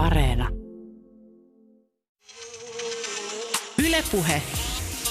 Areena. 0.00 0.48
Ylepuhe 3.86 4.42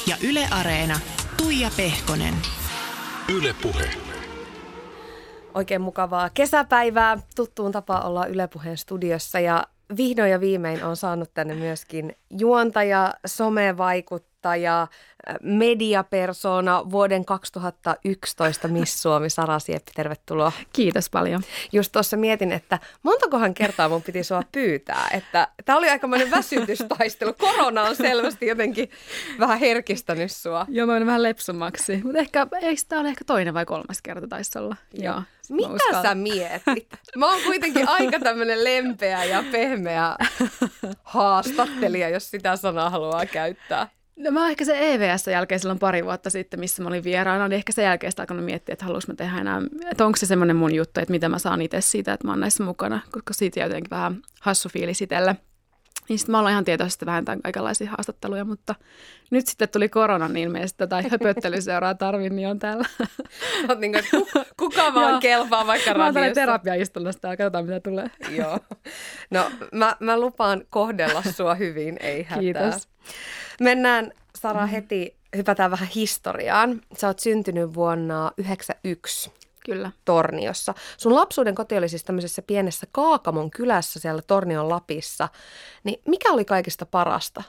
ja 0.08 0.16
Yle 0.30 0.48
Areena. 0.52 1.00
Tuija 1.38 1.70
Pehkonen. 1.78 2.34
Ylepuhe. 3.38 3.90
Oikein 5.54 5.82
mukavaa 5.82 6.30
kesäpäivää. 6.30 7.18
Tuttuun 7.36 7.72
tapa 7.72 8.00
olla 8.00 8.26
Ylepuheen 8.26 8.78
studiossa 8.78 9.40
ja 9.40 9.64
vihdoin 9.98 10.32
ja 10.32 10.40
viimein 10.40 10.84
on 10.84 10.98
saanut 10.98 11.34
tänne 11.34 11.56
myöskin 11.56 12.16
juontaja, 12.40 13.14
somevaikuttaja, 13.26 14.88
mediapersona 15.42 16.92
vuoden 16.92 17.26
2011 17.26 18.68
Miss 18.68 19.02
Suomi 19.02 19.30
Sara 19.30 19.60
Sieppi, 19.60 19.92
tervetuloa. 19.96 20.52
Kiitos 20.74 21.10
paljon. 21.10 21.44
Just 21.72 21.92
tuossa 21.92 22.18
mietin, 22.18 22.52
että 22.52 22.80
montakohan 23.04 23.54
kertaa 23.54 23.90
mun 23.90 24.02
piti 24.02 24.24
sua 24.24 24.44
pyytää, 24.52 25.08
että 25.12 25.48
tämä 25.66 25.78
oli 25.78 25.90
aikamoinen 25.90 26.32
väsytystaistelu. 26.32 27.34
Korona 27.34 27.82
on 27.82 27.96
selvästi 27.96 28.46
jotenkin 28.46 28.90
vähän 29.40 29.60
herkistänyt 29.60 30.32
sua. 30.32 30.66
Joo, 30.70 30.88
mä 30.88 31.06
vähän 31.06 31.24
lepsummaksi, 31.24 32.02
mutta 32.04 32.20
ehkä, 32.20 32.48
eikö 32.62 32.82
tämä 32.88 33.02
ole 33.02 33.10
ehkä 33.10 33.26
toinen 33.26 33.54
vai 33.54 33.66
kolmas 33.66 34.02
kerta 34.02 34.28
taisi 34.28 34.60
olla? 34.60 34.76
Joo. 34.94 35.10
Joo. 35.10 35.24
Mitä 35.50 36.02
sä 36.02 36.16
mietit? 36.16 36.88
Mä 37.16 37.32
oon 37.32 37.44
kuitenkin 37.44 37.90
aika 37.90 38.20
tämmöinen 38.20 38.64
lempeä 38.64 39.24
ja 39.24 39.44
pehmeä 39.52 40.16
haastattelija, 41.04 42.10
jos 42.10 42.32
sitä 42.32 42.56
sanaa 42.56 42.90
haluaa 42.90 43.26
käyttää. 43.26 43.88
No 44.20 44.32
mä 44.32 44.50
ehkä 44.50 44.66
se 44.66 44.94
EVS 44.94 45.28
jälkeen 45.28 45.60
silloin 45.60 45.80
pari 45.80 46.06
vuotta 46.06 46.30
sitten, 46.30 46.60
missä 46.60 46.84
mä 46.84 46.90
olin 46.90 47.04
vieraana, 47.04 47.48
niin 47.48 47.58
ehkä 47.58 47.72
sen 47.72 47.86
jälkeen 47.86 48.12
sitä 48.12 48.22
alkanut 48.22 48.46
miettiä, 48.46 48.74
että 48.74 48.86
haluaisin 48.86 49.12
mä 49.12 49.16
tehdä 49.16 49.38
enää, 49.38 49.62
että 49.92 50.06
onko 50.06 50.16
se 50.18 50.26
semmoinen 50.26 50.56
mun 50.56 50.76
juttu, 50.76 51.00
että 51.00 51.12
mitä 51.12 51.30
mä 51.30 51.40
saan 51.40 51.62
itse 51.62 51.82
siitä, 51.82 52.14
että 52.14 52.28
mä 52.28 52.32
oon 52.32 52.40
näissä 52.40 52.64
mukana, 52.64 53.00
koska 53.12 53.34
siitä 53.34 53.60
jotenkin 53.60 53.90
vähän 53.90 54.22
hassu 54.42 54.70
fiilis 54.70 55.02
itselle. 55.02 55.36
Niin 56.10 56.20
sitten 56.20 56.32
mä 56.32 56.40
ollaan 56.40 56.52
ihan 56.52 56.66
tietoisesti 56.66 57.06
vähentää 57.06 57.38
kaikenlaisia 57.44 57.90
haastatteluja, 57.90 58.46
mutta 58.46 58.76
nyt 59.32 59.48
sitten 59.48 59.70
tuli 59.70 59.90
korona, 59.90 60.28
niin 60.28 60.44
ilmeisesti 60.48 60.78
tätä 60.78 61.04
höpöttelyseuraa 61.12 61.96
tarvin, 61.96 62.36
niin 62.36 62.48
on 62.48 62.60
täällä. 62.60 62.86
Oot 63.70 63.80
niin 63.80 63.92
kuin, 63.92 64.26
kuka 64.60 64.94
vaan 64.94 65.20
kelpaa 65.20 65.68
vaikka 65.68 65.94
radiossa. 65.94 66.20
Mä 66.20 66.26
oon 66.26 66.34
terapiaistunnossa 66.34 67.22
täällä, 67.22 67.38
katsotaan 67.38 67.66
mitä 67.66 67.80
tulee. 67.80 68.12
Joo. 68.30 68.60
No 69.32 69.52
mä, 69.72 69.96
mä 70.00 70.20
lupaan 70.20 70.64
kohdella 70.70 71.24
sua 71.32 71.56
hyvin, 71.56 71.98
ei 72.00 72.24
hätää. 72.30 72.40
Kiitos. 72.40 72.89
Mennään 73.62 74.12
Sara 74.38 74.66
heti, 74.66 75.16
hypätään 75.36 75.72
vähän 75.72 75.90
historiaan. 75.96 76.82
Sä 76.98 77.08
oot 77.08 77.20
syntynyt 77.20 77.74
vuonna 77.74 78.16
1991. 78.16 79.32
Kyllä. 79.66 79.92
Torniossa. 80.06 80.74
Sun 80.98 81.16
lapsuuden 81.16 81.56
koti 81.56 81.78
oli 81.78 81.90
siis 81.90 82.04
tämmöisessä 82.04 82.42
pienessä 82.42 82.88
Kaakamon 82.92 83.52
kylässä 83.52 84.00
siellä 84.00 84.22
Tornion 84.22 84.70
Lapissa. 84.70 85.30
Niin 85.84 86.02
mikä 86.08 86.32
oli 86.32 86.46
kaikista 86.46 86.86
parasta 86.86 87.44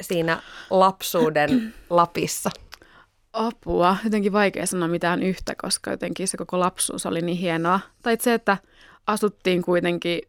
siinä 0.00 0.42
lapsuuden 0.70 1.74
Lapissa? 1.90 2.50
Apua. 3.32 3.96
Jotenkin 4.04 4.32
vaikea 4.32 4.66
sanoa 4.66 4.88
mitään 4.88 5.22
yhtä, 5.22 5.54
koska 5.62 5.90
jotenkin 5.90 6.28
se 6.28 6.36
koko 6.36 6.60
lapsuus 6.60 7.06
oli 7.06 7.22
niin 7.22 7.38
hienoa. 7.38 7.80
Tai 8.02 8.16
se, 8.20 8.34
että 8.34 8.58
asuttiin 9.06 9.62
kuitenkin, 9.62 10.20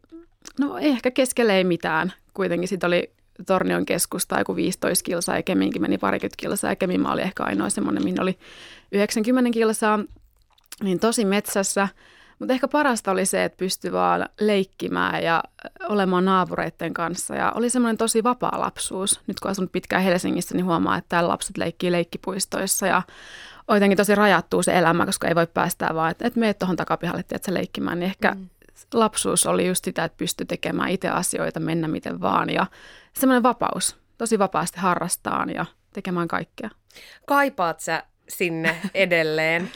no 0.60 0.78
ei 0.78 0.88
ehkä 0.88 1.10
keskelle 1.10 1.56
ei 1.56 1.64
mitään. 1.64 2.12
Kuitenkin 2.34 2.68
sitten 2.68 2.86
oli 2.86 3.12
Tornion 3.46 3.86
keskusta 3.86 4.38
joku 4.38 4.56
15 4.56 5.04
kilsaa 5.04 5.36
ja 5.36 5.42
Keminkin 5.42 5.82
meni 5.82 5.98
parikymmentä 5.98 6.36
kilsaa 6.36 6.70
ja 6.70 6.76
Keminmaa 6.76 7.12
oli 7.12 7.22
ehkä 7.22 7.44
ainoa 7.44 7.70
semmoinen, 7.70 8.04
mihin 8.04 8.22
oli 8.22 8.38
90 8.92 9.50
kilsaa 9.50 9.98
niin 10.82 11.00
tosi 11.00 11.24
metsässä. 11.24 11.88
Mutta 12.38 12.54
ehkä 12.54 12.68
parasta 12.68 13.10
oli 13.10 13.26
se, 13.26 13.44
että 13.44 13.56
pystyi 13.56 13.92
vaan 13.92 14.28
leikkimään 14.40 15.22
ja 15.22 15.42
olemaan 15.88 16.24
naapureiden 16.24 16.94
kanssa. 16.94 17.34
Ja 17.34 17.52
oli 17.54 17.70
semmoinen 17.70 17.96
tosi 17.96 18.24
vapaa 18.24 18.60
lapsuus. 18.60 19.20
Nyt 19.26 19.40
kun 19.40 19.50
asun 19.50 19.68
pitkään 19.68 20.02
Helsingissä, 20.02 20.54
niin 20.54 20.64
huomaa, 20.64 20.96
että 20.96 21.08
täällä 21.08 21.28
lapset 21.28 21.56
leikkii 21.56 21.92
leikkipuistoissa 21.92 22.86
ja 22.86 23.02
on 23.68 23.76
jotenkin 23.76 23.96
tosi 23.96 24.14
rajattu 24.14 24.62
se 24.62 24.78
elämä, 24.78 25.06
koska 25.06 25.28
ei 25.28 25.34
voi 25.34 25.46
päästää 25.46 25.94
vaan, 25.94 26.10
että, 26.10 26.26
että 26.26 26.40
meet 26.40 26.58
tuohon 26.58 26.76
takapihalle, 26.76 27.20
että 27.20 27.54
leikkimään. 27.54 28.00
Niin 28.00 28.06
ehkä 28.06 28.30
mm. 28.30 28.48
lapsuus 28.94 29.46
oli 29.46 29.66
just 29.66 29.84
sitä, 29.84 30.04
että 30.04 30.18
pystyi 30.18 30.46
tekemään 30.46 30.90
itse 30.90 31.08
asioita, 31.08 31.60
mennä 31.60 31.88
miten 31.88 32.20
vaan 32.20 32.50
ja 32.50 32.66
semmoinen 33.20 33.42
vapaus. 33.42 33.96
Tosi 34.18 34.38
vapaasti 34.38 34.80
harrastaan 34.80 35.50
ja 35.50 35.66
tekemään 35.92 36.28
kaikkea. 36.28 36.70
Kaipaat 37.26 37.80
sä 37.80 38.02
sinne 38.28 38.76
edelleen? 38.94 39.70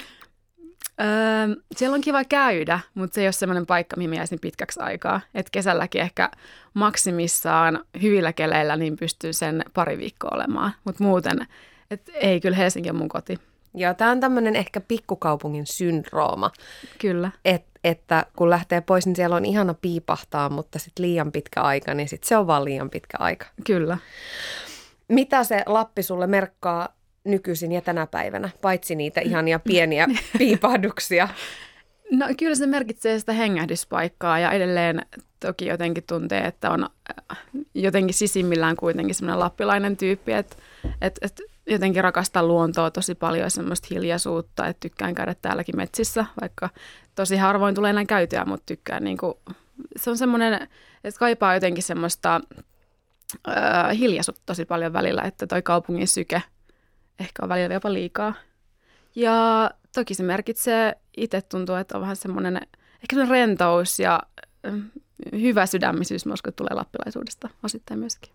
Öö, 1.01 1.57
siellä 1.77 1.95
on 1.95 2.01
kiva 2.01 2.25
käydä, 2.25 2.81
mutta 2.95 3.15
se 3.15 3.21
ei 3.21 3.27
ole 3.27 3.33
semmoinen 3.33 3.67
paikka, 3.67 3.97
mihin 3.97 4.15
jäisin 4.15 4.39
pitkäksi 4.41 4.81
aikaa. 4.81 5.21
Et 5.35 5.51
kesälläkin 5.51 6.01
ehkä 6.01 6.31
maksimissaan 6.75 7.85
hyvillä 8.03 8.33
keleillä 8.33 8.77
niin 8.77 8.97
pystyy 8.97 9.33
sen 9.33 9.65
pari 9.75 9.99
viikkoa 9.99 10.31
olemaan, 10.35 10.73
mutta 10.85 11.05
muuten 11.05 11.47
et 11.93 12.11
ei 12.15 12.41
kyllä 12.41 12.57
Helsinki 12.57 12.91
on 12.91 12.97
mun 12.97 13.09
koti. 13.09 13.39
Joo, 13.75 13.95
tämä 13.95 14.11
on 14.11 14.21
tämmöinen 14.21 14.57
ehkä 14.57 14.81
pikkukaupungin 14.81 15.67
syndrooma. 15.67 16.51
Kyllä. 16.99 17.31
Et, 17.45 17.65
että 17.85 18.27
kun 18.37 18.51
lähtee 18.51 18.81
pois, 18.81 19.07
niin 19.07 19.17
siellä 19.17 19.37
on 19.37 19.45
ihana 19.45 19.75
piipahtaa, 19.75 20.49
mutta 20.49 20.79
sitten 20.79 21.03
liian 21.03 21.33
pitkä 21.33 21.61
aika, 21.61 21.95
niin 21.95 22.09
sitten 22.09 22.29
se 22.29 22.37
on 22.37 22.47
vaan 22.47 22.65
liian 22.65 22.91
pitkä 22.91 23.17
aika. 23.21 23.47
Kyllä. 23.67 23.99
Mitä 25.09 25.45
se 25.45 25.63
Lappi 25.67 26.03
sulle 26.03 26.27
merkkaa 26.27 26.89
nykyisin 27.25 27.73
ja 27.73 27.81
tänä 27.81 28.07
päivänä, 28.07 28.51
paitsi 28.63 28.95
niitä 28.95 29.21
ihania 29.21 29.59
pieniä 29.59 30.07
piipahduksia? 30.39 31.29
No 32.11 32.27
kyllä 32.39 32.55
se 32.55 32.67
merkitsee 32.67 33.19
sitä 33.19 33.33
hengähdyspaikkaa 33.33 34.39
ja 34.39 34.51
edelleen 34.51 35.07
toki 35.41 35.67
jotenkin 35.67 36.05
tuntee, 36.07 36.47
että 36.47 36.71
on 36.71 36.89
äh, 37.31 37.39
jotenkin 37.75 38.15
sisimmillään 38.15 38.77
kuitenkin 38.77 39.15
semmoinen 39.15 39.39
lappilainen 39.39 39.97
tyyppi, 39.97 40.33
että, 40.33 40.57
että, 41.01 41.27
että 41.27 41.43
jotenkin 41.67 42.05
rakastan 42.05 42.49
luontoa 42.49 42.91
tosi 42.91 43.15
paljon 43.15 43.43
ja 43.43 43.51
semmoista 43.51 43.89
hiljaisuutta, 43.91 44.67
että 44.67 44.81
tykkään 44.81 45.15
käydä 45.15 45.35
täälläkin 45.43 45.77
metsissä, 45.77 46.25
vaikka 46.41 46.69
tosi 47.15 47.37
harvoin 47.37 47.75
tulee 47.75 47.93
näin 47.93 48.07
käytyä, 48.07 48.45
mutta 48.45 48.67
tykkään 48.67 49.05
niin 49.05 49.17
kuin, 49.17 49.35
se 49.97 50.11
on 50.11 50.19
semmoinen, 50.19 50.69
että 51.05 51.19
kaipaa 51.19 51.55
jotenkin 51.55 51.83
semmoista 51.83 52.41
äh, 53.49 53.99
hiljaisuutta 53.99 54.43
tosi 54.47 54.65
paljon 54.65 54.93
välillä, 54.93 55.23
että 55.23 55.47
toi 55.47 55.63
kaupungin 55.63 56.09
syke 56.09 56.43
ehkä 57.19 57.43
on 57.43 57.49
välillä 57.49 57.75
jopa 57.75 57.93
liikaa. 57.93 58.35
Ja 59.15 59.71
toki 59.95 60.15
se 60.15 60.23
merkitsee, 60.23 60.97
itse 61.17 61.43
tuntuu, 61.43 61.75
että 61.75 61.95
on 61.95 62.01
vähän 62.01 62.17
semmoinen 62.17 62.57
ehkä 62.95 63.17
semmoinen 63.17 63.31
rentous 63.31 63.99
ja 63.99 64.21
mm, 64.71 64.91
hyvä 65.33 65.67
sydämisyys, 65.67 66.27
että 66.27 66.53
tulee 66.53 66.75
lappilaisuudesta 66.75 67.49
osittain 67.63 68.01
myöskin. 68.01 68.33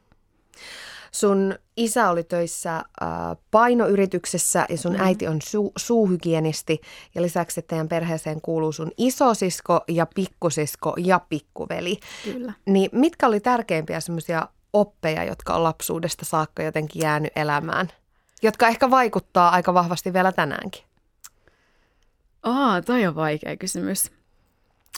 Sun 1.11 1.55
isä 1.77 2.09
oli 2.09 2.23
töissä 2.23 2.75
äh, 2.75 2.83
painoyrityksessä 3.51 4.65
ja 4.69 4.77
sun 4.77 4.93
mm. 4.93 5.01
äiti 5.01 5.27
on 5.27 5.39
su- 5.41 5.71
suuhygienisti 5.77 6.81
ja 7.15 7.21
lisäksi 7.21 7.61
teidän 7.61 7.87
perheeseen 7.87 8.41
kuuluu 8.41 8.71
sun 8.71 8.91
isosisko 8.97 9.83
ja 9.87 10.05
pikkusisko 10.15 10.93
ja 10.97 11.19
pikkuveli. 11.29 11.99
Kyllä. 12.23 12.53
Niin 12.65 12.89
mitkä 12.91 13.27
oli 13.27 13.39
tärkeimpiä 13.39 13.99
semmoisia 13.99 14.47
oppeja, 14.73 15.23
jotka 15.23 15.53
on 15.53 15.63
lapsuudesta 15.63 16.25
saakka 16.25 16.63
jotenkin 16.63 17.01
jäänyt 17.01 17.31
elämään? 17.35 17.89
jotka 18.41 18.67
ehkä 18.67 18.89
vaikuttaa 18.89 19.49
aika 19.49 19.73
vahvasti 19.73 20.13
vielä 20.13 20.31
tänäänkin? 20.31 20.83
Aa, 22.43 22.81
toi 22.81 23.05
on 23.05 23.15
vaikea 23.15 23.57
kysymys. 23.57 24.11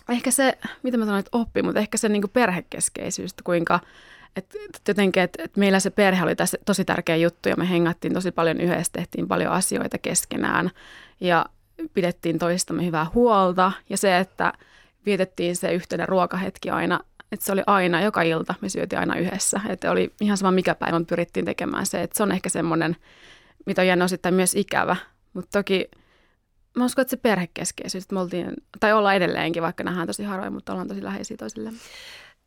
Ehkä 0.09 0.31
se, 0.31 0.57
mitä 0.83 0.97
mä 0.97 1.05
sanoin, 1.05 1.19
että 1.19 1.37
oppi, 1.37 1.61
mutta 1.61 1.79
ehkä 1.79 1.97
se 1.97 2.09
niin 2.09 2.21
kuin 2.21 2.31
perhekeskeisyys, 2.31 3.33
kuinka 3.43 3.79
et, 4.35 4.45
et 4.75 4.81
jotenkin, 4.87 5.23
että 5.23 5.43
et 5.43 5.57
meillä 5.57 5.79
se 5.79 5.89
perhe 5.89 6.23
oli 6.23 6.35
tässä 6.35 6.57
tosi 6.65 6.85
tärkeä 6.85 7.15
juttu 7.15 7.49
ja 7.49 7.55
me 7.55 7.69
hengattiin 7.69 8.13
tosi 8.13 8.31
paljon 8.31 8.61
yhdessä, 8.61 8.93
tehtiin 8.93 9.27
paljon 9.27 9.51
asioita 9.51 9.97
keskenään 9.97 10.71
ja 11.21 11.45
pidettiin 11.93 12.39
toistamme 12.39 12.85
hyvää 12.85 13.07
huolta 13.13 13.71
ja 13.89 13.97
se, 13.97 14.17
että 14.17 14.53
vietettiin 15.05 15.55
se 15.55 15.73
yhteinen 15.73 16.09
ruokahetki 16.09 16.69
aina, 16.69 16.99
että 17.31 17.45
se 17.45 17.51
oli 17.51 17.63
aina, 17.67 18.01
joka 18.01 18.21
ilta 18.21 18.55
me 18.61 18.69
syötiin 18.69 18.99
aina 18.99 19.15
yhdessä, 19.15 19.61
että 19.69 19.91
oli 19.91 20.13
ihan 20.21 20.37
sama 20.37 20.51
mikä 20.51 20.75
päivän 20.75 21.05
pyrittiin 21.05 21.45
tekemään 21.45 21.85
se, 21.85 22.01
että 22.01 22.17
se 22.17 22.23
on 22.23 22.31
ehkä 22.31 22.49
semmoinen– 22.49 22.95
mitä 23.65 23.81
on 23.81 23.87
jäänyt 23.87 24.05
osittain 24.05 24.35
myös 24.35 24.55
ikävä. 24.55 24.95
Mutta 25.33 25.59
toki 25.59 25.91
mä 26.77 26.85
uskon, 26.85 27.01
että 27.01 27.09
se 27.09 27.17
perhekeskeisyys, 27.17 28.03
että 28.03 28.13
me 28.15 28.19
oltiin, 28.19 28.53
tai 28.79 28.93
ollaan 28.93 29.15
edelleenkin, 29.15 29.63
vaikka 29.63 29.83
nähdään 29.83 30.07
tosi 30.07 30.23
harvoin, 30.23 30.53
mutta 30.53 30.71
ollaan 30.71 30.87
tosi 30.87 31.03
läheisiä 31.03 31.37
toisille. 31.37 31.71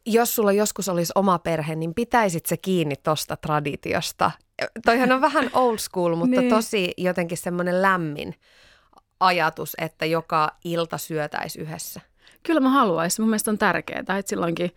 Jos 0.07 0.35
sulla 0.35 0.53
joskus 0.53 0.89
olisi 0.89 1.13
oma 1.15 1.39
perhe, 1.39 1.75
niin 1.75 1.95
pitäisit 1.95 2.47
se 2.47 2.57
kiinni 2.57 2.97
tosta 2.97 3.37
traditiosta? 3.37 4.31
Toihan 4.85 5.13
on 5.13 5.21
vähän 5.21 5.51
old 5.53 5.79
school, 5.79 6.15
mutta 6.15 6.41
niin. 6.41 6.51
tosi 6.51 6.93
jotenkin 6.97 7.39
semmoinen 7.39 7.83
lämmin 7.83 8.35
ajatus, 9.21 9.73
että 9.79 10.07
joka 10.07 10.51
ilta 10.65 10.99
syötäisi 10.99 11.61
yhdessä. 11.61 12.01
Kyllä 12.43 12.61
mä 12.61 12.71
haluaisin. 12.71 13.23
Mun 13.23 13.31
mielestä 13.31 13.51
on 13.51 13.59
tärkeää, 13.59 14.01
että 14.01 14.23
silloinkin 14.27 14.71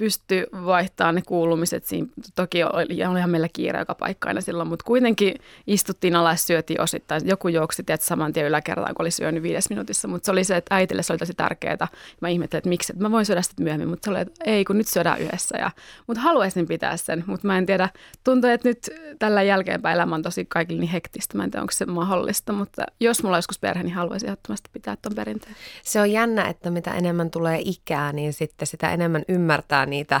pysty 0.00 0.46
vaihtamaan 0.64 1.14
ne 1.14 1.22
kuulumiset. 1.26 1.84
Siinä 1.84 2.06
toki 2.34 2.64
oli, 2.64 3.04
olihan 3.04 3.30
meillä 3.30 3.48
kiire 3.52 3.78
joka 3.78 3.94
paikka 3.94 4.28
aina 4.28 4.40
silloin, 4.40 4.68
mutta 4.68 4.84
kuitenkin 4.84 5.34
istuttiin 5.66 6.16
alas, 6.16 6.46
syötiin 6.46 6.80
osittain. 6.80 7.22
Joku 7.28 7.48
juoksi 7.48 7.82
tiedät, 7.82 8.02
saman 8.02 8.32
tien 8.32 8.46
yläkertaan, 8.46 8.94
kun 8.94 9.02
oli 9.02 9.10
syönyt 9.10 9.42
viides 9.42 9.70
minuutissa, 9.70 10.08
mutta 10.08 10.26
se 10.26 10.32
oli 10.32 10.44
se, 10.44 10.56
että 10.56 10.74
äitille 10.74 11.02
se 11.02 11.12
oli 11.12 11.18
tosi 11.18 11.34
tärkeää. 11.34 11.88
Mä 12.20 12.28
ihmettelin, 12.28 12.58
että 12.58 12.68
miksi, 12.68 12.92
että 12.92 13.02
mä 13.02 13.10
voin 13.10 13.26
syödä 13.26 13.42
sitä 13.42 13.62
myöhemmin, 13.62 13.88
mutta 13.88 14.04
se 14.04 14.10
oli, 14.10 14.20
että 14.20 14.44
ei, 14.44 14.64
kun 14.64 14.78
nyt 14.78 14.88
syödään 14.88 15.20
yhdessä. 15.20 15.58
Ja, 15.58 15.70
mutta 16.06 16.20
haluaisin 16.20 16.66
pitää 16.66 16.96
sen, 16.96 17.24
mutta 17.26 17.46
mä 17.46 17.58
en 17.58 17.66
tiedä, 17.66 17.88
tuntuu, 18.24 18.50
että 18.50 18.68
nyt 18.68 18.90
tällä 19.18 19.42
jälkeenpäin 19.42 19.94
elämä 19.94 20.14
on 20.14 20.22
tosi 20.22 20.44
kaikille 20.44 20.80
niin 20.80 20.90
hektistä. 20.90 21.36
Mä 21.36 21.44
en 21.44 21.50
tiedä, 21.50 21.62
onko 21.62 21.72
se 21.72 21.86
mahdollista, 21.86 22.52
mutta 22.52 22.82
jos 23.00 23.22
mulla 23.22 23.36
olisi 23.36 23.46
joskus 23.50 23.58
perhe, 23.58 23.82
niin 23.82 23.94
haluaisin 23.94 24.28
ehdottomasti 24.28 24.70
pitää 24.72 24.96
tuon 24.96 25.14
perinteen. 25.14 25.56
Se 25.82 26.00
on 26.00 26.12
jännä, 26.12 26.48
että 26.48 26.70
mitä 26.70 26.94
enemmän 26.94 27.30
tulee 27.30 27.60
ikää, 27.64 28.12
niin 28.12 28.32
sitten 28.32 28.66
sitä 28.66 28.92
enemmän 28.92 29.22
ymmärtää 29.28 29.86
niitä 29.90 30.20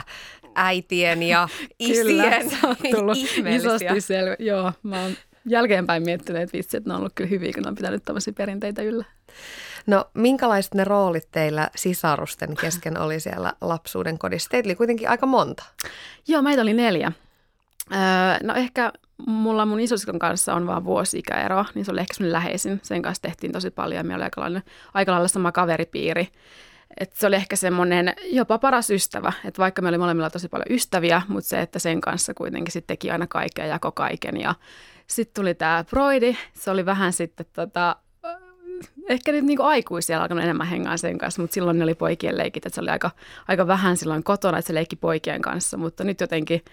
äitien 0.54 1.22
ja 1.22 1.48
isien 1.78 2.06
kyllä, 2.06 2.96
tullut 2.96 3.16
ihmeellisiä. 3.36 3.70
isosti 3.70 4.00
selvä. 4.00 4.36
Joo, 4.38 4.72
mä 4.82 5.02
oon 5.02 5.12
jälkeenpäin 5.46 6.02
miettinyt, 6.02 6.42
että 6.42 6.56
vitsi, 6.58 6.76
että 6.76 6.90
ne 6.90 6.94
on 6.94 7.00
ollut 7.00 7.12
kyllä 7.14 7.30
hyviä, 7.30 7.52
kun 7.52 7.62
ne 7.62 7.68
on 7.68 7.74
pitänyt 7.74 8.04
tämmöisiä 8.04 8.34
perinteitä 8.36 8.82
yllä. 8.82 9.04
No 9.86 10.04
minkälaiset 10.14 10.74
ne 10.74 10.84
roolit 10.84 11.28
teillä 11.32 11.70
sisarusten 11.76 12.56
kesken 12.56 12.98
oli 12.98 13.20
siellä 13.20 13.52
lapsuuden 13.60 14.18
kodissa? 14.18 14.50
Teitä 14.50 14.66
oli 14.66 14.74
kuitenkin 14.74 15.08
aika 15.08 15.26
monta. 15.26 15.64
Joo, 16.28 16.42
meitä 16.42 16.62
oli 16.62 16.74
neljä. 16.74 17.12
Öö, 17.92 17.98
no 18.46 18.54
ehkä 18.54 18.92
mulla 19.26 19.66
mun 19.66 19.80
isosiskon 19.80 20.18
kanssa 20.18 20.54
on 20.54 20.66
vaan 20.66 20.84
vuosi 20.84 21.18
ikäero, 21.18 21.64
niin 21.74 21.84
se 21.84 21.92
oli 21.92 22.00
ehkä 22.00 22.14
semmoinen 22.14 22.32
läheisin. 22.32 22.80
Sen 22.82 23.02
kanssa 23.02 23.22
tehtiin 23.22 23.52
tosi 23.52 23.70
paljon. 23.70 24.06
Me 24.06 24.14
oli 24.14 24.22
aika 24.22 24.40
lailla, 24.40 24.60
aika 24.94 25.12
lailla 25.12 25.28
sama 25.28 25.52
kaveripiiri. 25.52 26.28
Et 27.00 27.12
se 27.12 27.26
oli 27.26 27.36
ehkä 27.36 27.56
semmoinen 27.56 28.14
jopa 28.30 28.58
paras 28.58 28.90
ystävä, 28.90 29.32
että 29.44 29.62
vaikka 29.62 29.82
me 29.82 29.88
oli 29.88 29.98
molemmilla 29.98 30.30
tosi 30.30 30.48
paljon 30.48 30.76
ystäviä, 30.76 31.22
mutta 31.28 31.48
se, 31.48 31.60
että 31.60 31.78
sen 31.78 32.00
kanssa 32.00 32.34
kuitenkin 32.34 32.72
sitten 32.72 32.96
teki 32.96 33.10
aina 33.10 33.26
kaikkea 33.26 33.64
ja 33.64 33.70
jako 33.70 33.92
kaiken. 33.92 34.40
Ja 34.40 34.54
sitten 35.06 35.42
tuli 35.42 35.54
tämä 35.54 35.84
Broidi, 35.90 36.36
se 36.54 36.70
oli 36.70 36.86
vähän 36.86 37.12
sitten 37.12 37.46
tota, 37.52 37.96
ehkä 39.08 39.32
nyt 39.32 39.44
niinku 39.44 39.62
aikuisia 39.62 40.22
alkanut 40.22 40.44
enemmän 40.44 40.66
hengaa 40.66 40.96
sen 40.96 41.18
kanssa, 41.18 41.42
mutta 41.42 41.54
silloin 41.54 41.78
ne 41.78 41.84
oli 41.84 41.94
poikien 41.94 42.38
leikit, 42.38 42.66
että 42.66 42.74
se 42.74 42.80
oli 42.80 42.90
aika, 42.90 43.10
aika 43.48 43.66
vähän 43.66 43.96
silloin 43.96 44.22
kotona, 44.22 44.58
että 44.58 44.66
se 44.66 44.74
leikki 44.74 44.96
poikien 44.96 45.42
kanssa, 45.42 45.76
mutta 45.76 46.04
nyt 46.04 46.20
jotenkin 46.20 46.64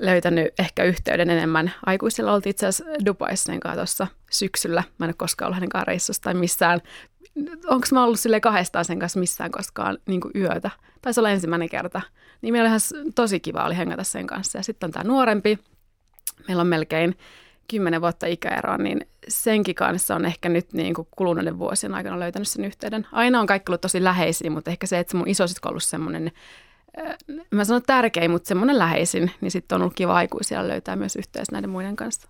löytänyt 0.00 0.54
ehkä 0.58 0.84
yhteyden 0.84 1.30
enemmän. 1.30 1.72
Aikuisilla 1.86 2.32
oltiin 2.32 2.50
itse 2.50 2.66
asiassa 2.66 3.04
Dubaissa 3.06 3.46
sen 3.46 3.60
kanssa 3.60 3.76
tuossa 3.76 4.06
syksyllä. 4.30 4.82
Mä 4.98 5.06
en 5.06 5.08
ole 5.08 5.14
koskaan 5.14 5.46
ollut 5.46 5.70
hänen 5.72 5.86
reissussa 5.86 6.22
tai 6.22 6.34
missään. 6.34 6.80
Onko 7.66 7.86
mä 7.92 8.04
ollut 8.04 8.20
sille 8.20 8.40
kahdestaan 8.40 8.84
sen 8.84 8.98
kanssa 8.98 9.20
missään 9.20 9.50
koskaan 9.50 9.98
niin 10.06 10.20
kuin 10.20 10.32
yötä? 10.36 10.70
Taisi 11.02 11.20
olla 11.20 11.30
ensimmäinen 11.30 11.68
kerta. 11.68 12.00
Niin 12.42 12.54
meillä 12.54 12.68
ihan 12.68 12.80
tosi 13.14 13.40
kiva 13.40 13.64
oli 13.64 13.76
hengata 13.76 14.04
sen 14.04 14.26
kanssa. 14.26 14.58
Ja 14.58 14.62
sitten 14.62 14.88
on 14.88 14.92
tämä 14.92 15.04
nuorempi. 15.04 15.58
Meillä 16.48 16.60
on 16.60 16.66
melkein 16.66 17.18
kymmenen 17.70 18.00
vuotta 18.00 18.26
ikäeroa, 18.26 18.78
niin 18.78 19.06
senkin 19.28 19.74
kanssa 19.74 20.14
on 20.14 20.24
ehkä 20.24 20.48
nyt 20.48 20.72
niin 20.72 20.94
kuin 20.94 21.08
kuluneiden 21.10 21.58
vuosien 21.58 21.94
aikana 21.94 22.20
löytänyt 22.20 22.48
sen 22.48 22.64
yhteyden. 22.64 23.06
Aina 23.12 23.40
on 23.40 23.46
kaikki 23.46 23.70
ollut 23.70 23.80
tosi 23.80 24.04
läheisiä, 24.04 24.50
mutta 24.50 24.70
ehkä 24.70 24.86
se, 24.86 24.98
että 24.98 25.16
mun 25.16 25.28
isosisko 25.28 25.68
on 25.68 25.70
ollut 25.70 25.82
semmoinen 25.82 26.32
mä 27.50 27.64
sanon 27.64 27.82
tärkein, 27.86 28.30
mutta 28.30 28.48
semmoinen 28.48 28.78
läheisin, 28.78 29.30
niin 29.40 29.50
sitten 29.50 29.76
on 29.76 29.82
ollut 29.82 29.94
kiva 29.94 30.14
aikuisia 30.14 30.68
löytää 30.68 30.96
myös 30.96 31.16
yhteys 31.16 31.50
näiden 31.50 31.70
muiden 31.70 31.96
kanssa. 31.96 32.28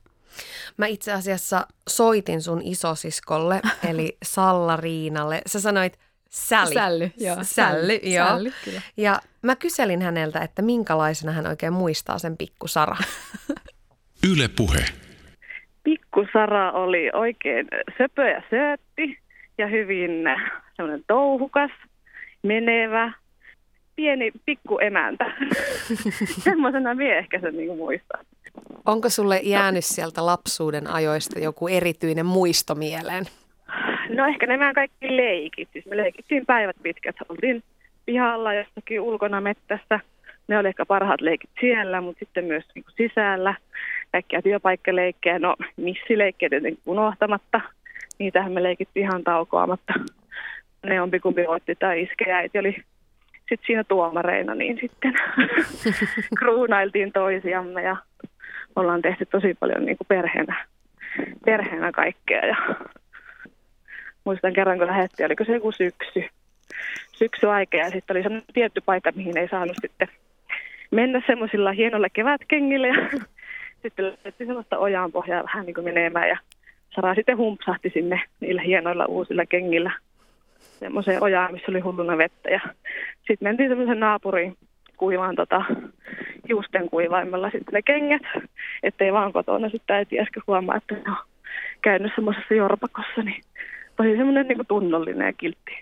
Mä 0.77 0.87
itse 0.87 1.13
asiassa 1.13 1.67
soitin 1.89 2.43
sun 2.43 2.63
isosiskolle, 2.65 3.61
eli 3.91 4.17
Salla 4.23 4.77
Riinalle. 4.77 5.43
Sä 5.47 5.61
sanoit 5.61 5.99
Sally. 6.31 6.75
Sälly, 6.75 7.11
joo. 7.17 7.37
Sälly, 7.43 8.01
joo. 8.03 8.27
Sälly, 8.27 8.53
kyllä. 8.65 8.81
Ja 8.97 9.21
mä 9.43 9.57
kyselin 9.57 10.03
häneltä, 10.03 10.41
että 10.41 10.63
minkälaisena 10.63 11.33
hän 11.33 11.47
oikein 11.47 11.73
muistaa 11.73 12.19
sen 12.19 12.37
pikku 12.37 12.69
Sara. 12.69 12.97
Yle 14.33 14.49
Puhe. 14.57 14.85
Pikku 15.83 16.27
Sara 16.33 16.73
oli 16.73 17.11
oikein 17.13 17.67
söpö 17.99 18.29
ja 18.29 18.43
söötti 18.51 19.19
ja 19.59 19.67
hyvin 19.67 20.11
semmoinen 20.77 21.05
touhukas, 21.07 21.71
menevä, 22.43 23.13
pieni 24.01 24.33
pikku 24.47 24.79
emäntä. 24.79 25.33
Semmoisena 26.49 26.95
mie 26.95 27.19
ehkä 27.19 27.41
sen 27.41 27.57
niin 27.57 27.77
muistan. 27.77 28.25
Onko 28.87 29.09
sulle 29.09 29.41
jäänyt 29.43 29.85
sieltä 29.85 30.27
lapsuuden 30.27 30.87
ajoista 30.87 31.39
joku 31.39 31.69
erityinen 31.69 32.27
muisto 32.27 32.75
mieleen? 32.75 33.25
No 34.17 34.27
ehkä 34.27 34.47
nämä 34.47 34.75
kaikki 34.75 35.17
leikit. 35.17 35.69
Siis 35.73 35.87
me 35.87 35.97
leikittiin 35.97 36.47
päivät 36.47 36.77
pitkät. 36.83 37.17
Oltiin 37.29 37.63
pihalla 38.07 38.55
jostakin 38.55 39.01
ulkona 39.01 39.41
mettässä. 39.41 40.01
Ne 40.49 40.59
oli 40.59 40.69
ehkä 40.69 40.87
parhaat 40.87 41.21
leikit 41.21 41.51
siellä, 41.61 42.01
mutta 42.01 42.19
sitten 42.19 42.45
myös 42.45 42.65
niin 42.75 42.85
kuin 42.85 42.95
sisällä. 42.97 43.55
Kaikkia 44.13 44.43
työpaikkaleikkejä, 44.43 45.39
no 45.39 45.57
missileikkejä 45.77 46.51
tietenkin 46.51 46.83
unohtamatta. 46.87 47.61
Niitähän 48.19 48.53
me 48.53 48.63
leikittiin 48.63 49.07
ihan 49.07 49.25
taukoamatta. 49.25 49.93
Ne 50.87 51.01
on 51.01 51.11
kumpi 51.23 51.47
voitti 51.47 51.75
tai 51.75 52.03
iskeä 52.03 52.37
äiti 52.37 52.59
oli 52.59 52.77
sitten 53.51 53.67
siinä 53.67 53.85
tuomareina, 53.85 54.55
niin 54.55 54.79
sitten 54.81 55.15
kruunailtiin 56.39 57.13
toisiamme 57.13 57.83
ja 57.83 57.97
ollaan 58.77 59.03
tehty 59.03 59.27
tosi 59.27 59.55
paljon 59.61 59.85
niin 59.85 59.97
kuin 59.97 60.07
perheenä, 60.09 60.67
perheenä 61.45 61.93
kaikkea. 61.93 62.47
Ja 62.47 62.57
muistan 64.25 64.53
kerran, 64.53 64.79
kun 64.79 64.87
lähdettiin, 64.87 65.27
oliko 65.27 65.45
se 65.45 65.53
joku 65.53 65.73
syksy, 65.73 66.25
syksy 67.13 67.47
aika 67.47 67.77
ja 67.77 67.91
sitten 67.91 68.17
oli 68.17 68.23
sellainen 68.23 68.55
tietty 68.55 68.81
paikka, 68.81 69.13
mihin 69.15 69.39
ei 69.39 69.49
saanut 69.49 69.77
sitten 69.81 70.09
mennä 70.91 71.23
semmoisilla 71.27 71.73
hienoilla 71.73 72.09
kevätkengillä 72.13 72.87
ja 72.87 72.95
sitten 73.83 74.05
lähdettiin 74.05 74.49
sellaista 74.49 74.79
ojaan 74.79 75.13
pohjaa 75.13 75.45
vähän 75.45 75.67
niin 75.67 75.75
kuin 75.75 75.85
menemään 75.85 76.29
ja 76.29 76.39
Sara 76.95 77.15
sitten 77.15 77.37
humpsahti 77.37 77.91
sinne 77.95 78.23
niillä 78.41 78.63
hienoilla 78.63 79.07
uusilla 79.07 79.47
kengillä 79.47 79.91
semmoiseen 80.81 81.23
ojaan, 81.23 81.53
missä 81.53 81.71
oli 81.71 81.81
hulluna 81.81 82.19
vettä. 82.19 82.51
Ja 82.51 82.61
sitten 83.19 83.49
mentiin 83.49 83.71
semmoisen 83.71 84.01
naapuriin 84.01 84.57
kuivaan 84.97 85.37
tota, 85.37 85.65
juusten 86.49 86.91
kuivaimella 86.91 87.51
sitten 87.51 87.73
ne 87.75 87.83
kengät, 87.83 88.23
ettei 88.83 89.13
vaan 89.13 89.33
kotona 89.33 89.71
sitten 89.71 89.97
äiti 89.97 90.21
äsken 90.21 90.43
huomaa, 90.47 90.77
että 90.77 90.95
ne 90.95 91.11
on 91.11 91.17
käynyt 91.83 92.13
semmoisessa 92.15 92.55
jorpakossa, 92.55 93.23
niin 93.23 93.43
tosi 93.97 94.17
semmoinen 94.17 94.49
niin 94.49 94.67
tunnollinen 94.69 95.27
ja 95.27 95.33
kiltti. 95.33 95.73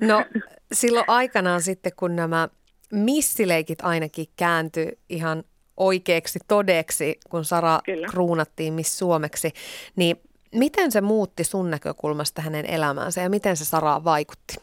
No 0.00 0.24
silloin 0.72 1.04
aikanaan 1.08 1.60
sitten, 1.60 1.92
kun 1.96 2.16
nämä 2.16 2.48
missileikit 2.92 3.78
ainakin 3.82 4.26
kääntyi 4.36 4.98
ihan 5.08 5.44
oikeaksi 5.76 6.38
todeksi, 6.48 7.18
kun 7.30 7.44
Sara 7.44 7.78
Kyllä. 7.84 8.06
kruunattiin 8.06 8.72
Miss 8.72 8.98
Suomeksi, 8.98 9.52
niin 9.96 10.16
Miten 10.54 10.92
se 10.92 11.00
muutti 11.00 11.44
sun 11.44 11.70
näkökulmasta 11.70 12.42
hänen 12.42 12.66
elämäänsä 12.70 13.20
ja 13.20 13.30
miten 13.30 13.56
se 13.56 13.64
Saraa 13.64 14.04
vaikutti? 14.04 14.54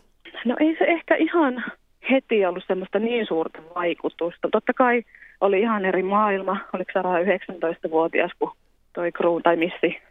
No 0.46 0.56
ei 0.60 0.76
se 0.80 0.86
ehkä 0.86 1.16
ihan 1.16 1.64
heti 2.12 2.46
ollut 2.46 2.64
semmoista 2.68 3.00
niin 3.00 3.28
suurta 3.28 3.60
vaikutusta. 3.76 4.50
Totta 4.52 4.74
kai 4.74 5.04
oli 5.42 5.60
ihan 5.60 5.86
eri 5.86 6.04
maailma. 6.04 6.58
Oliko 6.74 6.92
Sara 6.94 7.20
19-vuotias, 7.20 8.32
kun 8.40 8.52
toi 8.94 9.12
Kruun 9.12 9.44
tai 9.44 9.58
Missi 9.58 10.02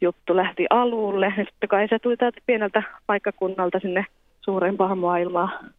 juttu 0.00 0.36
lähti 0.36 0.66
alulle. 0.70 1.32
Ja 1.38 1.44
sitten 1.44 1.68
kai 1.68 1.88
se 1.88 1.98
tuli 1.98 2.16
täältä 2.16 2.40
pieneltä 2.46 2.82
paikkakunnalta 3.06 3.78
sinne 3.78 4.06
suurempaan 4.40 4.98
maailmaan. 4.98 5.70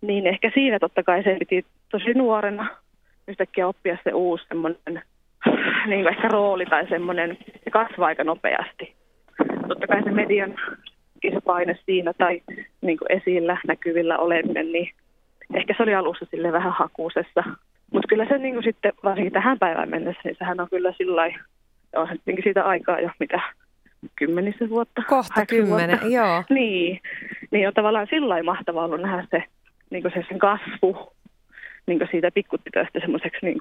Niin 0.00 0.26
ehkä 0.26 0.50
siinä 0.54 0.78
totta 0.78 1.02
kai 1.02 1.22
se 1.22 1.36
piti 1.38 1.66
tosi 1.90 2.14
nuorena 2.14 2.76
yhtäkkiä 3.28 3.68
oppia 3.68 3.98
se 4.04 4.12
uusi 4.12 4.44
semmoinen 4.48 5.02
niin 5.86 6.02
kuin 6.02 6.14
ehkä 6.14 6.28
rooli 6.28 6.66
tai 6.66 6.88
semmoinen, 6.88 7.38
se 7.64 7.70
kasvaa 7.70 8.06
aika 8.06 8.24
nopeasti. 8.24 8.94
Totta 9.68 9.86
kai 9.86 10.02
se 10.02 10.10
median 10.10 10.54
paine 11.44 11.78
siinä 11.86 12.12
tai 12.12 12.42
niin 12.80 12.98
kuin 12.98 13.12
esillä 13.12 13.58
näkyvillä 13.66 14.18
oleminen, 14.18 14.72
niin 14.72 14.90
ehkä 15.54 15.74
se 15.76 15.82
oli 15.82 15.94
alussa 15.94 16.26
sille 16.30 16.52
vähän 16.52 16.72
hakuusessa. 16.72 17.44
Mutta 17.92 18.08
kyllä 18.08 18.26
se 18.28 18.38
niin 18.38 18.54
kuin 18.54 18.64
sitten 18.64 18.92
varsinkin 19.04 19.32
tähän 19.32 19.58
päivään 19.58 19.90
mennessä, 19.90 20.20
niin 20.24 20.36
sehän 20.38 20.60
on 20.60 20.68
kyllä 20.70 20.92
sillä 20.98 21.22
on 21.96 22.08
siitä 22.42 22.64
aikaa 22.64 23.00
jo 23.00 23.10
mitä 23.20 23.40
kymmenisen 24.16 24.70
vuotta. 24.70 25.02
Kohta 25.08 25.46
kymmenen, 25.46 26.00
vuotta. 26.00 26.06
joo. 26.16 26.44
niin, 26.50 27.00
niin 27.50 27.68
on 27.68 27.74
tavallaan 27.74 28.06
sillä 28.10 28.42
mahtavaa 28.42 28.84
ollut 28.84 29.00
nähdä 29.00 29.26
se, 29.30 29.44
niin 29.90 30.02
kuin 30.02 30.12
se 30.14 30.24
sen 30.28 30.38
kasvu 30.38 31.12
niin 31.88 32.08
siitä 32.10 32.30
pikkutytöstä 32.30 33.00
semmoiseksi 33.00 33.46
niin 33.46 33.58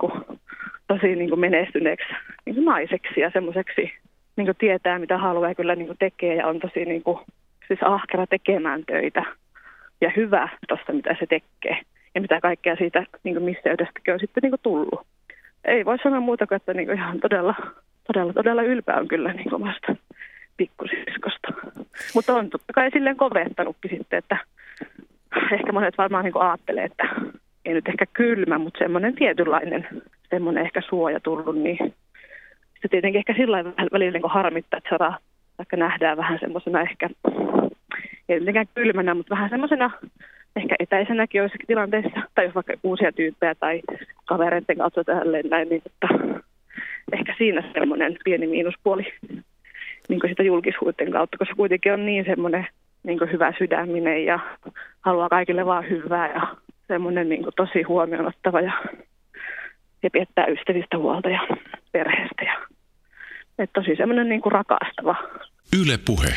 tosi 0.87 1.15
niin 1.15 1.29
kuin 1.29 1.39
menestyneeksi 1.39 2.07
niin 2.45 2.55
kuin 2.55 2.65
naiseksi 2.65 3.19
ja 3.19 3.31
semmoiseksi 3.33 3.93
niin 4.35 4.45
kuin 4.45 4.57
tietää, 4.57 4.99
mitä 4.99 5.17
haluaa 5.17 5.49
ja 5.49 5.55
kyllä 5.55 5.75
niin 5.75 5.87
kuin 5.87 5.97
tekee 5.97 6.35
ja 6.35 6.47
on 6.47 6.59
tosi 6.59 6.85
niin 6.85 7.03
kuin, 7.03 7.19
siis 7.67 7.79
ahkera 7.83 8.27
tekemään 8.27 8.83
töitä 8.85 9.23
ja 10.01 10.11
hyvä 10.15 10.49
tuosta, 10.67 10.93
mitä 10.93 11.15
se 11.19 11.25
tekee 11.25 11.81
ja 12.15 12.21
mitä 12.21 12.39
kaikkea 12.41 12.75
siitä 12.75 13.03
niin 13.23 13.35
kuin 13.35 13.43
misseydestäkin 13.43 14.13
on 14.13 14.19
sitten 14.19 14.41
niin 14.41 14.51
kuin 14.51 14.61
tullut. 14.63 15.07
Ei 15.65 15.85
voi 15.85 15.97
sanoa 15.97 16.19
muuta 16.19 16.47
kuin, 16.47 16.55
että 16.55 16.73
niin 16.73 16.87
kuin 16.87 16.97
ihan 16.97 17.19
todella, 17.19 17.55
todella, 18.07 18.33
todella 18.33 18.63
ylpeä 18.63 18.95
on 18.95 19.07
kyllä 19.07 19.33
niin 19.33 19.49
kuin 19.49 19.63
vasta 19.63 19.95
pikkusiskosta. 20.57 21.47
Mutta 22.15 22.33
on 22.33 22.49
totta 22.49 22.73
kai 22.73 22.91
silleen 22.91 23.17
kovettanutkin 23.17 23.97
sitten, 23.97 24.19
että 24.19 24.37
ehkä 25.51 25.71
monet 25.71 25.97
varmaan 25.97 26.23
niin 26.23 26.33
kuin 26.33 26.45
ajattelee, 26.45 26.83
että 26.83 27.09
ei 27.67 27.73
nyt 27.73 27.87
ehkä 27.87 28.05
kylmä, 28.13 28.57
mutta 28.57 28.79
semmoinen 28.79 29.15
tietynlainen 29.15 29.87
semmoinen 30.29 30.63
ehkä 30.65 30.81
suoja 30.89 31.19
tullut, 31.19 31.55
niin 31.55 31.77
se 32.81 32.87
tietenkin 32.87 33.19
ehkä 33.19 33.33
sillä 33.33 33.63
välillä 33.93 34.19
niin 34.19 34.29
harmittaa, 34.29 34.77
että 34.77 34.89
sota 34.89 35.13
vaikka 35.57 35.77
nähdään 35.77 36.17
vähän 36.17 36.39
semmoisena 36.39 36.81
ehkä, 36.81 37.09
ei 38.29 38.39
mitenkään 38.39 38.67
kylmänä, 38.75 39.13
mutta 39.13 39.35
vähän 39.35 39.49
semmoisena 39.49 39.91
ehkä 40.55 40.75
etäisenäkin 40.79 41.39
joissakin 41.39 41.67
tilanteissa, 41.67 42.21
tai 42.35 42.45
jos 42.45 42.55
vaikka 42.55 42.73
uusia 42.83 43.11
tyyppejä 43.11 43.55
tai 43.55 43.81
kavereiden 44.25 44.77
kautta 44.77 45.03
tälleen 45.03 45.49
näin, 45.49 45.69
niin 45.69 45.81
että 45.85 46.07
ehkä 47.11 47.35
siinä 47.37 47.63
semmoinen 47.73 48.17
pieni 48.23 48.47
miinuspuoli 48.47 49.13
niin 50.09 50.21
sitä 50.27 50.43
julkisuuden 50.43 51.11
kautta, 51.11 51.37
koska 51.37 51.55
kuitenkin 51.55 51.93
on 51.93 52.05
niin 52.05 52.25
semmoinen 52.25 52.67
niin 53.03 53.31
hyvä 53.31 53.53
sydäminen 53.57 54.25
ja 54.25 54.39
haluaa 55.01 55.29
kaikille 55.29 55.65
vaan 55.65 55.89
hyvää 55.89 56.33
ja 56.33 56.47
semmoinen 56.87 57.29
niin 57.29 57.45
tosi 57.55 57.81
huomioon 57.81 58.27
ottava 58.27 58.61
ja, 58.61 58.73
ja 60.03 60.09
piettää 60.09 60.45
ystävistä 60.45 60.97
huolta 60.97 61.29
ja 61.29 61.39
perheestä. 61.91 62.43
Ja, 62.43 62.67
että 63.59 63.81
tosi 63.81 63.95
semmoinen 63.95 64.29
niin 64.29 64.41
rakastava. 64.51 65.15
Yle 65.81 65.99
Puhe. 66.05 66.33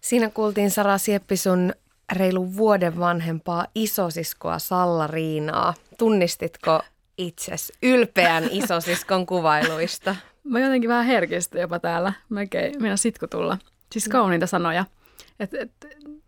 Siinä 0.00 0.30
kuultiin 0.30 0.70
Sara 0.70 0.98
Sieppi 0.98 1.36
sun 1.36 1.72
reilu 2.16 2.56
vuoden 2.56 2.98
vanhempaa 2.98 3.66
isosiskoa 3.74 4.58
Salla 4.58 5.06
Riinaa. 5.06 5.74
Tunnistitko 5.98 6.80
itses 7.18 7.72
ylpeän 7.82 8.44
isosiskon 8.50 9.26
kuvailuista? 9.26 10.16
Mä 10.44 10.60
jotenkin 10.60 10.90
vähän 10.90 11.06
herkistä 11.06 11.58
jopa 11.58 11.78
täällä. 11.78 12.12
Melkein 12.28 12.82
meidän 12.82 12.98
sitku 12.98 13.26
tulla. 13.26 13.58
Siis 13.92 14.08
kauniita 14.08 14.46
sanoja. 14.46 14.84
Et, 15.40 15.54
et, 15.54 15.70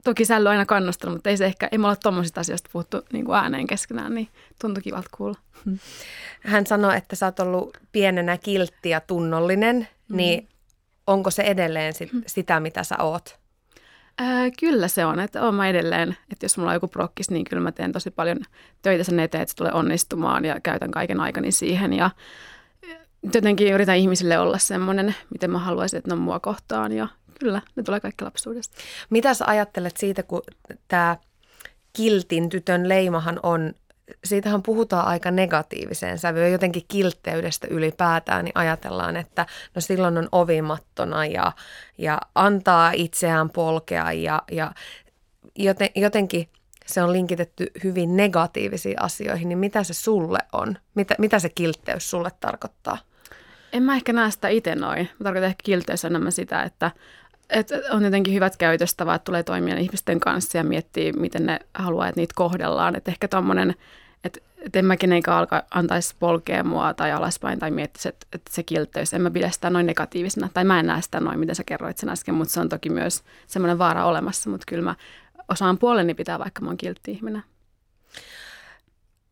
toki 0.06 0.24
Sälly 0.24 0.48
aina 0.48 0.66
kannustanut, 0.66 1.14
mutta 1.14 1.30
ei 1.30 1.36
se 1.36 1.46
ehkä, 1.46 1.68
ei 1.72 1.78
me 1.78 1.86
olla 1.86 1.96
tuommoisista 1.96 2.40
asioista 2.40 2.70
puhuttu 2.72 3.02
niin 3.12 3.24
kuin 3.24 3.36
ääneen 3.36 3.66
keskenään, 3.66 4.14
niin 4.14 4.28
tuntui 4.60 4.82
kivalta 4.82 5.08
kuulla. 5.16 5.38
Hän 6.40 6.66
sanoi, 6.66 6.96
että 6.96 7.16
sä 7.16 7.26
oot 7.26 7.40
ollut 7.40 7.76
pienenä 7.92 8.38
kiltti 8.38 8.90
ja 8.90 9.00
tunnollinen, 9.00 9.88
mm. 10.08 10.16
niin 10.16 10.48
onko 11.06 11.30
se 11.30 11.42
edelleen 11.42 11.94
sit, 11.94 12.12
mm. 12.12 12.22
sitä, 12.26 12.60
mitä 12.60 12.84
sä 12.84 12.96
oot? 12.98 13.38
Ää, 14.18 14.50
kyllä 14.60 14.88
se 14.88 15.04
on, 15.04 15.20
että 15.20 15.42
olen 15.42 15.54
mä 15.54 15.68
edelleen, 15.68 16.16
että 16.32 16.44
jos 16.44 16.58
mulla 16.58 16.70
on 16.70 16.76
joku 16.76 16.88
prokkis, 16.88 17.30
niin 17.30 17.44
kyllä 17.44 17.62
mä 17.62 17.72
teen 17.72 17.92
tosi 17.92 18.10
paljon 18.10 18.38
töitä 18.82 19.04
sen 19.04 19.20
eteen, 19.20 19.42
että 19.42 19.50
se 19.50 19.56
tulee 19.56 19.72
onnistumaan 19.72 20.44
ja 20.44 20.60
käytän 20.60 20.90
kaiken 20.90 21.20
aikani 21.20 21.52
siihen 21.52 21.92
ja 21.92 22.10
jotenkin 23.34 23.72
yritän 23.72 23.96
ihmisille 23.96 24.38
olla 24.38 24.58
semmoinen, 24.58 25.14
miten 25.32 25.50
mä 25.50 25.58
haluaisin, 25.58 25.98
että 25.98 26.10
ne 26.10 26.14
on 26.14 26.20
mua 26.20 26.40
kohtaan 26.40 26.92
ja 26.92 27.08
kyllä, 27.40 27.62
ne 27.76 27.82
tulee 27.82 28.00
kaikki 28.00 28.24
lapsuudesta. 28.24 28.76
Mitä 29.10 29.34
sä 29.34 29.44
ajattelet 29.48 29.96
siitä, 29.96 30.22
kun 30.22 30.42
tämä 30.88 31.16
kiltin 31.92 32.48
tytön 32.48 32.88
leimahan 32.88 33.40
on, 33.42 33.74
siitähän 34.24 34.62
puhutaan 34.62 35.06
aika 35.06 35.30
negatiiviseen 35.30 36.18
sävyyn, 36.18 36.52
jotenkin 36.52 36.84
kiltteydestä 36.88 37.66
ylipäätään, 37.70 38.44
niin 38.44 38.56
ajatellaan, 38.58 39.16
että 39.16 39.46
no 39.74 39.80
silloin 39.80 40.18
on 40.18 40.28
ovimattona 40.32 41.26
ja, 41.26 41.52
ja 41.98 42.20
antaa 42.34 42.92
itseään 42.94 43.50
polkea 43.50 44.12
ja, 44.12 44.42
ja 44.52 44.72
joten, 45.58 45.88
jotenkin 45.94 46.48
se 46.86 47.02
on 47.02 47.12
linkitetty 47.12 47.66
hyvin 47.84 48.16
negatiivisiin 48.16 49.02
asioihin, 49.02 49.48
niin 49.48 49.58
mitä 49.58 49.84
se 49.84 49.94
sulle 49.94 50.38
on? 50.52 50.78
Mitä, 50.94 51.14
mitä 51.18 51.38
se 51.38 51.48
kiltteys 51.48 52.10
sulle 52.10 52.30
tarkoittaa? 52.40 52.98
En 53.72 53.82
mä 53.82 53.96
ehkä 53.96 54.12
näe 54.12 54.30
sitä 54.30 54.48
itse 54.48 54.74
noin. 54.74 55.08
Mä 55.18 55.24
tarkoitan 55.24 55.48
ehkä 55.48 55.62
kilteys 55.64 56.04
enemmän 56.04 56.32
sitä, 56.32 56.62
että 56.62 56.90
et 57.50 57.68
on 57.90 58.04
jotenkin 58.04 58.34
hyvät 58.34 58.56
käytöstavat, 58.56 59.24
tulee 59.24 59.42
toimia 59.42 59.78
ihmisten 59.78 60.20
kanssa 60.20 60.58
ja 60.58 60.64
miettiä, 60.64 61.12
miten 61.12 61.46
ne 61.46 61.58
haluaa, 61.74 62.08
että 62.08 62.20
niitä 62.20 62.32
kohdellaan. 62.36 62.96
Että 62.96 63.10
ehkä 63.10 63.28
tuommoinen, 63.28 63.74
että 64.24 64.40
et 64.58 64.76
en 64.76 64.84
mä 64.84 64.96
kenenkään 64.96 65.36
alka, 65.36 65.64
antaisi 65.70 66.14
polkea 66.18 66.64
mua 66.64 66.94
tai 66.94 67.12
alaspäin 67.12 67.58
tai 67.58 67.70
miettisi, 67.70 68.08
että, 68.08 68.26
että 68.32 68.52
se 68.54 68.62
kiltteys, 68.62 69.14
en 69.14 69.22
mä 69.22 69.30
pidä 69.30 69.50
sitä 69.50 69.70
noin 69.70 69.86
negatiivisena. 69.86 70.48
Tai 70.54 70.64
mä 70.64 70.80
en 70.80 70.86
näe 70.86 71.02
sitä 71.02 71.20
noin, 71.20 71.38
miten 71.38 71.54
sä 71.54 71.64
kerroit 71.64 71.98
sen 71.98 72.08
äsken, 72.08 72.34
mutta 72.34 72.54
se 72.54 72.60
on 72.60 72.68
toki 72.68 72.90
myös 72.90 73.22
semmoinen 73.46 73.78
vaara 73.78 74.04
olemassa. 74.04 74.50
Mutta 74.50 74.64
kyllä 74.68 74.84
mä 74.84 74.94
osaan 75.48 75.78
puoleni 75.78 76.14
pitää, 76.14 76.38
vaikka 76.38 76.62
mä 76.62 76.68
oon 76.68 76.76
kiltti 76.76 77.10
ihminen. 77.10 77.42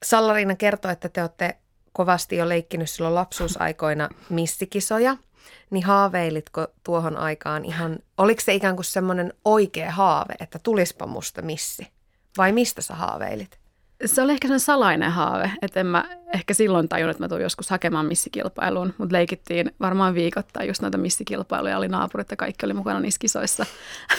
Sallariina 0.04 0.56
kertoi, 0.56 0.92
että 0.92 1.09
te 1.09 1.21
olette 1.23 1.56
kovasti 1.92 2.37
jo 2.37 2.49
leikkinyt 2.49 2.90
silloin 2.90 3.14
lapsuusaikoina 3.14 4.09
missikisoja, 4.28 5.16
niin 5.70 5.84
haaveilitko 5.84 6.66
tuohon 6.84 7.16
aikaan 7.16 7.64
ihan, 7.64 7.98
oliko 8.18 8.40
se 8.40 8.54
ikään 8.54 8.76
kuin 8.76 8.84
semmoinen 8.84 9.32
oikea 9.44 9.90
haave, 9.90 10.34
että 10.40 10.58
tulispa 10.58 11.06
musta 11.06 11.42
missi? 11.42 11.88
Vai 12.38 12.52
mistä 12.52 12.82
sä 12.82 12.94
haaveilit? 12.94 13.58
Se 14.06 14.22
oli 14.22 14.32
ehkä 14.32 14.48
sen 14.48 14.60
salainen 14.60 15.10
haave, 15.10 15.52
että 15.62 15.80
en 15.80 15.86
mä 15.86 16.04
ehkä 16.34 16.54
silloin 16.54 16.88
tajunnut, 16.88 17.14
että 17.14 17.24
mä 17.24 17.28
tuun 17.28 17.40
joskus 17.40 17.70
hakemaan 17.70 18.06
missikilpailuun, 18.06 18.94
mutta 18.98 19.12
leikittiin 19.12 19.74
varmaan 19.80 20.14
viikoittain 20.14 20.68
just 20.68 20.82
noita 20.82 20.98
missikilpailuja, 20.98 21.78
oli 21.78 21.88
naapurit 21.88 22.30
ja 22.30 22.36
kaikki 22.36 22.66
oli 22.66 22.74
mukana 22.74 23.00
niissä 23.00 23.18
kisoissa. 23.18 23.66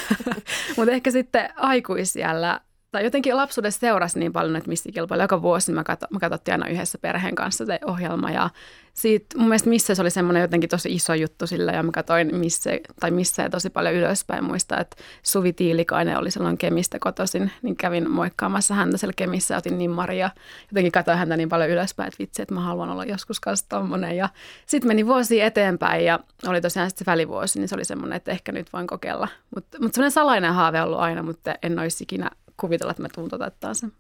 mutta 0.78 0.92
ehkä 0.92 1.12
sitten 1.12 1.50
aikuisjällä 1.56 2.60
tai 2.92 3.04
jotenkin 3.04 3.38
lapsuudessa 3.38 3.80
seurasi 3.80 4.20
niin 4.20 4.34
paljon 4.34 4.56
että 4.56 4.70
missikilpailuja. 4.70 5.24
Joka 5.24 5.42
vuosi 5.42 5.72
mä, 5.72 5.84
katso, 5.84 6.08
mä 6.10 6.20
katsottiin 6.20 6.54
aina 6.54 6.68
yhdessä 6.68 6.98
perheen 6.98 7.36
kanssa 7.36 7.66
se 7.66 7.80
ohjelma 7.86 8.32
ja 8.32 8.50
siitä 8.96 9.38
mun 9.38 9.48
mielestä 9.48 9.70
missä 9.70 9.96
se 9.96 10.02
oli 10.02 10.10
semmoinen 10.10 10.42
jotenkin 10.42 10.70
tosi 10.70 10.94
iso 10.94 11.14
juttu 11.14 11.48
sillä 11.48 11.72
ja 11.72 11.84
mä 11.84 11.92
katsoin 11.92 12.36
missä, 12.36 12.70
tai 13.00 13.12
missä 13.12 13.50
tosi 13.50 13.70
paljon 13.70 13.96
ylöspäin. 13.96 14.44
Muista, 14.44 14.80
että 14.80 14.96
Suvi 15.24 15.54
Tiilikainen 15.54 16.18
oli 16.18 16.32
silloin 16.32 16.58
Kemistä 16.58 17.00
kotoisin, 17.00 17.52
niin 17.62 17.76
kävin 17.76 18.12
moikkaamassa 18.12 18.74
häntä 18.74 18.98
siellä 18.98 19.14
Kemissä 19.16 19.58
otin 19.58 19.78
nimmaria 19.78 20.18
ja 20.18 20.30
jotenkin 20.72 20.92
katsoin 20.92 21.18
häntä 21.18 21.38
niin 21.38 21.50
paljon 21.50 21.70
ylöspäin, 21.70 22.08
että 22.08 22.20
vitsi, 22.20 22.42
että 22.42 22.54
mä 22.54 22.62
haluan 22.62 22.90
olla 22.90 23.06
joskus 23.06 23.40
kanssa 23.40 23.66
tommonen. 23.70 24.18
Ja 24.18 24.30
sitten 24.66 24.88
meni 24.88 25.06
vuosi 25.06 25.42
eteenpäin 25.42 26.06
ja 26.06 26.20
oli 26.48 26.62
tosiaan 26.62 26.90
sitten 26.90 27.06
se 27.06 27.12
välivuosi, 27.12 27.60
niin 27.60 27.68
se 27.68 27.76
oli 27.76 27.86
semmoinen, 27.86 28.18
että 28.18 28.32
ehkä 28.32 28.52
nyt 28.52 28.74
voin 28.74 28.88
kokeilla. 28.88 29.28
Mutta 29.56 29.78
mut 29.82 29.94
semmoinen 29.94 30.12
salainen 30.12 30.54
haave 30.54 30.82
ollut 30.82 31.00
aina, 31.00 31.24
mutta 31.24 31.56
en 31.64 31.80
olisi 31.80 32.04
ikinä 32.04 32.32
kuvitella, 32.58 32.92
että 32.92 33.02
mä 33.02 33.08
tuun 33.16 33.30
sen. 33.74 33.92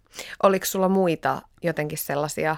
Oliko 0.43 0.65
sulla 0.65 0.89
muita 0.89 1.41
jotenkin 1.63 1.97
sellaisia 1.97 2.55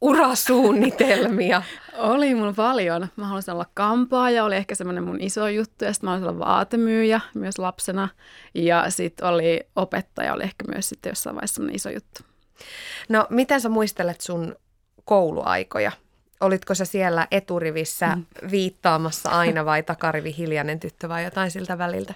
urasuunnitelmia? 0.00 1.62
oli 1.98 2.34
mulla 2.34 2.52
paljon. 2.52 3.08
Mä 3.16 3.26
haluaisin 3.26 3.54
olla 3.54 3.66
kampaaja, 3.74 4.44
oli 4.44 4.56
ehkä 4.56 4.74
semmoinen 4.74 5.04
mun 5.04 5.20
iso 5.20 5.48
juttu. 5.48 5.84
Ja 5.84 5.92
sitten 5.92 6.06
mä 6.06 6.10
haluaisin 6.10 6.36
olla 6.36 6.46
vaatemyyjä 6.46 7.20
myös 7.34 7.58
lapsena. 7.58 8.08
Ja 8.54 8.90
sitten 8.90 9.26
oli 9.26 9.60
opettaja, 9.76 10.34
oli 10.34 10.42
ehkä 10.42 10.64
myös 10.68 10.88
sitten 10.88 11.10
jossain 11.10 11.36
vaiheessa 11.36 11.54
semmoinen 11.54 11.76
iso 11.76 11.90
juttu. 11.90 12.20
No, 13.08 13.26
miten 13.30 13.60
sä 13.60 13.68
muistelet 13.68 14.20
sun 14.20 14.56
kouluaikoja? 15.04 15.92
Olitko 16.40 16.74
sä 16.74 16.84
siellä 16.84 17.26
eturivissä 17.30 18.16
mm. 18.16 18.24
viittaamassa 18.50 19.30
aina 19.30 19.64
vai 19.64 19.82
takarivi 19.82 20.34
hiljainen 20.38 20.80
tyttö 20.80 21.08
vai 21.08 21.24
jotain 21.24 21.50
siltä 21.50 21.78
väliltä? 21.78 22.14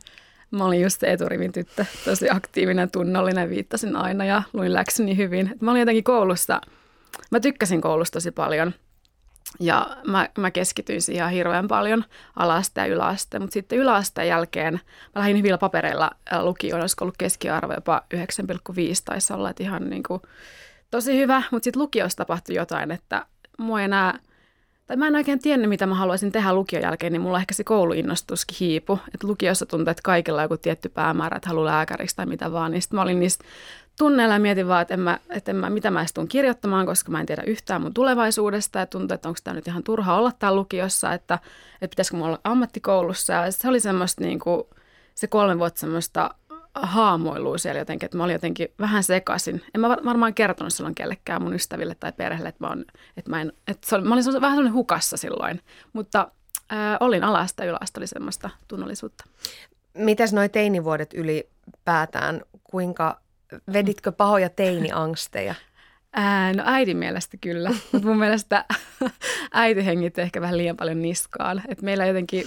Mä 0.51 0.65
olin 0.65 0.81
just 0.81 1.01
se 1.01 1.13
eturivin 1.13 1.53
tyttö, 1.53 1.85
tosi 2.05 2.31
aktiivinen, 2.31 2.91
tunnollinen, 2.91 3.51
viittasin 3.51 3.97
aina 3.97 4.25
ja 4.25 4.43
luin 4.53 4.75
läksyni 4.75 5.17
hyvin. 5.17 5.55
Mä 5.61 5.71
olin 5.71 5.81
jotenkin 5.81 6.05
koulussa, 6.05 6.61
mä 7.31 7.41
tykkäsin 7.41 7.81
koulusta 7.81 8.17
tosi 8.17 8.31
paljon 8.31 8.75
ja 9.61 9.97
mä, 10.07 10.29
mä 10.39 10.51
keskityin 10.51 11.03
siihen 11.03 11.21
ihan 11.21 11.33
hirveän 11.33 11.69
paljon 11.69 12.05
alaste 12.37 12.81
ja 12.81 12.87
yläaste, 12.87 13.39
mutta 13.39 13.55
sitten 13.55 13.79
yläasteen 13.79 14.29
jälkeen 14.29 14.75
mä 15.15 15.21
lähdin 15.21 15.37
hyvillä 15.37 15.59
papereilla 15.59 16.11
lukioon, 16.41 16.81
olisiko 16.81 17.05
ollut 17.05 17.17
keskiarvo 17.19 17.73
jopa 17.73 18.03
9,5 18.15 18.21
taisi 19.05 19.33
olla, 19.33 19.51
että 19.51 19.63
ihan 19.63 19.91
niin 19.91 20.03
kuin, 20.03 20.23
tosi 20.91 21.17
hyvä, 21.17 21.43
mutta 21.51 21.65
sitten 21.65 21.83
lukiossa 21.83 22.17
tapahtui 22.17 22.57
jotain, 22.57 22.91
että 22.91 23.27
mua 23.59 23.83
enää 23.83 24.19
tai 24.89 24.97
mä 24.97 25.07
en 25.07 25.17
oikein 25.17 25.39
tiennyt, 25.39 25.69
mitä 25.69 25.87
mä 25.87 25.95
haluaisin 25.95 26.33
tehdä 26.33 26.55
lukion 26.55 26.83
jälkeen, 26.83 27.13
niin 27.13 27.21
mulla 27.21 27.39
ehkä 27.39 27.55
se 27.55 27.65
kouluinnostuskin 27.65 28.57
hiipu. 28.61 28.99
Että 29.15 29.27
lukiossa 29.27 29.67
tuntuu, 29.67 29.91
että 29.91 30.03
kaikilla 30.05 30.39
on 30.39 30.45
joku 30.45 30.57
tietty 30.57 30.89
päämäärä, 30.89 31.37
että 31.37 31.49
haluaa 31.49 31.67
lääkäriksi 31.67 32.17
tai 32.17 32.27
mitä 32.27 32.53
vaan. 32.53 32.73
Niin 32.73 32.83
mä 32.93 33.03
olin 33.03 33.21
niistä 33.21 33.45
tunneilla 33.99 34.35
ja 34.35 34.41
mietin 34.41 34.69
vaan, 34.69 34.83
että, 34.83 34.95
en 34.95 35.01
mä, 35.01 35.19
että 35.31 35.51
en 35.51 35.57
mä, 35.57 35.71
mitä 35.71 35.91
mä 35.91 36.05
tuun 36.15 36.29
kirjoittamaan, 36.29 36.87
koska 36.87 37.11
mä 37.11 37.21
en 37.21 37.27
tiedä 37.27 37.43
yhtään 37.43 37.83
mun 37.83 37.95
tulevaisuudesta. 37.95 38.79
Ja 38.79 38.87
tuntuu, 38.87 39.15
että 39.15 39.29
onko 39.29 39.41
tämä 39.45 39.55
nyt 39.55 39.67
ihan 39.67 39.83
turha 39.83 40.15
olla 40.15 40.33
täällä 40.39 40.57
lukiossa, 40.57 41.13
että, 41.13 41.35
että 41.75 41.89
pitäisikö 41.89 42.17
mulla 42.17 42.29
olla 42.29 42.41
ammattikoulussa. 42.45 43.33
Ja 43.33 43.53
se 43.53 43.69
oli 43.69 43.81
semmoista 43.81 44.25
niin 44.25 44.39
kuin, 44.39 44.65
se 45.15 45.27
kolme 45.27 45.59
vuotta 45.59 45.81
semmoista 45.81 46.35
haamoilua 46.75 47.59
siellä 47.59 47.79
jotenkin, 47.79 48.07
että 48.07 48.17
mä 48.17 48.25
olin 48.25 48.33
jotenkin 48.33 48.69
vähän 48.81 49.03
sekaisin. 49.03 49.63
En 49.75 49.81
mä 49.81 49.89
varmaan 49.89 50.35
kertonut 50.35 50.73
silloin 50.73 50.95
kellekään 50.95 51.43
mun 51.43 51.55
ystäville 51.55 51.95
tai 51.95 52.13
perheelle, 52.13 52.49
että 52.49 52.65
mä, 52.65 52.71
on, 52.71 52.85
että 53.17 53.31
mä, 53.31 53.41
en, 53.41 53.53
että 53.69 53.89
se 53.89 53.95
oli, 53.95 54.05
mä 54.05 54.15
olin 54.15 54.25
vähän 54.25 54.57
sellainen 54.57 54.73
hukassa 54.73 55.17
silloin, 55.17 55.61
mutta 55.93 56.29
äh, 56.73 56.97
olin 57.01 57.25
alasta 57.25 57.65
yläasta 57.65 58.01
oli 58.01 58.07
semmoista 58.07 58.51
tunnollisuutta. 58.69 59.25
Mitäs 59.95 60.33
noi 60.33 60.49
teinivuodet 60.49 61.15
ylipäätään, 61.15 62.41
kuinka 62.65 63.21
veditkö 63.73 64.13
pahoja 64.13 64.49
teiniangsteja? 64.49 65.55
Ää, 66.13 66.53
no 66.53 66.63
äidin 66.67 66.97
mielestä 66.97 67.37
kyllä, 67.41 67.71
mutta 67.93 68.09
mun 68.09 68.19
mielestä 68.19 68.65
äiti 69.53 69.87
hengitti 69.87 70.21
ehkä 70.21 70.41
vähän 70.41 70.59
liian 70.59 70.77
paljon 70.77 71.03
niskaan. 71.03 71.63
Et 71.69 71.83
meillä 71.83 72.07
jotenkin 72.07 72.47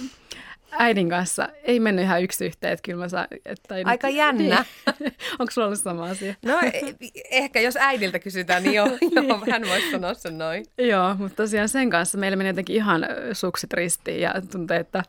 äidin 0.72 1.10
kanssa 1.10 1.48
ei 1.64 1.80
mennyt 1.80 2.04
ihan 2.04 2.22
yksi 2.22 2.46
yhteen, 2.46 2.72
että 2.72 2.82
kyllä 2.84 2.98
mä 3.04 3.08
saan, 3.08 3.26
että 3.44 3.76
ei 3.76 3.84
Aika 3.84 4.06
nyt, 4.06 4.16
jännä. 4.16 4.64
Niin. 5.00 5.12
Onko 5.38 5.50
sulla 5.50 5.66
ollut 5.66 5.80
sama 5.80 6.04
asia? 6.04 6.34
No 6.44 6.58
e- 6.72 7.10
ehkä 7.30 7.60
jos 7.60 7.76
äidiltä 7.76 8.18
kysytään, 8.18 8.62
niin 8.62 8.74
joo, 8.74 8.86
joo 9.16 9.42
hän 9.50 9.62
voisi 9.68 9.90
sanoa 9.90 10.14
sen 10.14 10.38
noin. 10.38 10.66
Joo, 10.78 11.14
mutta 11.14 11.42
tosiaan 11.42 11.68
sen 11.68 11.90
kanssa 11.90 12.18
meillä 12.18 12.36
meni 12.36 12.48
jotenkin 12.50 12.76
ihan 12.76 13.06
sukset 13.32 13.72
ristiin 13.72 14.20
ja 14.20 14.34
tuntui, 14.52 14.76
että 14.76 15.02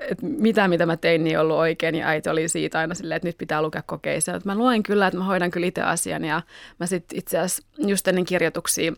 että 0.00 0.26
mitä, 0.26 0.68
mitä 0.68 0.86
mä 0.86 0.96
tein, 0.96 1.24
niin 1.24 1.38
ollut 1.38 1.56
oikein. 1.56 1.94
Ja 1.94 2.06
äiti 2.06 2.30
oli 2.30 2.48
siitä 2.48 2.78
aina 2.78 2.94
silleen, 2.94 3.16
että 3.16 3.28
nyt 3.28 3.38
pitää 3.38 3.62
lukea 3.62 3.82
kokeisia. 3.86 4.36
Että 4.36 4.48
mä 4.48 4.54
luen 4.54 4.82
kyllä, 4.82 5.06
että 5.06 5.18
mä 5.18 5.24
hoidan 5.24 5.50
kyllä 5.50 5.66
itse 5.66 5.82
asian. 5.82 6.24
Ja 6.24 6.42
mä 6.80 6.86
sitten 6.86 7.18
itse 7.18 7.38
asiassa 7.38 7.62
just 7.78 8.08
ennen 8.08 8.24
kirjoituksia 8.24 8.92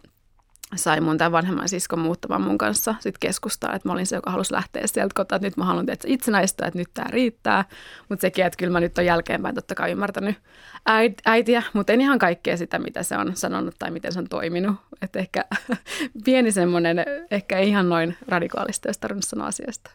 sai 0.77 1.01
mun 1.01 1.19
tämän 1.19 1.33
vanhemman 1.33 1.69
siskon 1.69 1.99
muuttamaan 1.99 2.43
mun 2.43 2.59
kanssa 2.59 2.95
sit 3.01 3.19
keskustaa, 3.19 3.75
että 3.75 3.89
mä 3.89 3.93
olin 3.93 4.07
se, 4.07 4.17
joka 4.17 4.31
halusi 4.31 4.53
lähteä 4.53 4.87
sieltä 4.87 5.15
kotoa, 5.15 5.37
että 5.37 5.47
nyt 5.47 5.57
mä 5.57 5.65
haluan 5.65 5.87
tehdä 5.87 6.01
itsenäistä, 6.07 6.67
että 6.67 6.79
nyt 6.79 6.89
tämä 6.95 7.11
riittää. 7.11 7.65
Mutta 8.09 8.21
sekin, 8.21 8.47
että 8.47 8.57
kyllä 8.57 8.73
mä 8.73 8.81
nyt 8.81 8.99
on 8.99 9.07
jälkeenpäin 9.07 9.55
totta 9.55 9.75
kai 9.75 9.91
ymmärtänyt 9.91 10.37
äitiä, 11.25 11.63
mutta 11.73 11.93
en 11.93 12.01
ihan 12.01 12.19
kaikkea 12.19 12.57
sitä, 12.57 12.79
mitä 12.79 13.03
se 13.03 13.17
on 13.17 13.37
sanonut 13.37 13.75
tai 13.79 13.91
miten 13.91 14.13
se 14.13 14.19
on 14.19 14.29
toiminut. 14.29 14.77
Että 15.03 15.19
ehkä 15.19 15.45
pieni 16.25 16.53
semmoinen, 16.53 17.05
ehkä 17.31 17.59
ihan 17.59 17.89
noin 17.89 18.17
radikaalista, 18.29 18.89
jos 18.89 18.99
tarvinnut 18.99 19.25
sanoa 19.25 19.47
asiasta. 19.47 19.91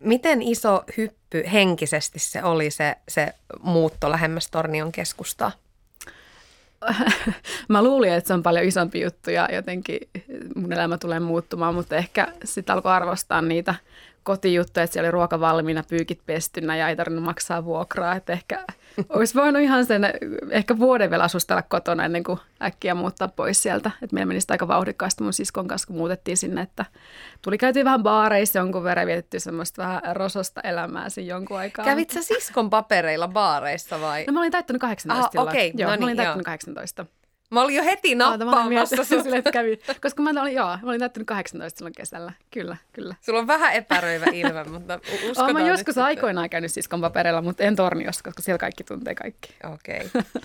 Miten 0.00 0.42
iso 0.42 0.84
hyppy 0.96 1.42
henkisesti 1.52 2.18
se 2.18 2.42
oli 2.42 2.70
se, 2.70 2.96
se 3.08 3.34
muutto 3.62 4.10
lähemmäs 4.10 4.48
Tornion 4.50 4.92
keskustaa? 4.92 5.52
Mä 7.68 7.82
luulin, 7.82 8.12
että 8.12 8.28
se 8.28 8.34
on 8.34 8.42
paljon 8.42 8.64
isompi 8.64 9.00
juttu 9.00 9.30
ja 9.30 9.48
jotenkin 9.52 9.98
mun 10.54 10.72
elämä 10.72 10.98
tulee 10.98 11.20
muuttumaan, 11.20 11.74
mutta 11.74 11.96
ehkä 11.96 12.28
sitten 12.44 12.74
alkoi 12.74 12.92
arvostaa 12.92 13.42
niitä 13.42 13.74
kotijuttuja, 14.22 14.84
että 14.84 14.92
siellä 14.92 15.06
oli 15.06 15.12
ruoka 15.12 15.40
valmiina, 15.40 15.82
pyykit 15.88 16.20
pestynä 16.26 16.76
ja 16.76 16.88
ei 16.88 16.96
tarvinnut 16.96 17.24
maksaa 17.24 17.64
vuokraa. 17.64 18.16
Että 18.16 18.32
ehkä 18.32 18.64
olisi 19.08 19.34
voinut 19.34 19.62
ihan 19.62 19.86
sen 19.86 20.02
ehkä 20.50 20.78
vuoden 20.78 21.10
vielä 21.10 21.24
asustella 21.24 21.62
kotona 21.62 22.04
ennen 22.04 22.24
kuin 22.24 22.38
äkkiä 22.62 22.94
muuttaa 22.94 23.28
pois 23.28 23.62
sieltä. 23.62 23.90
Että 24.02 24.14
meillä 24.14 24.28
meni 24.28 24.40
sitä 24.40 24.54
aika 24.54 24.68
vauhdikkaasti 24.68 25.22
mun 25.22 25.32
siskon 25.32 25.68
kanssa, 25.68 25.86
kun 25.86 25.96
muutettiin 25.96 26.36
sinne, 26.36 26.60
että 26.60 26.84
tuli 27.42 27.58
käytyä 27.58 27.84
vähän 27.84 28.02
baareissa 28.02 28.58
jonkun 28.58 28.84
verran, 28.84 29.06
vietetty 29.06 29.40
semmoista 29.40 29.82
vähän 29.82 30.02
rososta 30.12 30.60
elämää 30.60 31.08
siinä 31.08 31.34
jonkun 31.34 31.58
aikaa. 31.58 31.84
Kävit 31.84 32.10
sä 32.10 32.22
siskon 32.22 32.70
papereilla 32.70 33.28
baareissa 33.28 34.00
vai? 34.00 34.24
No 34.26 34.32
mä 34.32 34.40
olin 34.40 34.52
täyttänyt 34.52 34.80
18 34.80 35.40
Aha, 35.40 35.50
okei, 35.50 35.70
okay. 35.70 35.84
no 35.84 35.90
niin, 35.90 36.00
mä 36.00 36.04
olin 36.04 36.06
niin, 36.06 36.16
täyttänyt 36.16 36.46
joo. 36.46 36.52
18. 36.52 37.06
Mä 37.52 37.62
olin 37.62 37.76
jo 37.76 37.84
heti 37.84 38.14
nappaamassa 38.14 39.04
sun. 39.04 39.22
Sille, 39.22 39.36
että 39.36 39.52
kävi. 39.52 39.78
Koska 40.02 40.22
mä 40.22 40.42
olin, 40.42 40.54
joo, 40.54 40.66
mä 40.82 40.88
olin 40.88 41.00
täyttänyt 41.00 41.26
18 41.26 41.78
silloin 41.78 41.94
kesällä. 41.96 42.32
Kyllä, 42.50 42.76
kyllä. 42.92 43.14
Sulla 43.20 43.38
on 43.38 43.46
vähän 43.46 43.72
epäröivä 43.72 44.26
ilme, 44.32 44.64
mutta 44.64 45.00
uskotaan 45.04 45.50
Olen 45.50 45.62
mä 45.62 45.68
joskus 45.68 45.96
nyt 45.96 46.04
aikoinaan 46.04 46.50
käynyt 46.50 46.72
siskon 46.72 47.00
paperilla, 47.00 47.42
mutta 47.42 47.62
en 47.62 47.76
torniossa, 47.76 48.24
koska 48.24 48.42
siellä 48.42 48.58
kaikki 48.58 48.84
tuntee 48.84 49.14
kaikki. 49.14 49.54
Okei. 49.74 50.06
Okay. 50.06 50.22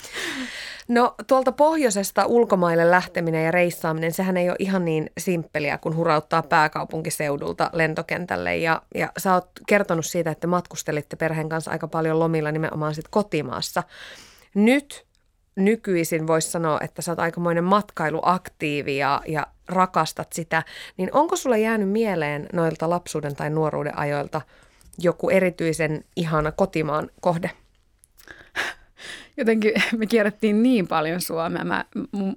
No 0.87 1.15
tuolta 1.27 1.51
pohjoisesta 1.51 2.25
ulkomaille 2.25 2.91
lähteminen 2.91 3.45
ja 3.45 3.51
reissaaminen, 3.51 4.11
sehän 4.11 4.37
ei 4.37 4.49
ole 4.49 4.55
ihan 4.59 4.85
niin 4.85 5.11
simppeliä, 5.17 5.77
kun 5.77 5.95
hurauttaa 5.95 6.43
pääkaupunkiseudulta 6.43 7.69
lentokentälle. 7.73 8.57
Ja, 8.57 8.81
ja 8.95 9.11
sä 9.17 9.33
oot 9.33 9.49
kertonut 9.67 10.05
siitä, 10.05 10.31
että 10.31 10.47
matkustelitte 10.47 11.15
perheen 11.15 11.49
kanssa 11.49 11.71
aika 11.71 11.87
paljon 11.87 12.19
lomilla 12.19 12.51
nimenomaan 12.51 12.95
sit 12.95 13.07
kotimaassa. 13.09 13.83
Nyt 14.53 15.06
nykyisin 15.57 16.27
voisi 16.27 16.51
sanoa, 16.51 16.79
että 16.81 17.01
sä 17.01 17.11
oot 17.11 17.19
aikamoinen 17.19 17.63
matkailuaktiivi 17.63 18.97
ja, 18.97 19.21
ja 19.27 19.47
rakastat 19.67 20.33
sitä, 20.33 20.63
niin 20.97 21.09
onko 21.13 21.35
sulle 21.35 21.59
jäänyt 21.59 21.89
mieleen 21.89 22.49
noilta 22.53 22.89
lapsuuden 22.89 23.35
tai 23.35 23.49
nuoruuden 23.49 23.97
ajoilta 23.97 24.41
joku 24.97 25.29
erityisen 25.29 26.03
ihana 26.15 26.51
kotimaan 26.51 27.09
kohde? 27.21 27.51
Jotenkin 29.37 29.73
me 29.97 30.05
kierrettiin 30.05 30.63
niin 30.63 30.87
paljon 30.87 31.21
Suomea. 31.21 31.63
Mä, 31.63 31.85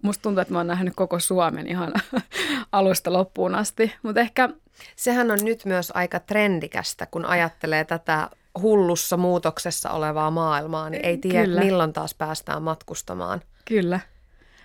musta 0.03 0.23
tuntuu, 0.23 0.41
että 0.41 0.55
mä 0.55 0.59
oon 0.59 0.67
nähnyt 0.67 0.95
koko 0.97 1.19
Suomen 1.19 1.67
ihan 1.67 1.93
alusta 2.73 3.12
loppuun 3.12 3.55
asti. 3.55 3.93
Mutta 4.03 4.21
ehkä... 4.21 4.49
Sehän 4.97 5.31
on 5.31 5.39
nyt 5.43 5.65
myös 5.65 5.93
aika 5.95 6.21
trendikästä, 6.21 7.07
kun 7.07 7.25
ajattelee 7.25 7.85
tätä 7.85 8.29
hullussa 8.62 9.16
muutoksessa 9.16 9.90
olevaa 9.90 10.30
maailmaa, 10.30 10.90
niin 10.90 11.04
ei 11.04 11.19
tiedä, 11.19 11.45
Kyllä. 11.45 11.61
milloin 11.61 11.92
taas 11.92 12.14
päästään 12.14 12.62
matkustamaan. 12.62 13.40
Kyllä. 13.64 14.00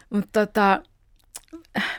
Mutta 0.10 0.46
tota, 0.46 0.82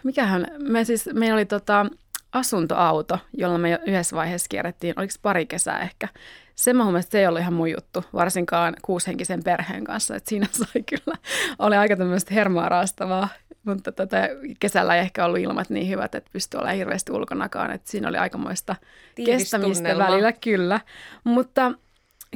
mikähän, 0.04 0.46
me 0.58 0.84
siis, 0.84 1.08
meillä 1.14 1.34
oli 1.34 1.44
tota 1.44 1.86
asuntoauto, 2.32 3.18
jolla 3.32 3.58
me 3.58 3.80
yhdessä 3.86 4.16
vaiheessa 4.16 4.48
kierrettiin, 4.48 4.94
oliko 4.96 5.12
pari 5.22 5.46
kesää 5.46 5.80
ehkä. 5.80 6.08
Se 6.54 6.72
huomasin, 6.72 6.96
että 6.96 7.12
se 7.12 7.20
ei 7.20 7.26
ollut 7.26 7.40
ihan 7.40 7.52
mun 7.52 7.70
juttu, 7.70 8.04
varsinkaan 8.12 8.76
kuushenkisen 8.82 9.42
perheen 9.44 9.84
kanssa, 9.84 10.16
että 10.16 10.28
siinä 10.28 10.46
sai 10.58 10.82
kyllä, 10.82 11.18
oli 11.58 11.76
aika 11.76 11.96
tämmöistä 11.96 12.34
hermoa 12.34 12.68
raastavaa, 12.68 13.28
mutta 13.66 13.92
tätä 13.92 14.28
kesällä 14.60 14.94
ei 14.94 15.00
ehkä 15.00 15.24
ollut 15.24 15.38
ilmat 15.38 15.70
niin 15.70 15.88
hyvät, 15.88 16.14
että 16.14 16.30
pystyi 16.32 16.58
olemaan 16.58 16.76
hirveästi 16.76 17.12
ulkonakaan, 17.12 17.70
että 17.70 17.90
siinä 17.90 18.08
oli 18.08 18.16
aikamoista 18.16 18.76
kestämistä 19.24 19.98
välillä, 19.98 20.32
kyllä. 20.32 20.80
Mutta 21.24 21.72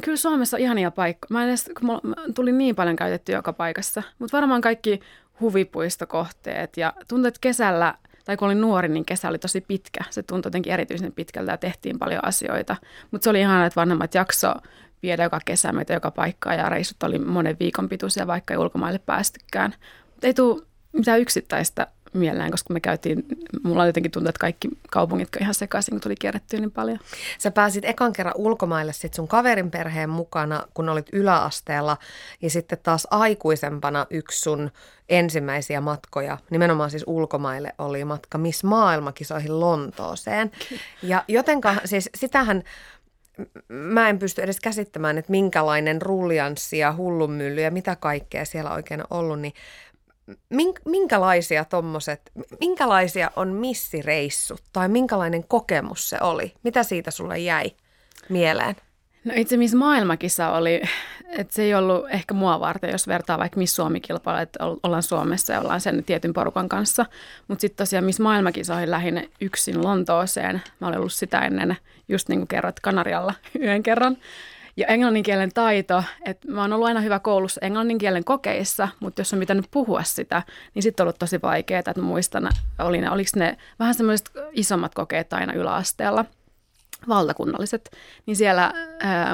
Kyllä 0.04 0.16
Suomessa 0.16 0.56
on 0.56 0.60
ihania 0.60 0.90
paikka. 0.90 1.26
Mä 1.30 1.42
en 1.42 1.48
edes, 1.48 1.70
kun 1.78 1.86
mä, 1.86 2.14
tuli 2.34 2.52
niin 2.52 2.76
paljon 2.76 2.96
käytetty 2.96 3.32
joka 3.32 3.52
paikassa, 3.52 4.02
mutta 4.18 4.36
varmaan 4.36 4.60
kaikki 4.60 5.00
huvipuistokohteet 5.40 6.76
ja 6.76 6.92
tuntuu, 7.08 7.28
että 7.28 7.38
kesällä, 7.40 7.94
tai 8.24 8.36
kun 8.36 8.46
olin 8.46 8.60
nuori, 8.60 8.88
niin 8.88 9.04
kesä 9.04 9.28
oli 9.28 9.38
tosi 9.38 9.60
pitkä. 9.60 10.00
Se 10.10 10.22
tuntui 10.22 10.48
jotenkin 10.48 10.72
erityisen 10.72 11.12
pitkältä 11.12 11.52
ja 11.52 11.56
tehtiin 11.56 11.98
paljon 11.98 12.24
asioita. 12.24 12.76
Mutta 13.10 13.24
se 13.24 13.30
oli 13.30 13.40
ihana, 13.40 13.66
että 13.66 13.80
vanhemmat 13.80 14.14
jakso 14.14 14.54
viedä 15.02 15.22
joka 15.22 15.40
kesä 15.44 15.72
meitä 15.72 15.92
joka 15.94 16.10
paikkaa 16.10 16.54
ja 16.54 16.68
reissut 16.68 17.02
oli 17.02 17.18
monen 17.18 17.56
viikon 17.60 17.88
pituisia, 17.88 18.26
vaikka 18.26 18.54
ei 18.54 18.58
ulkomaille 18.58 18.98
päästykään. 18.98 19.74
Ei 20.22 20.34
tule 20.34 20.62
mitään 20.92 21.20
yksittäistä 21.20 21.86
mieleen, 22.12 22.50
koska 22.50 22.74
me 22.74 22.80
käytiin, 22.80 23.24
mulla 23.62 23.86
jotenkin 23.86 24.12
tuntuu, 24.12 24.28
että 24.28 24.40
kaikki 24.40 24.68
kaupungit 24.90 25.28
ihan 25.40 25.54
sekaisin, 25.54 25.92
kun 25.92 26.00
tuli 26.00 26.14
kierrettyä 26.14 26.60
niin 26.60 26.70
paljon. 26.70 26.98
Sä 27.38 27.50
pääsit 27.50 27.84
ekan 27.84 28.12
kerran 28.12 28.34
ulkomaille 28.36 28.92
sit 28.92 29.14
sun 29.14 29.28
kaverin 29.28 29.70
perheen 29.70 30.10
mukana, 30.10 30.66
kun 30.74 30.88
olit 30.88 31.06
yläasteella 31.12 31.96
ja 32.42 32.50
sitten 32.50 32.78
taas 32.82 33.06
aikuisempana 33.10 34.06
yksi 34.10 34.40
sun 34.40 34.70
ensimmäisiä 35.08 35.80
matkoja, 35.80 36.38
nimenomaan 36.50 36.90
siis 36.90 37.04
ulkomaille, 37.06 37.72
oli 37.78 38.04
matka 38.04 38.38
Miss 38.38 38.64
Maailmakisoihin 38.64 39.60
Lontooseen. 39.60 40.50
Ja 41.02 41.24
jotenka, 41.28 41.74
siis 41.84 42.10
sitähän 42.14 42.62
mä 43.68 44.08
en 44.08 44.18
pysty 44.18 44.42
edes 44.42 44.60
käsittämään, 44.60 45.18
että 45.18 45.30
minkälainen 45.30 46.02
ruljanssi 46.02 46.78
ja 46.78 46.92
hullunmylly 46.92 47.60
ja 47.60 47.70
mitä 47.70 47.96
kaikkea 47.96 48.44
siellä 48.44 48.72
oikein 48.72 49.00
on 49.00 49.06
ollut, 49.10 49.40
niin 49.40 49.52
minkälaisia 50.84 51.64
tommoset, 51.64 52.30
minkälaisia 52.60 53.30
on 53.36 53.48
missireissut 53.48 54.62
tai 54.72 54.88
minkälainen 54.88 55.44
kokemus 55.44 56.08
se 56.08 56.18
oli? 56.20 56.54
Mitä 56.62 56.82
siitä 56.82 57.10
sulle 57.10 57.38
jäi 57.38 57.70
mieleen? 58.28 58.76
No 59.24 59.32
itse 59.36 59.56
missä 59.56 59.76
maailmakisa 59.76 60.50
oli, 60.50 60.82
että 61.28 61.54
se 61.54 61.62
ei 61.62 61.74
ollut 61.74 62.10
ehkä 62.10 62.34
mua 62.34 62.60
varten, 62.60 62.90
jos 62.90 63.08
vertaa 63.08 63.38
vaikka 63.38 63.58
missä 63.58 63.74
suomi 63.74 64.02
että 64.42 64.58
ollaan 64.82 65.02
Suomessa 65.02 65.52
ja 65.52 65.60
ollaan 65.60 65.80
sen 65.80 66.04
tietyn 66.04 66.32
porukan 66.32 66.68
kanssa. 66.68 67.06
Mutta 67.48 67.60
sitten 67.60 67.76
tosiaan 67.76 68.04
missä 68.04 68.22
maailmakisa 68.22 68.76
oli 68.76 68.90
lähinnä 68.90 69.24
yksin 69.40 69.84
Lontooseen. 69.84 70.62
Mä 70.80 70.86
olin 70.86 70.98
ollut 70.98 71.12
sitä 71.12 71.38
ennen, 71.40 71.76
just 72.08 72.28
niin 72.28 72.40
kuin 72.40 72.48
kerrot, 72.48 72.80
Kanarialla 72.80 73.34
yhden 73.60 73.82
kerran. 73.82 74.16
Ja 74.76 74.86
englannin 74.86 75.22
kielen 75.22 75.50
taito, 75.54 76.04
että 76.24 76.50
mä 76.50 76.60
oon 76.60 76.72
ollut 76.72 76.88
aina 76.88 77.00
hyvä 77.00 77.18
koulussa 77.18 77.60
englannin 77.64 77.98
kielen 77.98 78.24
kokeissa, 78.24 78.88
mutta 79.00 79.20
jos 79.20 79.32
on 79.32 79.40
pitänyt 79.40 79.66
puhua 79.70 80.02
sitä, 80.02 80.42
niin 80.74 80.82
sitten 80.82 81.04
on 81.04 81.04
ollut 81.04 81.18
tosi 81.18 81.42
vaikeaa, 81.42 81.78
että 81.78 82.00
muistan, 82.00 82.48
oli 82.78 83.00
ne, 83.00 83.10
oliko 83.10 83.30
ne 83.36 83.56
vähän 83.78 83.94
semmoiset 83.94 84.30
isommat 84.52 84.94
kokeet 84.94 85.32
aina 85.32 85.52
yläasteella– 85.52 86.24
valtakunnalliset, 87.08 87.90
niin 88.26 88.36
siellä 88.36 88.72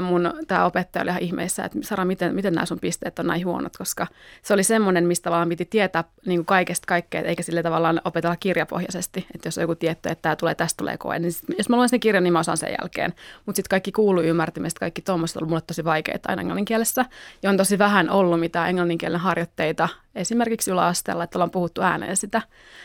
mun 0.03 0.35
tämä 0.49 0.65
opettaja 0.65 1.03
oli 1.03 1.11
ihan 1.11 1.23
ihmeissä, 1.23 1.65
että 1.65 1.79
Sara, 1.83 2.05
miten, 2.05 2.35
miten 2.35 2.55
nämä 2.55 2.67
sun 2.67 2.79
pisteet 2.81 3.19
on 3.19 3.27
näin 3.27 3.47
huonot, 3.47 3.77
koska 3.77 4.07
se 4.43 4.55
oli 4.55 4.63
semmoinen, 4.63 5.07
mistä 5.07 5.31
vaan 5.31 5.49
piti 5.49 5.65
tietää 5.65 6.05
niin 6.27 6.39
kuin 6.39 6.47
kaikesta 6.47 6.87
kaikkea, 6.87 7.23
eikä 7.23 7.43
sille 7.43 7.63
tavallaan 7.63 8.01
opetella 8.05 8.37
kirjapohjaisesti, 8.37 9.27
että 9.35 9.49
jos 9.49 9.59
on 9.59 9.63
joku 9.63 9.75
tietty, 9.75 10.09
että 10.09 10.23
tämä 10.23 10.37
tulee, 10.37 10.55
tästä 10.55 10.77
tulee 10.77 10.99
koe, 10.99 11.19
niin 11.19 11.33
sit, 11.33 11.45
jos 11.59 11.69
mä 11.69 11.77
luen 11.77 11.89
sen 11.89 12.01
kirjan, 12.01 12.25
niin 12.25 12.33
mä 12.33 12.39
osaan 12.41 12.57
sen 12.57 12.77
jälkeen. 12.81 13.15
Mutta 13.47 13.57
sitten 13.57 13.71
kaikki 13.71 13.93
kuuluu 13.93 14.23
ymmärtämistä, 14.23 14.81
kaikki 14.81 15.03
tuommoista 15.03 15.39
on 15.39 15.41
ollut 15.41 15.51
mulle 15.51 15.63
tosi 15.67 15.85
vaikeita 15.85 16.29
aina 16.29 16.41
englannin 16.41 16.65
kielessä, 16.65 17.05
ja 17.43 17.51
on 17.51 17.57
tosi 17.57 17.79
vähän 17.79 18.11
ollut 18.11 18.41
mitään 18.41 18.69
englannin 18.69 18.99
kielen 18.99 19.21
harjoitteita 19.21 19.89
esimerkiksi 20.17 20.71
yläasteella, 20.71 21.25
että 21.25 21.39
ollaan 21.39 21.51
puhuttu 21.51 21.83
ääneen 21.83 22.17
sitä. 22.17 22.43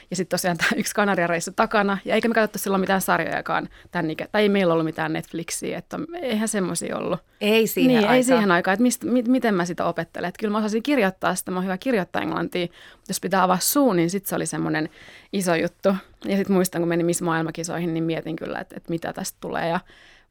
Ja 0.10 0.16
sitten 0.16 0.38
tosiaan 0.38 0.58
tämä 0.58 0.70
yksi 0.76 0.96
Kanarian 0.96 1.30
reissu 1.30 1.52
takana, 1.56 1.98
ja 2.06 2.16
eikä 2.16 2.28
me 2.28 2.34
katsottu 2.34 2.60
silloin 2.60 2.82
mitään 2.82 3.02
sarjojakaan 3.02 3.70
tämän 3.92 4.12
ikä, 4.12 4.28
tai 4.32 4.42
ei 4.42 4.50
meillä 4.50 4.74
ollut 4.74 4.86
mitään 4.86 5.14
Netflixiä, 5.14 5.78
että 5.78 6.00
eihän 6.22 6.48
semmoisia 6.48 6.98
ollut. 6.98 7.20
Ei 7.42 7.68
siihen 7.68 7.88
niin, 7.88 7.98
aikaan. 7.98 8.16
ei 8.16 8.24
siihen 8.24 8.52
aikaan, 8.52 8.74
että 8.74 8.84
mistä, 8.84 9.06
mi, 9.06 9.22
miten 9.22 9.56
mä 9.56 9.66
sitä 9.66 9.86
opettelen. 9.86 10.28
Että 10.28 10.40
kyllä 10.40 10.52
mä 10.52 10.58
osasin 10.58 10.84
kirjoittaa 10.84 11.36
sitä, 11.36 11.52
mä 11.52 11.58
oon 11.58 11.64
hyvä 11.64 11.78
kirjoittaa 11.78 12.22
englantia, 12.22 12.68
mutta 12.92 13.10
jos 13.10 13.20
pitää 13.20 13.44
avaa 13.44 13.60
suu, 13.60 13.94
niin 13.94 14.10
sitten 14.10 14.30
se 14.30 14.36
oli 14.36 14.46
semmoinen 14.46 14.90
iso 15.34 15.56
juttu. 15.56 15.90
Ja 16.26 16.38
sitten 16.38 16.56
muistan, 16.56 16.82
kun 16.82 16.90
menin 16.90 17.06
Miss 17.06 17.22
Maailmakisoihin, 17.22 17.94
niin 17.94 18.04
mietin 18.04 18.36
kyllä, 18.36 18.60
että, 18.60 18.76
että 18.78 18.90
mitä 18.90 19.14
tästä 19.14 19.38
tulee. 19.42 19.70
Ja 19.70 19.80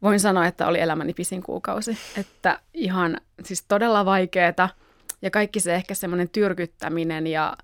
voin 0.02 0.20
sanoa, 0.20 0.46
että 0.46 0.66
oli 0.66 0.80
elämäni 0.80 1.14
pisin 1.14 1.42
kuukausi. 1.42 1.98
Että 2.16 2.58
ihan 2.74 3.16
siis 3.44 3.64
todella 3.68 4.04
vaikeeta 4.04 4.68
ja 5.22 5.30
kaikki 5.30 5.60
se 5.60 5.74
ehkä 5.74 5.94
semmoinen 5.94 6.28
tyrkyttäminen 6.28 7.26
ja 7.26 7.56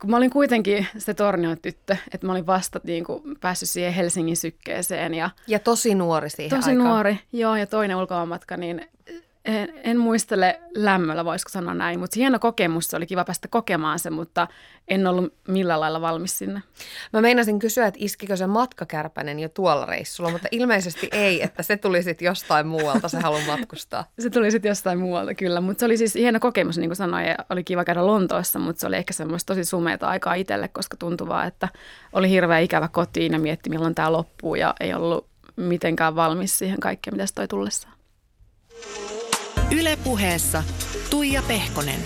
kun 0.00 0.10
mä 0.10 0.16
olin 0.16 0.30
kuitenkin 0.30 0.86
se 0.98 1.14
tornion 1.14 1.58
tyttö, 1.62 1.96
että 2.14 2.26
mä 2.26 2.32
olin 2.32 2.46
vasta 2.46 2.80
niin 2.84 3.04
kuin, 3.04 3.22
päässyt 3.40 3.68
siihen 3.68 3.92
Helsingin 3.92 4.36
sykkeeseen. 4.36 5.14
Ja, 5.14 5.30
ja 5.46 5.58
tosi 5.58 5.94
nuori 5.94 6.30
siihen 6.30 6.58
Tosi 6.58 6.70
aikaan. 6.70 6.88
nuori, 6.88 7.18
joo, 7.32 7.56
ja 7.56 7.66
toinen 7.66 7.96
ulkomaanmatka, 7.96 8.56
niin 8.56 8.88
en, 9.44 9.74
en 9.82 9.98
muistele 9.98 10.60
lämmöllä, 10.74 11.24
voisiko 11.24 11.48
sanoa 11.48 11.74
näin, 11.74 12.00
mutta 12.00 12.14
hieno 12.16 12.38
kokemus, 12.38 12.86
se 12.86 12.96
oli 12.96 13.06
kiva 13.06 13.24
päästä 13.24 13.48
kokemaan 13.48 13.98
se, 13.98 14.10
mutta 14.10 14.48
en 14.88 15.06
ollut 15.06 15.34
millään 15.48 15.80
lailla 15.80 16.00
valmis 16.00 16.38
sinne. 16.38 16.62
Mä 17.12 17.20
meinasin 17.20 17.58
kysyä, 17.58 17.86
että 17.86 18.00
iskikö 18.02 18.36
se 18.36 18.46
matkakärpänen 18.46 19.40
jo 19.40 19.48
tuolla 19.48 19.86
reissulla, 19.86 20.30
mutta 20.30 20.48
ilmeisesti 20.50 21.08
ei, 21.12 21.42
että 21.42 21.62
se 21.62 21.76
tuli 21.76 22.02
sitten 22.02 22.26
jostain 22.26 22.66
muualta, 22.66 23.08
se 23.08 23.20
haluaa 23.20 23.46
matkustaa. 23.46 24.04
Se 24.18 24.30
tuli 24.30 24.50
sitten 24.50 24.68
jostain 24.68 24.98
muualta 24.98 25.34
kyllä, 25.34 25.60
mutta 25.60 25.80
se 25.80 25.86
oli 25.86 25.96
siis 25.96 26.14
hieno 26.14 26.40
kokemus, 26.40 26.78
niin 26.78 26.88
kuin 26.88 26.96
sanoin, 26.96 27.26
ja 27.26 27.36
oli 27.50 27.64
kiva 27.64 27.84
käydä 27.84 28.06
Lontoossa, 28.06 28.58
mutta 28.58 28.80
se 28.80 28.86
oli 28.86 28.96
ehkä 28.96 29.12
semmoista 29.12 29.54
tosi 29.54 29.64
sumeita 29.64 30.08
aikaa 30.08 30.34
itselle, 30.34 30.68
koska 30.68 30.96
tuntui 30.96 31.28
vaan, 31.28 31.46
että 31.48 31.68
oli 32.12 32.30
hirveän 32.30 32.62
ikävä 32.62 32.88
kotiin 32.88 33.32
ja 33.32 33.38
mietti, 33.38 33.70
milloin 33.70 33.94
tämä 33.94 34.12
loppuu, 34.12 34.54
ja 34.54 34.74
ei 34.80 34.94
ollut 34.94 35.26
mitenkään 35.56 36.16
valmis 36.16 36.58
siihen 36.58 36.80
kaikkeen, 36.80 37.14
mitä 37.14 37.26
se 37.26 37.34
toi 37.34 37.48
tullessaan. 37.48 37.94
Yle 39.70 39.98
puheessa 40.04 40.62
Tuija 41.10 41.42
Pehkonen. 41.48 42.00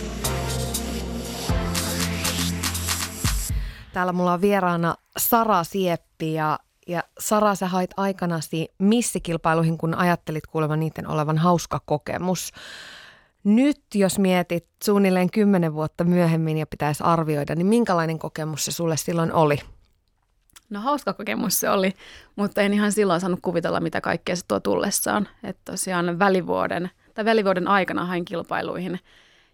Täällä 3.92 4.12
mulla 4.12 4.33
on 4.33 4.40
vieraana 4.40 4.94
Sara 5.18 5.64
Sieppi 5.64 6.35
ja, 6.35 6.59
ja 6.87 7.03
Sara, 7.21 7.55
sä 7.55 7.66
hait 7.66 7.90
aikanasi 7.97 8.68
missikilpailuihin, 8.79 9.79
kun 9.79 9.94
ajattelit 9.94 10.47
kuulemma 10.47 10.77
niiden 10.77 11.07
olevan 11.07 11.38
hauska 11.38 11.81
kokemus. 11.85 12.53
Nyt 13.44 13.83
jos 13.94 14.18
mietit 14.18 14.66
suunnilleen 14.85 15.31
kymmenen 15.31 15.75
vuotta 15.75 16.05
myöhemmin 16.05 16.59
ja 16.59 16.66
pitäisi 16.66 17.05
arvioida, 17.05 17.55
niin 17.55 17.66
minkälainen 17.66 18.18
kokemus 18.18 18.64
se 18.64 18.73
sulle 18.73 18.97
silloin 18.97 19.33
oli? 19.33 19.59
No 20.71 20.81
hauska 20.81 21.12
kokemus 21.12 21.61
se 21.61 21.71
oli, 21.71 21.92
mutta 22.37 22.62
en 22.62 22.73
ihan 22.73 22.92
silloin 22.92 23.21
saanut 23.21 23.40
kuvitella, 23.42 23.81
mitä 23.81 24.01
kaikkea 24.01 24.37
se 24.37 24.42
tuo 24.49 24.61
tullessaan. 24.61 25.29
Että 25.44 25.73
tosiaan 25.73 26.18
välivuoden, 26.18 26.90
tai 27.18 27.24
välivuoden 27.24 27.68
aikana 27.68 28.04
hain 28.04 28.24
kilpailuihin. 28.24 29.00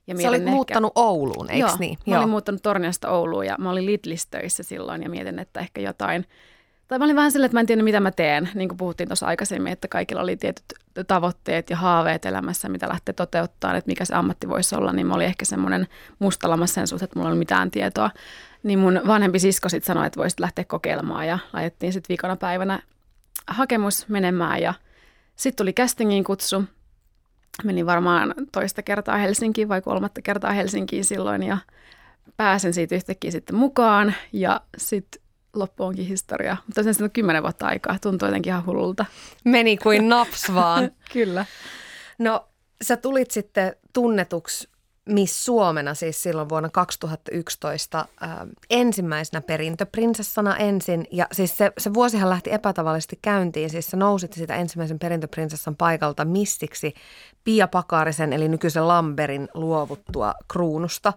Ja 0.07 0.14
Sä 0.22 0.29
olit 0.29 0.40
ehkä... 0.40 0.50
muuttanut 0.50 0.92
Ouluun, 0.94 1.50
eikö 1.50 1.66
Joo, 1.66 1.77
niin? 1.79 1.98
mä 2.07 2.14
Joo. 2.14 2.18
olin 2.18 2.31
muuttanut 2.31 2.62
Torniasta 2.62 3.11
Ouluun 3.11 3.46
ja 3.46 3.57
mä 3.59 3.70
olin 3.70 3.87
Lidlissä 3.87 4.29
töissä 4.31 4.62
silloin 4.62 5.03
ja 5.03 5.11
mietin, 5.11 5.38
että 5.38 5.61
ehkä 5.61 5.81
jotain, 5.81 6.24
tai 6.88 6.98
mä 6.98 7.05
olin 7.05 7.16
vähän 7.16 7.33
silleen, 7.33 7.46
että 7.46 7.57
mä 7.57 7.61
en 7.61 7.66
tiedä 7.66 7.83
mitä 7.83 8.00
mä 8.00 8.11
teen, 8.11 8.48
niin 8.55 8.68
kuin 8.68 8.77
puhuttiin 8.77 9.09
tuossa 9.09 9.27
aikaisemmin, 9.27 9.72
että 9.72 9.88
kaikilla 9.88 10.22
oli 10.22 10.37
tietyt 10.37 10.64
tavoitteet 11.07 11.70
ja 11.70 11.77
haaveet 11.77 12.24
elämässä, 12.24 12.68
mitä 12.68 12.88
lähtee 12.88 13.12
toteuttaa, 13.12 13.77
että 13.77 13.90
mikä 13.90 14.05
se 14.05 14.14
ammatti 14.14 14.48
voisi 14.48 14.74
olla, 14.77 14.92
niin 14.92 15.07
mä 15.07 15.14
olin 15.14 15.27
ehkä 15.27 15.44
semmoinen 15.44 15.88
mustalamassa 16.18 16.74
sen 16.74 16.87
suhteen, 16.87 17.05
että 17.05 17.18
mulla 17.18 17.29
ei 17.29 17.33
ole 17.33 17.38
mitään 17.38 17.70
tietoa. 17.70 18.11
Niin 18.62 18.79
mun 18.79 19.00
vanhempi 19.07 19.38
sisko 19.38 19.68
sitten 19.68 19.87
sanoi, 19.87 20.07
että 20.07 20.20
voisit 20.20 20.40
lähteä 20.40 20.64
kokeilemaan 20.64 21.27
ja 21.27 21.38
laitettiin 21.53 21.92
sitten 21.92 22.09
viikona 22.09 22.37
päivänä 22.37 22.83
hakemus 23.46 24.09
menemään 24.09 24.62
ja 24.62 24.74
sitten 25.37 25.57
tuli 25.57 25.72
castingin 25.72 26.24
kutsu. 26.24 26.64
Menin 27.64 27.87
varmaan 27.87 28.35
toista 28.53 28.83
kertaa 28.83 29.17
Helsinkiin 29.17 29.69
vai 29.69 29.83
kolmatta 29.83 30.23
kertaa 30.23 30.53
Helsinkiin 30.53 31.05
silloin 31.05 31.43
ja 31.43 31.59
pääsen 32.37 32.75
siitä 32.75 32.95
yhtäkkiä 32.95 33.31
sitten 33.31 33.57
mukaan 33.57 34.14
ja 34.33 34.61
sitten 34.77 35.23
loppu 35.55 35.85
onkin 35.85 36.07
historia. 36.07 36.57
Mutta 36.67 36.83
sen 36.83 36.95
on 37.05 37.11
kymmenen 37.11 37.43
vuotta 37.43 37.67
aikaa. 37.67 37.99
Tuntuu 37.99 38.29
jotenkin 38.29 38.51
ihan 38.51 38.67
hullulta. 38.67 39.05
Meni 39.45 39.77
kuin 39.77 40.09
naps 40.09 40.55
vaan. 40.55 40.90
Kyllä. 41.12 41.47
No 42.19 42.49
sä 42.83 42.97
tulit 42.97 43.31
sitten 43.31 43.77
tunnetuksi 43.93 44.69
Miss 45.09 45.45
Suomena 45.45 45.95
siis 45.95 46.23
silloin 46.23 46.49
vuonna 46.49 46.69
2011 46.69 47.99
äh, 47.99 48.31
ensimmäisenä 48.71 49.40
perintöprinsessana 49.40 50.57
ensin. 50.57 51.07
Ja 51.12 51.27
siis 51.33 51.57
se, 51.57 51.73
se 51.79 51.95
vuosihan 51.95 52.31
lähti 52.31 52.53
epätavallisesti 52.53 53.19
käyntiin. 53.23 53.71
Siis 53.71 53.87
sä 53.87 53.97
nousit 53.97 54.33
sitä 54.33 54.57
ensimmäisen 54.57 54.99
perintöprinsessan 54.99 55.77
paikalta 55.77 56.25
missiksi 56.25 56.95
Pia 57.45 57.69
Pakarisen 57.69 58.33
eli 58.33 58.49
nykyisen 58.49 58.88
Lamberin 58.88 59.49
luovuttua 59.55 60.35
kruunusta. 60.49 61.12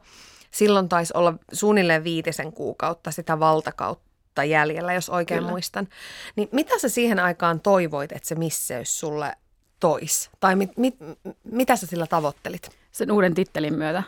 Silloin 0.52 0.90
taisi 0.90 1.14
olla 1.16 1.34
suunnilleen 1.54 2.04
viitisen 2.04 2.54
kuukautta 2.54 3.12
sitä 3.12 3.40
valtakautta 3.40 4.44
jäljellä, 4.44 4.94
jos 4.94 5.10
oikein 5.10 5.40
Kyllä. 5.40 5.52
muistan. 5.52 5.88
Niin 6.36 6.50
mitä 6.52 6.80
sä 6.80 6.90
siihen 6.90 7.20
aikaan 7.20 7.60
toivoit, 7.60 8.12
että 8.12 8.28
se 8.28 8.36
misseys 8.36 9.00
sulle 9.00 9.36
tois? 9.80 10.30
Tai 10.40 10.56
mit, 10.56 10.78
mit, 10.78 10.96
mitä 11.44 11.76
sä 11.76 11.88
sillä 11.88 12.08
tavoittelit? 12.08 12.70
Sen 12.98 13.12
uuden 13.12 13.34
tittelin 13.34 13.74
myötä. 13.74 14.04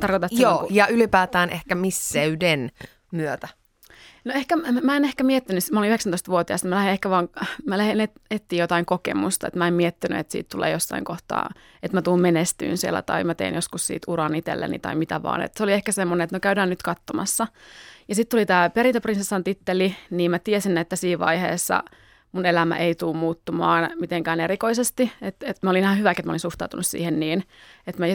Tarkoitatko 0.00 0.36
Joo, 0.40 0.58
kun... 0.58 0.74
ja 0.74 0.86
ylipäätään 0.88 1.50
ehkä 1.50 1.74
misseyden 1.74 2.70
myötä. 3.12 3.48
No 4.24 4.32
ehkä, 4.34 4.56
mä 4.56 4.96
en 4.96 5.04
ehkä 5.04 5.24
miettinyt, 5.24 5.64
mä 5.72 5.80
olin 5.80 5.92
19-vuotias, 5.92 6.64
mä 6.64 6.74
lähdin 6.74 6.92
ehkä 6.92 7.10
vaan, 7.10 7.28
mä 7.66 7.78
lähdin 7.78 8.08
etsiä 8.30 8.62
jotain 8.62 8.86
kokemusta, 8.86 9.46
että 9.46 9.58
mä 9.58 9.68
en 9.68 9.74
miettinyt, 9.74 10.18
että 10.18 10.32
siitä 10.32 10.48
tulee 10.52 10.70
jossain 10.70 11.04
kohtaa, 11.04 11.50
että 11.82 11.96
mä 11.96 12.02
tuun 12.02 12.20
menestyyn 12.20 12.78
siellä 12.78 13.02
tai 13.02 13.24
mä 13.24 13.34
teen 13.34 13.54
joskus 13.54 13.86
siitä 13.86 14.10
uran 14.10 14.34
itselleni 14.34 14.78
tai 14.78 14.94
mitä 14.94 15.22
vaan. 15.22 15.42
Että 15.42 15.58
se 15.58 15.64
oli 15.64 15.72
ehkä 15.72 15.92
semmoinen, 15.92 16.24
että 16.24 16.36
no 16.36 16.40
käydään 16.40 16.70
nyt 16.70 16.82
katsomassa. 16.82 17.46
Ja 18.08 18.14
sitten 18.14 18.30
tuli 18.30 18.46
tämä 18.46 18.70
perintöprinsessan 18.70 19.44
titteli, 19.44 19.96
niin 20.10 20.30
mä 20.30 20.38
tiesin, 20.38 20.78
että 20.78 20.96
siinä 20.96 21.18
vaiheessa– 21.18 21.82
mun 22.34 22.46
elämä 22.46 22.76
ei 22.76 22.94
tule 22.94 23.16
muuttumaan 23.16 23.90
mitenkään 24.00 24.40
erikoisesti. 24.40 25.12
Et, 25.22 25.36
et 25.42 25.62
mä 25.62 25.70
olin 25.70 25.82
ihan 25.82 25.98
hyvä, 25.98 26.10
että 26.10 26.22
mä 26.22 26.32
olin 26.32 26.40
suhtautunut 26.40 26.86
siihen 26.86 27.20
niin, 27.20 27.44
että 27.86 28.02
mä 28.02 28.06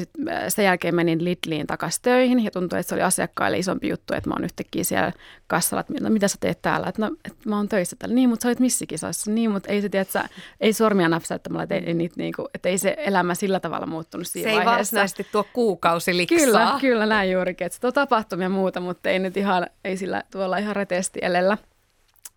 sen 0.50 0.66
jälkeen 0.66 0.96
menin 0.96 1.24
Lidliin 1.24 1.68
takaisin 1.68 2.02
töihin 2.02 2.44
ja 2.44 2.52
tuntui, 2.52 2.80
että 2.80 2.90
se 2.90 2.96
oli 2.96 3.02
asiakkaille 3.02 3.58
isompi 3.58 3.90
juttu, 3.90 4.14
että 4.14 4.30
mä 4.30 4.34
oon 4.34 4.44
yhtäkkiä 4.44 4.84
siellä 4.84 5.12
kassalla, 5.48 5.82
että 5.82 5.94
no, 6.02 6.10
mitä 6.10 6.28
sä 6.28 6.38
teet 6.40 6.62
täällä, 6.62 6.88
että 6.88 7.02
no, 7.02 7.12
että 7.26 7.50
mä 7.50 7.58
oon 7.58 7.70
töissä 7.70 7.96
täällä. 8.00 8.16
Niin, 8.16 8.30
mutta 8.30 8.44
sä 8.44 8.50
olit 8.50 8.60
missikisassa. 8.60 9.32
Niin, 9.32 9.52
mutta 9.52 9.70
ei 9.72 9.82
se 9.82 9.90
tiedä, 9.90 10.02
että 10.02 10.12
sä, 10.12 10.30
ei 10.60 10.74
sormia 10.74 11.10
napsauttamalla, 11.10 11.64
että 11.64 11.76
ei, 11.76 11.94
niitä, 11.94 12.16
niin 12.18 12.34
kuin, 12.36 12.48
että 12.54 12.70
ei 12.70 12.78
se 12.78 12.96
elämä 12.98 13.36
sillä 13.36 13.60
tavalla 13.60 13.86
muuttunut 13.86 14.28
siinä 14.28 14.46
Se 14.46 14.50
ei 14.50 14.56
vaiheessa. 14.56 14.78
varsinaisesti 14.78 15.28
tuo 15.32 15.46
kuukausi 15.54 16.18
liksaa. 16.18 16.40
Kyllä, 16.46 16.78
kyllä 16.82 17.06
näin 17.06 17.32
juurikin, 17.32 17.66
että 17.66 17.76
se 17.76 17.82
tuo 17.82 17.92
tapahtumia 17.92 18.46
ja 18.46 18.50
muuta, 18.50 18.80
mutta 18.80 19.10
ei 19.10 19.20
nyt 19.20 19.38
ihan, 19.38 19.68
ei 19.84 19.98
sillä 19.98 20.24
tuolla 20.32 20.58
ihan 20.58 20.76
reteesti 20.76 21.20
elellä. 21.22 21.58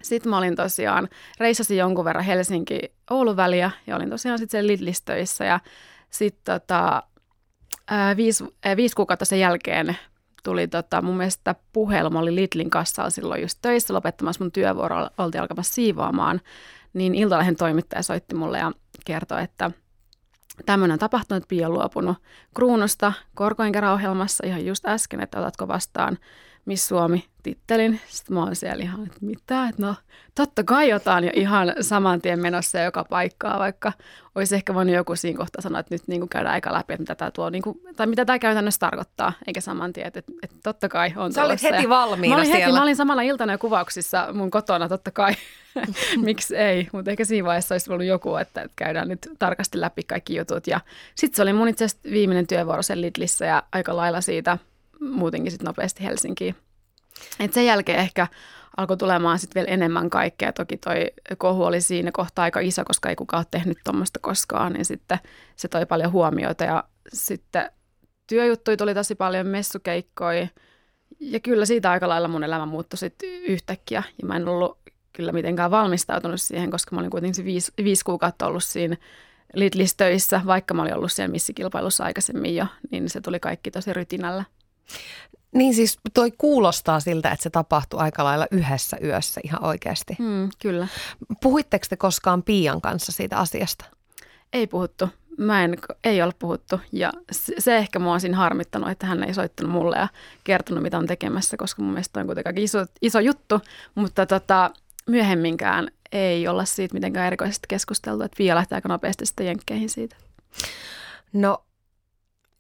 Sitten 0.03 0.31
mä 0.31 0.39
olin 0.39 0.57
tosiaan, 0.57 1.09
reissasin 1.41 1.77
jonkun 1.77 2.05
verran 2.05 2.25
Helsinki-Oulun 2.25 3.37
väliä 3.37 3.71
ja 3.87 3.97
olin 3.97 4.11
tosiaan 4.11 4.39
sitten 4.39 4.51
siellä 4.51 4.73
Lidlistöissä 4.73 5.45
ja 5.45 5.61
sitten 6.11 6.61
tota, 6.61 7.03
viisi, 8.17 8.45
viisi 8.77 8.97
kuukautta 8.97 9.25
sen 9.25 9.41
jälkeen 9.41 9.97
tuli 10.43 10.69
tota, 10.69 11.03
mun 11.03 11.17
mielestä 11.17 11.55
puhelu, 11.73 12.11
mä 12.11 12.19
olin 12.19 12.37
Lidlin 12.37 12.71
kassalla 12.71 13.11
silloin 13.11 13.43
just 13.43 13.59
töissä 13.63 13.95
lopettamassa 13.95 14.45
mun 14.45 14.53
työvuoro, 14.53 15.09
oltiin 15.19 15.43
alkamassa 15.43 15.75
siivoamaan, 15.75 16.41
niin 16.93 17.15
Iltalehden 17.15 17.57
toimittaja 17.57 18.03
soitti 18.03 18.35
mulle 18.35 18.59
ja 18.59 18.73
kertoi, 19.05 19.43
että 19.43 19.71
tämmöinen 20.67 20.93
on 20.93 20.99
tapahtunut, 20.99 21.49
Pia 21.49 21.67
on 21.69 21.75
luopunut 21.75 22.17
kruunusta 22.55 23.13
korkoinkäräohjelmassa 23.35 24.47
ihan 24.47 24.67
just 24.67 24.87
äsken, 24.87 25.21
että 25.21 25.39
otatko 25.39 25.69
vastaan 25.69 26.19
Miss 26.65 26.89
Suomi-tittelin. 26.89 28.01
Sitten 28.09 28.35
mä 28.35 28.41
oon 28.45 28.57
siellä 28.57 28.83
ihan, 28.83 29.07
että 29.07 29.19
mitä, 29.21 29.69
että 29.69 29.83
no 29.83 29.95
totta 30.35 30.65
kai 30.65 30.93
otan 30.93 31.25
ja 31.25 31.31
ihan 31.35 31.75
saman 31.81 32.21
tien 32.21 32.41
menossa 32.41 32.81
joka 32.81 33.05
paikkaa, 33.05 33.59
vaikka 33.59 33.93
olisi 34.35 34.55
ehkä 34.55 34.75
voinut 34.75 34.95
joku 34.95 35.17
siinä 35.17 35.39
kohtaa 35.39 35.63
sanoa, 35.63 35.81
että 35.81 35.95
nyt 35.95 36.09
niin 36.09 36.21
kuin 36.21 36.29
käydään 36.29 36.53
aika 36.55 36.73
läpi, 36.73 36.93
että 36.93 37.03
mitä 37.03 37.15
tämä 37.15 37.31
tuo, 37.31 37.51
niin 37.51 37.63
kuin, 37.63 37.81
tai 37.97 38.07
mitä 38.07 38.25
tämä 38.25 38.39
käytännössä 38.39 38.79
tarkoittaa, 38.79 39.33
eikä 39.47 39.61
saman 39.61 39.93
tien, 39.93 40.07
että, 40.07 40.19
että, 40.19 40.33
että 40.43 40.57
totta 40.63 40.89
kai 40.89 41.13
on 41.17 41.33
Sä 41.33 41.45
olit 41.45 41.63
heti 41.63 41.89
valmiina 41.89 42.35
mä 42.35 42.37
olin 42.37 42.47
siellä. 42.47 42.65
Heti, 42.65 42.73
mä 42.73 42.83
olin 42.83 42.97
samalla 42.97 43.23
iltana 43.23 43.59
kuvauksissa 43.59 44.29
mun 44.33 44.51
kotona, 44.51 44.89
totta 44.89 45.11
kai, 45.11 45.33
miksi 46.25 46.57
ei, 46.57 46.89
mutta 46.93 47.11
ehkä 47.11 47.25
siinä 47.25 47.47
vaiheessa 47.47 47.75
olisi 47.75 47.93
ollut 47.93 48.07
joku, 48.07 48.37
että, 48.37 48.63
että 48.63 48.73
käydään 48.77 49.09
nyt 49.09 49.29
tarkasti 49.39 49.81
läpi 49.81 50.03
kaikki 50.03 50.37
jutut. 50.37 50.67
Ja 50.67 50.81
sitten 51.15 51.37
se 51.37 51.43
oli 51.43 51.53
mun 51.53 51.69
itse 51.69 51.85
asiassa 51.85 52.11
viimeinen 52.11 52.47
työvuoro 52.47 52.83
sen 52.83 53.01
Lidlissä 53.01 53.47
ja 53.47 53.63
aika 53.73 53.97
lailla 53.97 54.21
siitä 54.21 54.59
muutenkin 55.11 55.53
sitten 55.53 55.67
nopeasti 55.67 56.05
Helsinkiin. 56.05 56.55
Et 57.41 57.53
sen 57.53 57.67
jälkeen 57.67 57.99
ehkä 57.99 58.27
alkoi 58.77 58.97
tulemaan 58.97 59.39
sitten 59.39 59.61
vielä 59.61 59.75
enemmän 59.75 60.11
kaikkea. 60.11 60.53
Toki 60.53 60.77
toi 60.77 61.11
kohu 61.39 61.65
oli 61.65 61.81
siinä 61.81 62.13
kohtaa 62.13 62.43
aika 62.43 62.61
iso, 62.61 62.85
koska 62.85 63.09
ei 63.09 63.17
kukaan 63.17 63.39
ole 63.41 63.47
tehnyt 63.51 63.79
tuommoista 63.85 64.19
koskaan, 64.23 64.73
niin 64.73 64.85
sitten 64.85 65.19
se 65.57 65.69
toi 65.69 65.87
paljon 65.87 66.13
huomioita. 66.13 66.65
Ja 66.65 66.85
sitten 67.13 67.71
työjuttuja 68.27 68.77
tuli 68.77 68.95
tosi 68.95 69.15
paljon, 69.15 69.47
messukeikkoja. 69.47 70.49
Ja 71.21 71.41
kyllä 71.41 71.67
siitä 71.67 71.91
aika 71.91 72.09
lailla 72.09 72.29
mun 72.29 72.45
elämä 72.45 72.67
muuttui 72.67 72.99
sitten 72.99 73.29
yhtäkkiä. 73.29 74.03
Ja 74.23 74.29
mä 74.29 74.37
en 74.37 74.49
ollut 74.49 74.79
kyllä 75.13 75.33
mitenkään 75.33 75.71
valmistautunut 75.71 76.41
siihen, 76.41 76.71
koska 76.71 76.97
mä 76.97 77.01
olin 77.01 77.11
kuitenkin 77.11 77.45
viisi, 77.45 77.73
viisi 77.85 78.05
kuukautta 78.05 78.47
ollut 78.47 78.65
siinä 78.65 78.97
Lidlis 79.55 79.95
töissä, 79.95 80.41
vaikka 80.47 80.75
mä 80.75 80.83
olin 80.83 80.95
ollut 80.95 81.13
siellä 81.13 81.33
missikilpailussa 81.33 82.05
aikaisemmin 82.05 82.57
jo, 82.57 82.67
niin 82.91 83.11
se 83.11 83.21
tuli 83.21 83.41
kaikki 83.41 83.71
tosi 83.71 83.93
rytinällä. 83.93 84.45
Niin 85.55 85.75
siis 85.75 85.99
toi 86.15 86.31
kuulostaa 86.31 87.01
siltä, 87.01 87.31
että 87.31 87.43
se 87.43 87.51
tapahtui 87.51 88.01
aika 88.01 88.25
lailla 88.25 88.47
yhdessä 88.51 88.97
yössä 89.05 89.41
ihan 89.45 89.65
oikeasti. 89.65 90.17
Mm, 90.19 90.49
kyllä. 90.63 90.89
Puhuitteko 91.43 91.87
te 91.89 91.97
koskaan 91.97 92.43
Pian 92.43 92.81
kanssa 92.81 93.13
siitä 93.13 93.39
asiasta? 93.39 93.85
Ei 94.53 94.67
puhuttu. 94.67 95.09
Mä 95.39 95.65
en, 95.65 95.79
ei 96.05 96.23
ole 96.23 96.33
puhuttu 96.39 96.81
ja 96.93 97.13
se, 97.33 97.55
se 97.59 97.77
ehkä 97.77 97.99
mua 97.99 98.13
on 98.13 98.21
siinä 98.21 98.37
harmittanut, 98.37 98.91
että 98.91 99.07
hän 99.07 99.25
ei 99.25 99.35
soittanut 99.35 99.73
mulle 99.73 99.97
ja 99.97 100.09
kertonut 100.45 100.83
mitä 100.83 100.99
on 100.99 101.07
tekemässä, 101.07 101.57
koska 101.57 101.83
mun 101.83 101.93
mielestä 101.93 102.21
on 102.21 102.27
kuitenkin 102.27 102.65
iso, 102.65 102.87
iso 103.03 103.21
juttu, 103.21 103.61
mutta 103.95 104.27
tota, 104.27 104.71
myöhemminkään 105.09 105.89
ei 106.13 106.49
olla 106.49 106.65
siitä 106.65 106.95
mitenkään 106.95 107.27
erikoisesti 107.27 107.67
keskusteltu, 107.69 108.23
että 108.23 108.39
vielä 108.39 108.59
lähtee 108.59 108.77
aika 108.77 108.89
nopeasti 108.89 109.27
sitten 109.27 109.47
jenkkeihin 109.47 109.91
siitä. 109.91 110.17
No 111.33 111.65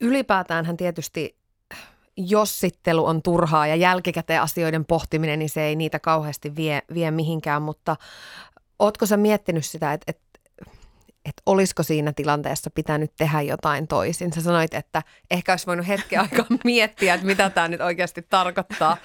ylipäätään 0.00 0.64
hän 0.64 0.76
tietysti 0.76 1.41
jossittelu 2.16 3.06
on 3.06 3.22
turhaa 3.22 3.66
ja 3.66 3.76
jälkikäteen 3.76 4.42
asioiden 4.42 4.84
pohtiminen, 4.84 5.38
niin 5.38 5.50
se 5.50 5.62
ei 5.62 5.76
niitä 5.76 5.98
kauheasti 5.98 6.56
vie, 6.56 6.82
vie 6.94 7.10
mihinkään, 7.10 7.62
mutta 7.62 7.96
ootko 8.78 9.06
sä 9.06 9.16
miettinyt 9.16 9.64
sitä, 9.64 9.92
että, 9.92 10.04
että 10.08 10.22
että 11.24 11.42
olisiko 11.46 11.82
siinä 11.82 12.12
tilanteessa 12.12 12.70
pitänyt 12.70 13.12
tehdä 13.16 13.40
jotain 13.40 13.88
toisin. 13.88 14.32
Sä 14.32 14.40
sanoit, 14.40 14.74
että 14.74 15.02
ehkä 15.30 15.52
olisi 15.52 15.66
voinut 15.66 15.88
hetken 15.88 16.20
aikaa 16.20 16.46
miettiä, 16.64 17.14
että 17.14 17.26
mitä 17.26 17.50
tämä 17.50 17.68
nyt 17.68 17.80
oikeasti 17.80 18.22
tarkoittaa. 18.22 18.96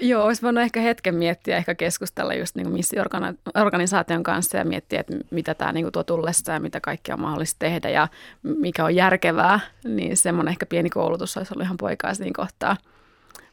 Joo, 0.00 0.24
olisi 0.24 0.42
voinut 0.42 0.62
ehkä 0.62 0.80
hetken 0.80 1.14
miettiä, 1.14 1.56
ehkä 1.56 1.74
keskustella 1.74 2.34
just 2.34 2.56
niin 2.56 2.72
missiorganisaation 2.72 4.22
kanssa 4.22 4.56
ja 4.56 4.64
miettiä, 4.64 5.00
että 5.00 5.14
mitä 5.30 5.54
tämä 5.54 5.72
niin 5.72 5.92
tuo 5.92 6.04
tullessa 6.04 6.52
ja 6.52 6.60
mitä 6.60 6.80
kaikkea 6.80 7.14
on 7.14 7.20
mahdollista 7.20 7.58
tehdä 7.58 7.88
ja 7.88 8.08
mikä 8.42 8.84
on 8.84 8.94
järkevää. 8.94 9.60
Niin 9.84 10.16
semmoinen 10.16 10.52
ehkä 10.52 10.66
pieni 10.66 10.90
koulutus 10.90 11.36
olisi 11.36 11.54
ollut 11.54 11.64
ihan 11.64 11.76
poikaa 11.76 12.14
siinä 12.14 12.32
kohtaa. 12.36 12.76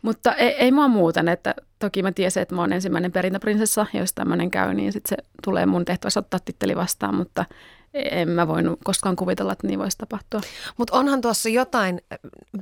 Mutta 0.01 0.33
ei, 0.33 0.49
ei 0.49 0.71
mua 0.71 0.87
muuten, 0.87 1.27
että 1.27 1.55
toki 1.79 2.03
mä 2.03 2.11
tiesin, 2.11 2.43
että 2.43 2.55
mä 2.55 2.61
oon 2.61 2.73
ensimmäinen 2.73 3.11
perintöprinsessa, 3.11 3.85
jos 3.93 4.13
tämmöinen 4.13 4.51
käy, 4.51 4.73
niin 4.73 4.91
sitten 4.91 5.09
se 5.09 5.25
tulee 5.43 5.65
mun 5.65 5.85
tehtävässä 5.85 6.19
ottaa 6.19 6.39
titteli 6.45 6.75
vastaan, 6.75 7.15
mutta 7.15 7.45
en 7.93 8.29
mä 8.29 8.47
voinut 8.47 8.79
koskaan 8.83 9.15
kuvitella, 9.15 9.51
että 9.51 9.67
niin 9.67 9.79
voisi 9.79 9.97
tapahtua. 9.97 10.41
Mutta 10.77 10.97
onhan 10.97 11.21
tuossa 11.21 11.49
jotain, 11.49 12.01
äh, 12.13 12.19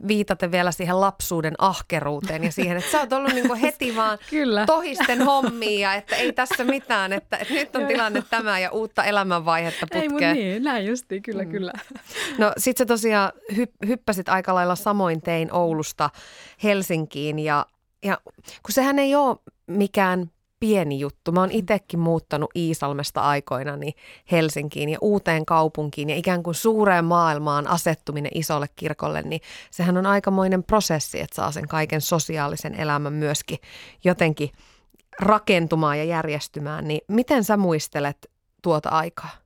viitaten 0.08 0.52
vielä 0.52 0.72
siihen 0.72 1.02
lapsuuden 1.02 1.54
ahkeruuteen 1.58 2.44
ja 2.44 2.52
siihen, 2.52 2.78
että 2.78 2.92
sä 2.92 3.00
oot 3.00 3.14
ollut 3.14 3.34
niinku 3.34 3.58
heti 3.62 3.96
vaan 3.96 4.18
Kyllä. 4.30 4.66
tohisten 4.66 5.22
hommia, 5.22 5.94
että 5.94 6.16
ei 6.16 6.34
tässä 6.34 6.64
mitään, 6.64 7.14
että, 7.14 7.38
että 7.38 7.54
nyt 7.54 7.76
on 7.76 7.88
tilanne 7.88 8.24
tämä 8.30 8.60
ja 8.60 8.72
uutta 8.72 9.04
elämänvaihetta 9.04 9.88
putkeen. 9.92 10.38
Ei 10.38 10.44
niin, 10.44 10.64
näin 10.64 10.86
justiin, 10.86 11.22
kyllä, 11.22 11.44
mm. 11.44 11.52
kyllä. 11.52 11.74
No 12.38 12.54
sit 12.58 12.78
sä 12.78 12.86
tosiaan 12.86 13.32
hy- 13.54 13.88
hyppäsit 13.88 14.30
aika 14.30 14.54
lailla 14.54 14.76
samoin 14.76 15.22
tein 15.22 15.54
Oulusta 15.54 16.10
Helsinkiin 16.64 17.40
ja, 17.40 17.66
ja 18.04 18.18
kun 18.64 18.72
sehän 18.72 19.00
ei 19.00 19.16
ole 19.16 19.38
mikään 19.68 20.32
pieni 20.62 21.00
juttu. 21.00 21.32
Mä 21.32 21.40
oon 21.40 21.52
itsekin 21.52 22.00
muuttanut 22.00 22.50
Iisalmesta 22.56 23.22
aikoinani 23.22 23.94
Helsinkiin 24.32 24.90
ja 24.90 24.98
uuteen 25.02 25.46
kaupunkiin 25.46 26.10
ja 26.10 26.16
ikään 26.16 26.44
kuin 26.44 26.56
suureen 26.56 27.06
maailmaan 27.06 27.68
asettuminen 27.68 28.32
isolle 28.36 28.68
kirkolle, 28.76 29.22
niin 29.22 29.42
sehän 29.72 29.98
on 29.98 30.06
aikamoinen 30.06 30.64
prosessi, 30.64 31.22
että 31.22 31.36
saa 31.36 31.52
sen 31.52 31.68
kaiken 31.68 32.02
sosiaalisen 32.02 32.76
elämän 32.76 33.14
myöskin 33.14 33.58
jotenkin 34.04 34.50
rakentumaan 35.20 35.98
ja 35.98 36.04
järjestymään. 36.04 36.88
Niin 36.88 37.02
miten 37.08 37.44
sä 37.44 37.58
muistelet 37.58 38.32
tuota 38.62 38.90
aikaa? 38.90 39.42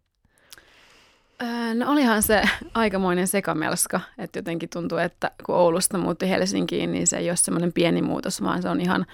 No 1.74 1.92
olihan 1.92 2.24
se 2.24 2.42
aikamoinen 2.74 3.28
sekamelska, 3.28 4.02
että 4.18 4.40
jotenkin 4.40 4.70
tuntuu, 4.70 4.98
että 4.98 5.32
kun 5.46 5.56
Oulusta 5.56 5.98
muutti 5.98 6.30
Helsinkiin, 6.30 6.92
niin 6.92 7.08
se 7.08 7.18
ei 7.18 7.30
ole 7.30 7.36
semmoinen 7.36 7.74
pieni 7.74 8.02
muutos, 8.02 8.44
vaan 8.44 8.62
se 8.62 8.70
on 8.70 8.82
ihan 8.82 9.06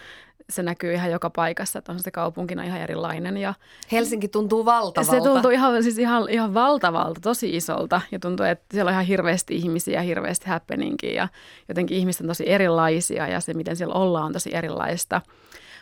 se 0.51 0.63
näkyy 0.63 0.93
ihan 0.93 1.11
joka 1.11 1.29
paikassa, 1.29 1.79
että 1.79 1.91
on 1.91 1.99
se 1.99 2.11
kaupunkina 2.11 2.63
ihan 2.63 2.81
erilainen. 2.81 3.37
Ja 3.37 3.53
Helsinki 3.91 4.27
tuntuu 4.27 4.65
valtavalta. 4.65 5.11
Se 5.11 5.21
tuntuu 5.21 5.51
ihan, 5.51 5.83
siis 5.83 5.97
ihan, 5.97 6.29
ihan 6.29 6.53
valtavalta, 6.53 7.21
tosi 7.21 7.55
isolta 7.55 8.01
ja 8.11 8.19
tuntuu, 8.19 8.45
että 8.45 8.65
siellä 8.71 8.89
on 8.89 8.93
ihan 8.93 9.05
hirveästi 9.05 9.55
ihmisiä, 9.55 10.01
hirveästi 10.01 10.49
happeningia 10.49 11.13
ja 11.13 11.27
jotenkin 11.67 11.97
ihmiset 11.97 12.21
on 12.21 12.27
tosi 12.27 12.49
erilaisia 12.49 13.27
ja 13.27 13.39
se, 13.39 13.53
miten 13.53 13.75
siellä 13.75 13.95
ollaan, 13.95 14.25
on 14.25 14.33
tosi 14.33 14.55
erilaista. 14.55 15.21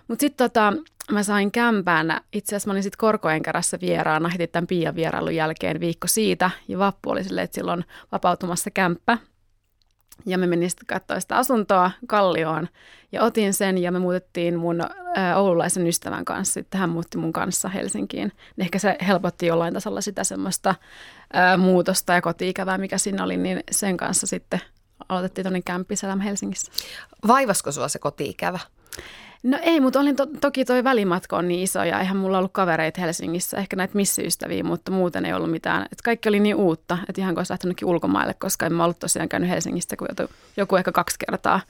Mutta 0.08 0.22
sitten 0.22 0.50
tota, 0.50 0.74
mä 1.12 1.24
sain 1.24 1.52
kämpään, 1.52 2.22
itse 2.34 2.50
asiassa 2.50 2.68
mä 2.68 2.72
olin 2.72 2.84
sitten 2.84 2.98
Korkoenkärässä 2.98 3.78
vieraana 3.82 4.30
heti 4.30 4.48
tämän 4.48 4.68
Pian 4.68 4.96
vierailun 4.96 5.36
jälkeen 5.36 5.80
viikko 5.80 6.08
siitä 6.08 6.52
ja 6.68 6.80
Vappu 6.80 7.10
oli 7.10 7.24
silleen, 7.24 7.46
että 7.46 7.56
silloin 7.56 7.86
vapautumassa 8.12 8.72
kämppä 8.72 9.18
ja 10.26 10.38
me 10.38 10.48
menin 10.48 10.70
sitten 10.70 10.88
katsoa 10.88 11.20
sitä 11.20 11.38
asuntoa 11.38 11.92
Kallioon 12.08 12.68
ja 13.12 13.24
otin 13.24 13.54
sen 13.54 13.78
ja 13.78 13.92
me 13.92 14.00
muutettiin 14.00 14.60
mun 14.60 14.82
ä, 14.82 14.88
oululaisen 15.38 15.88
ystävän 15.88 16.26
kanssa. 16.26 16.54
Sitten 16.54 16.80
hän 16.80 16.90
muutti 16.90 17.18
mun 17.18 17.34
kanssa 17.34 17.70
Helsinkiin. 17.70 18.32
Ehkä 18.58 18.80
se 18.80 18.98
helpotti 19.08 19.46
jollain 19.46 19.74
tasolla 19.74 20.02
sitä 20.02 20.24
semmoista 20.24 20.76
muutosta 21.58 22.14
ja 22.14 22.22
kotiikävää, 22.22 22.78
mikä 22.78 22.98
siinä 22.98 23.24
oli, 23.24 23.38
niin 23.38 23.64
sen 23.72 23.98
kanssa 23.98 24.28
sitten 24.28 24.60
aloitettiin 25.10 25.44
tuonne 25.44 25.62
kämppiselämä 25.62 26.24
Helsingissä. 26.24 26.72
Vaivasko 27.28 27.72
sua 27.72 27.88
se 27.88 28.00
kotiikävä? 28.00 28.60
No 29.44 29.58
ei, 29.62 29.80
mutta 29.80 30.00
olin 30.00 30.16
to- 30.16 30.26
toki 30.42 30.66
toi 30.66 30.84
välimatka 30.84 31.38
on 31.38 31.48
niin 31.48 31.64
iso 31.64 31.84
ja 31.84 32.00
eihän 32.00 32.18
mulla 32.18 32.38
ollut 32.38 32.54
kavereita 32.54 33.02
Helsingissä, 33.02 33.58
ehkä 33.58 33.76
näitä 33.76 33.96
missiystäviä, 33.96 34.64
mutta 34.64 34.92
muuten 34.92 35.26
ei 35.26 35.34
ollut 35.34 35.52
mitään. 35.52 35.86
Et 35.92 36.02
kaikki 36.02 36.30
oli 36.30 36.40
niin 36.40 36.56
uutta, 36.56 36.98
että 37.10 37.22
ihan 37.22 37.34
kuin 37.34 37.40
olisi 37.40 37.54
lähtenytkin 37.54 37.88
ulkomaille, 37.88 38.34
koska 38.34 38.66
en 38.66 38.74
mä 38.74 38.84
ollut 38.84 39.00
tosiaan 39.00 39.30
käynyt 39.30 39.50
Helsingistä 39.50 39.96
kuin 39.98 40.10
joku 40.58 40.76
ehkä 40.76 40.92
kaksi 40.92 41.16
kertaa. 41.28 41.62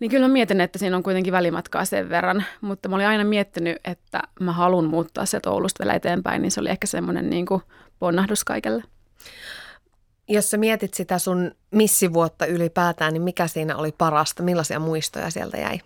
Niin 0.00 0.10
kyllä 0.10 0.28
mä 0.28 0.32
mietin, 0.32 0.60
että 0.60 0.78
siinä 0.78 0.96
on 0.96 1.02
kuitenkin 1.02 1.32
välimatkaa 1.32 1.84
sen 1.84 2.08
verran, 2.08 2.44
mutta 2.60 2.88
mä 2.88 2.96
olin 2.96 3.06
aina 3.06 3.24
miettinyt, 3.24 3.78
että 3.84 4.22
mä 4.40 4.52
haluan 4.52 4.84
muuttaa 4.84 5.26
sieltä 5.26 5.50
Oulusta 5.50 5.84
vielä 5.84 5.94
eteenpäin, 5.94 6.42
niin 6.42 6.50
se 6.50 6.60
oli 6.60 6.70
ehkä 6.70 6.86
semmoinen 6.86 7.30
niin 7.30 7.46
kuin 7.46 7.62
ponnahdus 7.98 8.44
kaikelle. 8.44 8.82
Jos 10.28 10.50
sä 10.50 10.56
mietit 10.56 10.94
sitä 10.94 11.18
sun 11.18 11.54
missivuotta 11.70 12.46
ylipäätään, 12.46 13.12
niin 13.12 13.22
mikä 13.22 13.46
siinä 13.46 13.76
oli 13.76 13.92
parasta? 13.92 14.42
Millaisia 14.42 14.80
muistoja 14.80 15.30
sieltä 15.30 15.56
jäi? 15.56 15.80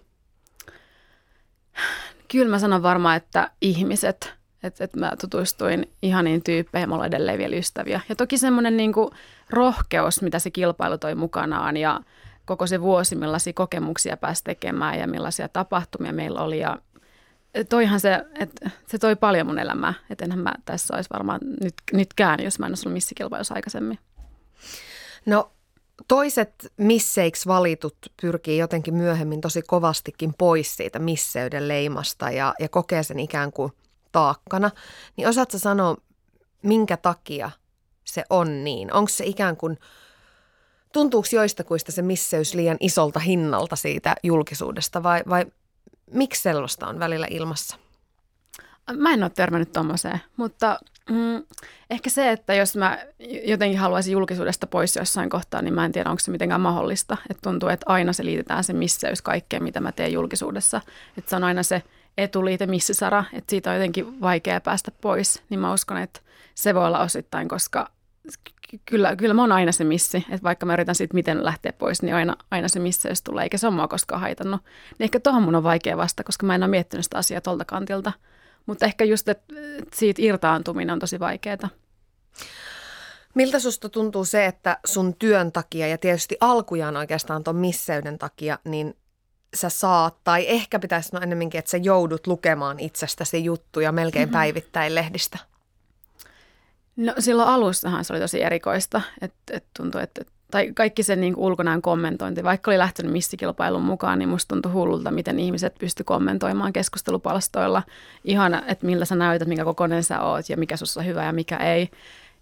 Kyllä 2.29 2.51
mä 2.51 2.59
sanon 2.59 2.83
varmaan, 2.83 3.17
että 3.17 3.51
ihmiset, 3.61 4.35
että, 4.63 4.85
että 4.85 5.01
mä 5.01 5.13
tutustuin 5.21 5.91
ihaniin 6.03 6.43
tyyppeihin, 6.43 6.89
me 6.89 6.95
ollaan 6.95 7.09
edelleen 7.09 7.39
vielä 7.39 7.57
ystäviä. 7.57 8.01
Ja 8.09 8.17
toki 8.17 8.39
semmoinen 8.39 8.77
niin 8.77 8.93
rohkeus, 9.51 10.23
mitä 10.23 10.39
se 10.39 10.51
kilpailu 10.51 10.99
toi 10.99 11.15
mukanaan 11.15 11.77
ja 11.77 12.01
koko 12.45 12.67
se 12.67 12.81
vuosi, 12.81 13.17
millaisia 13.17 13.53
kokemuksia 13.53 14.17
pääsi 14.17 14.45
tekemään 14.45 14.99
ja 14.99 15.07
millaisia 15.07 15.49
tapahtumia 15.49 16.13
meillä 16.13 16.41
oli. 16.41 16.59
Ja 16.59 16.79
toihan 17.69 18.01
se, 18.01 18.25
että 18.39 18.71
se 18.87 18.99
toi 18.99 19.17
paljon 19.17 19.47
mun 19.47 19.59
elämää, 19.59 19.95
että 20.11 20.25
enhän 20.25 20.41
mä 20.41 20.53
tässä 20.65 20.97
olisi 20.97 21.11
varmaan 21.13 21.41
nyt, 21.63 21.75
nytkään, 21.93 22.43
jos 22.43 22.59
mä 22.59 22.67
en 22.67 22.71
olisi 22.71 22.89
ollut 22.89 22.95
missikilpailussa 22.95 23.55
aikaisemmin. 23.55 23.99
No 25.27 25.53
Toiset 26.11 26.73
misseiksi 26.77 27.49
valitut 27.49 27.97
pyrkii 28.23 28.59
jotenkin 28.59 28.95
myöhemmin 28.95 29.41
tosi 29.41 29.63
kovastikin 29.63 30.35
pois 30.39 30.77
siitä 30.77 30.99
misseyden 30.99 31.69
leimasta 31.69 32.31
ja, 32.31 32.55
ja 32.61 32.69
kokee 32.69 33.03
sen 33.03 33.19
ikään 33.19 33.53
kuin 33.53 33.73
taakkana. 34.13 34.71
Niin 35.17 35.29
osaatko 35.29 35.59
sanoa, 35.59 35.97
minkä 36.63 36.97
takia 36.97 37.51
se 38.05 38.25
on 38.31 38.65
niin? 38.65 38.93
Onko 38.93 39.09
se 39.09 39.25
ikään 39.25 39.57
kuin, 39.57 39.79
tuntuuko 40.93 41.29
joistakuista 41.33 41.93
se 41.93 42.03
misseys 42.03 42.55
liian 42.55 42.77
isolta 42.81 43.21
hinnalta 43.21 43.77
siitä 43.77 44.15
julkisuudesta 44.23 45.03
vai, 45.03 45.23
vai 45.29 45.47
miksi 46.13 46.43
sellaista 46.43 46.87
on 46.87 46.99
välillä 46.99 47.27
ilmassa? 47.31 47.77
Mä 48.97 49.13
en 49.13 49.23
ole 49.23 49.31
törmännyt 49.31 49.73
tuommoiseen, 49.73 50.21
mutta 50.37 50.79
mm, 51.11 51.45
ehkä 51.91 52.11
se, 52.11 52.31
että 52.31 52.55
jos 52.55 52.77
mä 52.77 52.99
jotenkin 53.45 53.79
haluaisin 53.79 54.13
julkisuudesta 54.13 54.67
pois 54.67 54.97
jossain 54.97 55.31
kohtaa, 55.31 55.63
niin 55.63 55.75
mä 55.75 55.85
en 55.85 55.93
tiedä, 55.93 56.11
onko 56.11 56.21
se 56.21 56.31
mitenkään 56.31 56.61
mahdollista. 56.61 57.17
Että 57.31 57.43
tuntuu, 57.43 57.69
että 57.69 57.85
aina 57.89 58.13
se 58.13 58.25
liitetään 58.25 58.65
se 58.65 58.73
misseys 58.73 59.23
kaikkeen, 59.23 59.63
mitä 59.63 59.81
mä 59.81 59.93
teen 59.93 60.13
julkisuudessa. 60.13 60.81
Että 61.19 61.31
se 61.31 61.37
on 61.37 61.45
aina 61.45 61.63
se 61.63 61.83
etuliite 62.19 62.67
missisara, 62.67 63.25
että 63.33 63.51
siitä 63.51 63.71
on 63.71 63.77
jotenkin 63.77 64.21
vaikea 64.21 64.61
päästä 64.61 64.91
pois. 65.01 65.43
Niin 65.51 65.61
mä 65.61 65.73
uskon, 65.73 65.97
että 65.97 66.21
se 66.55 66.75
voi 66.75 66.87
olla 66.87 67.01
osittain, 67.01 67.49
koska 67.49 67.91
kyllä, 68.85 69.17
kyllä 69.17 69.35
mä 69.35 69.43
oon 69.43 69.53
aina 69.53 69.73
se 69.73 69.85
missi. 69.85 70.19
Että 70.19 70.43
vaikka 70.43 70.67
mä 70.67 70.73
yritän 70.73 70.95
siitä 70.95 71.15
miten 71.15 71.45
lähteä 71.45 71.73
pois, 71.73 72.03
niin 72.03 72.15
aina, 72.15 72.37
aina 72.51 72.69
se 72.69 72.81
misseys 72.81 73.23
tulee, 73.23 73.43
eikä 73.43 73.59
se 73.59 73.67
ole 73.67 73.75
mua 73.75 73.89
koskaan 73.89 74.21
haitannut. 74.21 74.61
Niin 74.99 75.05
ehkä 75.05 75.21
tohon 75.21 75.43
mun 75.43 75.55
on 75.55 75.63
vaikea 75.63 75.97
vasta, 75.97 76.25
koska 76.25 76.47
mä 76.47 76.55
en 76.55 76.63
ole 76.63 76.71
miettinyt 76.71 77.05
sitä 77.05 77.19
asiaa 77.19 77.41
tolta 77.41 77.65
kantilta– 77.65 78.13
mutta 78.67 78.85
ehkä 78.87 79.05
just, 79.05 79.29
että 79.29 79.55
siitä 79.95 80.23
irtaantuminen 80.23 80.93
on 80.93 80.99
tosi 80.99 81.21
vaikeaa. 81.21 81.69
Miltä 83.35 83.59
susta 83.59 83.89
tuntuu 83.89 84.25
se, 84.25 84.47
että 84.47 84.79
sun 84.85 85.15
työn 85.15 85.53
takia 85.53 85.87
ja 85.87 85.99
tietysti 85.99 86.37
alkujaan 86.41 86.97
oikeastaan 86.97 87.45
tuon 87.45 87.57
misseyden 87.57 88.19
takia, 88.19 88.59
niin 88.65 88.97
sä 89.55 89.69
saat, 89.69 90.17
tai 90.25 90.45
ehkä 90.49 90.79
pitäisi 90.79 91.09
sanoa 91.09 91.23
ennemminkin, 91.23 91.59
että 91.59 91.71
sä 91.71 91.77
joudut 91.77 92.27
lukemaan 92.27 92.81
itsestäsi 92.81 93.45
juttuja 93.45 93.93
melkein 93.93 94.29
mm-hmm. 94.29 94.33
päivittäin 94.33 94.95
lehdistä? 94.95 95.39
No 96.97 97.15
silloin 97.19 97.49
alussahan 97.49 98.05
se 98.05 98.13
oli 98.13 98.21
tosi 98.21 98.43
erikoista, 98.43 99.01
että, 99.21 99.57
että 99.57 99.71
tuntui, 99.77 100.03
että, 100.03 100.21
että 100.21 100.33
tai 100.51 100.73
kaikki 100.75 101.03
se 101.03 101.17
niin 101.17 101.37
ulkonäön 101.37 101.83
kommentointi, 101.83 102.45
vaikka 102.45 102.71
oli 102.71 102.79
lähtenyt 102.79 103.13
missikilpailun 103.13 103.83
mukaan, 103.83 104.19
niin 104.19 104.29
musta 104.29 104.55
tuntui 104.55 104.73
hullulta, 104.73 105.11
miten 105.11 105.39
ihmiset 105.39 105.75
pysty 105.79 106.05
kommentoimaan 106.05 106.73
keskustelupalstoilla 106.73 107.83
ihan, 108.25 108.63
että 108.67 108.87
millä 108.87 109.05
sä 109.05 109.15
näytät, 109.15 109.49
minkä 109.49 109.65
kokoinen 109.65 110.05
sä 110.05 110.21
oot 110.21 110.49
ja 110.49 110.57
mikä 110.57 110.77
sussa 110.77 111.01
on 111.01 111.07
hyvä 111.07 111.25
ja 111.25 111.33
mikä 111.33 111.57
ei. 111.57 111.91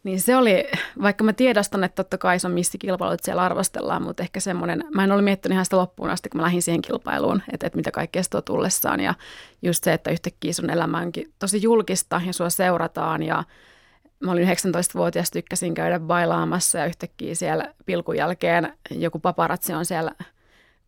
Niin 0.05 0.21
se 0.21 0.37
oli, 0.37 0.65
vaikka 1.03 1.25
mä 1.25 1.33
tiedostan, 1.33 1.85
että 1.85 1.97
totta 1.97 2.19
kai 2.19 2.39
se 2.39 2.47
on 2.47 2.53
missikilpailu, 2.53 3.13
että 3.13 3.25
siellä 3.25 3.43
arvostellaan, 3.43 4.03
mutta 4.03 4.23
ehkä 4.23 4.41
semmoinen, 4.41 4.85
mä 4.95 5.05
en 5.05 5.13
ole 5.13 5.23
miettinyt 5.23 5.55
ihan 5.55 5.65
sitä 5.65 5.77
loppuun 5.77 6.11
asti, 6.11 6.29
kun 6.29 6.39
mä 6.41 6.45
lähdin 6.45 6.63
siihen 6.63 6.83
kilpailuun, 6.83 7.43
että, 7.53 7.67
että 7.67 7.77
mitä 7.77 7.91
kaikkea 7.91 8.23
se 8.23 8.43
tullessaan 8.45 9.01
ja 9.01 9.15
just 9.63 9.85
se, 9.85 9.93
että 9.93 10.11
yhtäkkiä 10.11 10.53
sun 10.53 10.71
elämä 10.71 10.99
onkin 10.99 11.33
tosi 11.39 11.63
julkista 11.63 12.21
ja 12.27 12.33
sua 12.33 12.51
seurataan 12.51 13.23
ja 13.23 13.45
mä 14.21 14.33
olin 14.33 14.49
19-vuotias, 14.49 15.31
tykkäsin 15.31 15.75
käydä 15.75 16.01
bailaamassa 16.01 16.79
ja 16.79 16.87
yhtäkkiä 16.87 17.35
siellä 17.35 17.75
pilkun 17.87 18.17
jälkeen 18.17 18.73
joku 18.91 19.19
paparatsi 19.19 19.73
on 19.73 19.85
siellä 19.87 20.13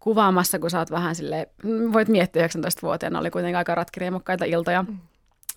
kuvaamassa, 0.01 0.59
kun 0.59 0.71
sä 0.71 0.79
oot 0.79 0.91
vähän 0.91 1.15
sille 1.15 1.49
voit 1.93 2.09
miettiä 2.09 2.47
19-vuotiaana, 2.47 3.19
oli 3.19 3.31
kuitenkin 3.31 3.57
aika 3.57 3.75
ratkiriemokkaita 3.75 4.45
iltoja, 4.45 4.83
mm. 4.83 4.99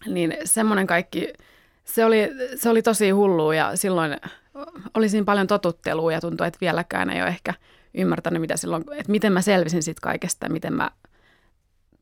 niin 0.05 0.37
semmoinen 0.45 0.87
kaikki, 0.87 1.33
se 1.85 2.05
oli, 2.05 2.29
se 2.55 2.69
oli 2.69 2.81
tosi 2.81 3.09
hullua 3.09 3.55
ja 3.55 3.75
silloin 3.75 4.17
oli 4.93 5.09
siinä 5.09 5.25
paljon 5.25 5.47
totuttelua 5.47 6.11
ja 6.11 6.21
tuntui, 6.21 6.47
että 6.47 6.57
vieläkään 6.61 7.09
ei 7.09 7.21
ole 7.21 7.29
ehkä 7.29 7.53
ymmärtänyt, 7.93 8.41
mitä 8.41 8.57
silloin, 8.57 8.83
että 8.91 9.11
miten 9.11 9.33
mä 9.33 9.41
selvisin 9.41 9.83
siitä 9.83 10.01
kaikesta, 10.01 10.49
miten 10.49 10.73
mä, 10.73 10.91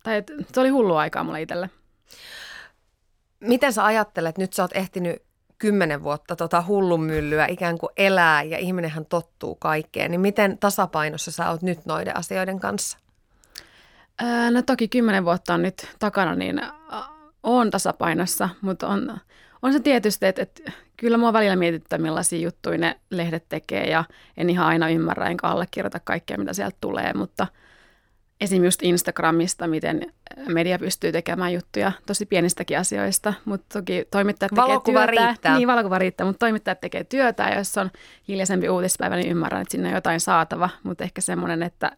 tai 0.04 0.18
että 0.18 0.34
se 0.54 0.60
oli 0.60 0.70
hullu 0.70 0.96
aikaa 0.96 1.24
mulle 1.24 1.42
itselle. 1.42 1.70
Miten 3.40 3.74
sä 3.74 3.86
ajattelet, 3.86 4.38
nyt 4.38 4.54
sä 4.54 4.64
oot 4.64 4.72
ehtinyt 4.76 5.24
kymmenen 5.62 6.04
vuotta 6.04 6.36
tota 6.36 6.64
hullunmyllyä 6.68 7.46
ikään 7.46 7.78
kuin 7.78 7.90
elää 7.98 8.44
ja 8.44 8.58
ihminenhän 8.58 9.06
tottuu 9.06 9.56
kaikkeen, 9.56 10.12
niin 10.12 10.22
miten 10.22 10.58
tasapainossa 10.58 11.32
sä 11.32 11.50
oot 11.50 11.62
nyt 11.62 11.86
noiden 11.86 12.18
asioiden 12.18 12.60
kanssa? 12.60 12.98
no 14.52 14.62
toki 14.62 14.88
kymmenen 14.88 15.26
vuotta 15.26 15.54
on 15.54 15.62
nyt 15.62 15.88
takana, 16.00 16.36
niin 16.36 16.62
on 17.44 17.72
tasapainossa, 17.72 18.50
mutta 18.62 18.88
on, 18.88 19.18
on 19.62 19.74
se 19.74 19.80
tietysti, 19.80 20.26
että, 20.26 20.42
että 20.42 20.72
kyllä 20.98 21.18
mua 21.18 21.34
välillä 21.34 21.56
mietittää, 21.56 22.00
millaisia 22.00 22.40
juttuja 22.40 22.78
ne 22.78 23.00
lehdet 23.10 23.46
tekee 23.50 23.90
ja 23.90 24.04
en 24.38 24.50
ihan 24.50 24.68
aina 24.68 24.90
ymmärrä 24.90 25.28
enkä 25.28 25.48
allekirjoita 25.48 26.00
kaikkea, 26.00 26.38
mitä 26.38 26.54
sieltä 26.54 26.78
tulee, 26.82 27.14
mutta– 27.14 27.48
esim. 28.42 28.64
just 28.64 28.84
Instagramista, 28.84 29.68
miten 29.68 30.14
media 30.48 30.80
pystyy 30.80 31.12
tekemään 31.12 31.54
juttuja 31.54 31.92
tosi 32.06 32.26
pienistäkin 32.26 32.80
asioista, 32.80 33.34
mutta 33.46 33.80
toki 33.80 34.08
toimittajat 34.12 34.50
tekee 34.50 34.64
valokuva 34.64 35.08
työtä. 35.08 35.26
riittää. 35.26 35.58
Niin, 35.58 35.68
valokuva 35.68 35.98
riittää, 35.98 36.26
mutta 36.28 36.40
toimittajat 36.40 36.82
tekee 36.82 37.04
työtä 37.04 37.44
ja 37.44 37.58
jos 37.58 37.78
on 37.78 37.92
hiljaisempi 38.28 38.70
uutispäivä, 38.70 39.16
niin 39.16 39.32
ymmärrän, 39.32 39.62
että 39.62 39.72
sinne 39.72 39.90
on 39.90 39.96
jotain 39.96 40.20
saatava, 40.20 40.70
mutta 40.84 41.04
ehkä 41.04 41.22
semmoinen, 41.22 41.64
että 41.64 41.92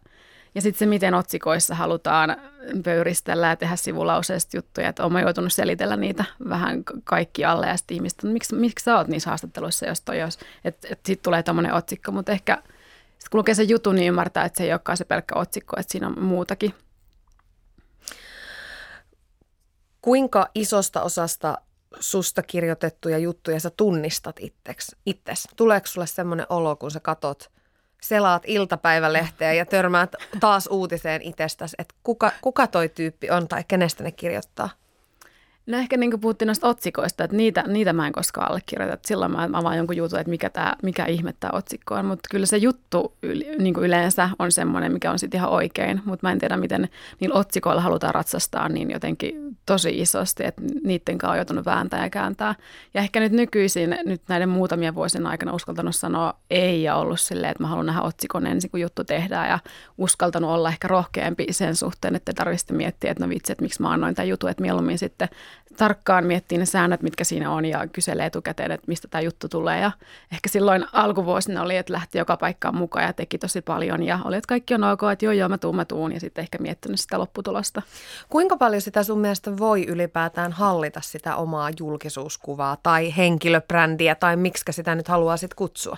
ja 0.54 0.62
sitten 0.62 0.78
se, 0.78 0.86
miten 0.86 1.14
otsikoissa 1.14 1.74
halutaan 1.74 2.36
pöyristellä 2.84 3.46
ja 3.46 3.56
tehdä 3.56 3.76
sivulauseista 3.76 4.56
juttuja, 4.56 4.88
että 4.88 5.04
olen 5.04 5.22
joutunut 5.22 5.52
selitellä 5.52 5.96
niitä 5.96 6.24
vähän 6.48 6.84
kaikki 7.04 7.44
alle 7.44 7.66
ja 7.66 7.76
sitten 7.76 7.94
ihmistä, 7.94 8.26
miksi, 8.26 8.54
miksi 8.54 8.84
sä 8.84 8.96
oot 8.96 9.08
niissä 9.08 9.30
haastatteluissa, 9.30 9.86
jos 9.86 10.00
toi 10.00 10.18
jos, 10.18 10.38
että 10.64 10.88
et 10.90 11.00
sitten 11.06 11.24
tulee 11.24 11.42
tämmöinen 11.42 11.74
otsikko, 11.74 12.12
mutta 12.12 12.32
ehkä– 12.32 12.58
sitten 13.24 13.30
kun 13.30 13.38
lukee 13.38 13.54
sen 13.54 13.68
jutun, 13.68 13.94
niin 13.94 14.08
ymmärtää, 14.08 14.44
että 14.44 14.58
se 14.58 14.64
ei 14.64 14.72
olekaan 14.72 14.96
se 14.96 15.04
pelkkä 15.04 15.34
otsikko, 15.38 15.76
että 15.80 15.92
siinä 15.92 16.06
on 16.06 16.22
muutakin. 16.22 16.74
Kuinka 20.02 20.48
isosta 20.54 21.02
osasta 21.02 21.58
susta 22.00 22.42
kirjoitettuja 22.42 23.18
juttuja 23.18 23.60
sä 23.60 23.70
tunnistat 23.70 24.36
itseks, 24.40 24.96
itses? 25.06 25.48
Tuleeko 25.56 25.86
sulle 25.86 26.06
semmoinen 26.06 26.46
olo, 26.48 26.76
kun 26.76 26.90
sä 26.90 27.00
katot, 27.00 27.50
selaat 28.02 28.42
iltapäivälehteä 28.46 29.52
ja 29.52 29.66
törmäät 29.66 30.12
taas 30.40 30.66
uutiseen 30.66 31.22
itsestäsi, 31.22 31.76
että 31.78 31.94
kuka, 32.02 32.32
kuka 32.40 32.66
toi 32.66 32.88
tyyppi 32.88 33.30
on 33.30 33.48
tai 33.48 33.64
kenestä 33.68 34.04
ne 34.04 34.12
kirjoittaa? 34.12 34.70
No 35.66 35.78
ehkä 35.78 35.96
niin 35.96 36.10
kuin 36.10 36.20
puhuttiin 36.20 36.46
noista 36.46 36.68
otsikoista, 36.68 37.24
että 37.24 37.36
niitä, 37.36 37.64
niitä 37.66 37.92
mä 37.92 38.06
en 38.06 38.12
koskaan 38.12 38.50
allekirjoita. 38.50 38.94
Että 38.94 39.08
silloin 39.08 39.32
mä 39.32 39.48
avaan 39.52 39.76
jonkun 39.76 39.96
jutun, 39.96 40.18
että 40.18 40.30
mikä, 40.30 40.50
tää, 40.50 40.76
mikä 40.82 41.06
ihme 41.06 41.34
tämä 41.40 41.50
otsikko 41.54 41.94
on. 41.94 42.06
Mutta 42.06 42.28
kyllä 42.30 42.46
se 42.46 42.56
juttu 42.56 43.16
niin 43.58 43.74
kuin 43.74 43.84
yleensä 43.84 44.30
on 44.38 44.52
semmoinen, 44.52 44.92
mikä 44.92 45.10
on 45.10 45.18
sitten 45.18 45.38
ihan 45.38 45.50
oikein. 45.50 46.02
Mutta 46.04 46.26
mä 46.26 46.32
en 46.32 46.38
tiedä, 46.38 46.56
miten 46.56 46.88
niillä 47.20 47.38
otsikoilla 47.38 47.80
halutaan 47.80 48.14
ratsastaa 48.14 48.68
niin 48.68 48.90
jotenkin 48.90 49.56
tosi 49.66 50.00
isosti, 50.00 50.44
että 50.46 50.62
niiden 50.84 51.18
kanssa 51.18 51.32
on 51.32 51.38
joutunut 51.38 51.66
vääntää 51.66 52.02
ja 52.02 52.10
kääntää. 52.10 52.54
Ja 52.94 53.00
ehkä 53.00 53.20
nyt 53.20 53.32
nykyisin, 53.32 53.98
nyt 54.06 54.22
näiden 54.28 54.48
muutamien 54.48 54.94
vuosien 54.94 55.26
aikana 55.26 55.54
uskaltanut 55.54 55.96
sanoa 55.96 56.34
ei 56.50 56.82
ja 56.82 56.96
ollut 56.96 57.20
silleen, 57.20 57.50
että 57.50 57.62
mä 57.62 57.68
haluan 57.68 57.86
nähdä 57.86 58.02
otsikon 58.02 58.46
ensin, 58.46 58.70
kun 58.70 58.80
juttu 58.80 59.04
tehdään. 59.04 59.48
Ja 59.48 59.58
uskaltanut 59.98 60.50
olla 60.50 60.68
ehkä 60.68 60.88
rohkeampi 60.88 61.46
sen 61.50 61.76
suhteen, 61.76 62.14
että 62.14 62.32
tarvitsisi 62.32 62.72
miettiä, 62.72 63.10
että 63.10 63.24
no 63.24 63.28
vitsi, 63.28 63.52
että 63.52 63.62
miksi 63.62 63.82
mä 63.82 63.90
annoin 63.90 64.14
tämän 64.14 64.28
jutun, 64.28 64.50
että 64.50 64.62
mieluummin 64.62 64.98
sitten 64.98 65.28
tarkkaan 65.76 66.24
miettii 66.26 66.58
ne 66.58 66.66
säännöt, 66.66 67.02
mitkä 67.02 67.24
siinä 67.24 67.50
on 67.50 67.64
ja 67.64 67.86
kyselee 67.86 68.26
etukäteen, 68.26 68.70
että 68.70 68.84
mistä 68.86 69.08
tämä 69.08 69.22
juttu 69.22 69.48
tulee. 69.48 69.80
Ja 69.80 69.92
ehkä 70.32 70.48
silloin 70.48 70.86
alkuvuosina 70.92 71.62
oli, 71.62 71.76
että 71.76 71.92
lähti 71.92 72.18
joka 72.18 72.36
paikkaan 72.36 72.76
mukaan 72.76 73.06
ja 73.06 73.12
teki 73.12 73.38
tosi 73.38 73.62
paljon 73.62 74.02
ja 74.02 74.18
oli, 74.24 74.36
että 74.36 74.48
kaikki 74.48 74.74
on 74.74 74.84
ok, 74.84 75.00
että 75.12 75.24
joo 75.24 75.32
joo 75.32 75.48
mä 75.48 75.58
tuun, 75.58 75.76
mä 75.76 75.84
tuun 75.84 76.12
ja 76.12 76.20
sitten 76.20 76.42
ehkä 76.42 76.58
miettinyt 76.58 77.00
sitä 77.00 77.18
lopputulosta. 77.18 77.82
Kuinka 78.28 78.56
paljon 78.56 78.82
sitä 78.82 79.02
sun 79.02 79.18
mielestä 79.18 79.58
voi 79.58 79.86
ylipäätään 79.86 80.52
hallita 80.52 81.00
sitä 81.02 81.36
omaa 81.36 81.70
julkisuuskuvaa 81.80 82.76
tai 82.82 83.16
henkilöbrändiä 83.16 84.14
tai 84.14 84.36
miksi 84.36 84.64
sitä 84.70 84.94
nyt 84.94 85.08
haluaa 85.08 85.36
sitten 85.36 85.56
kutsua? 85.56 85.96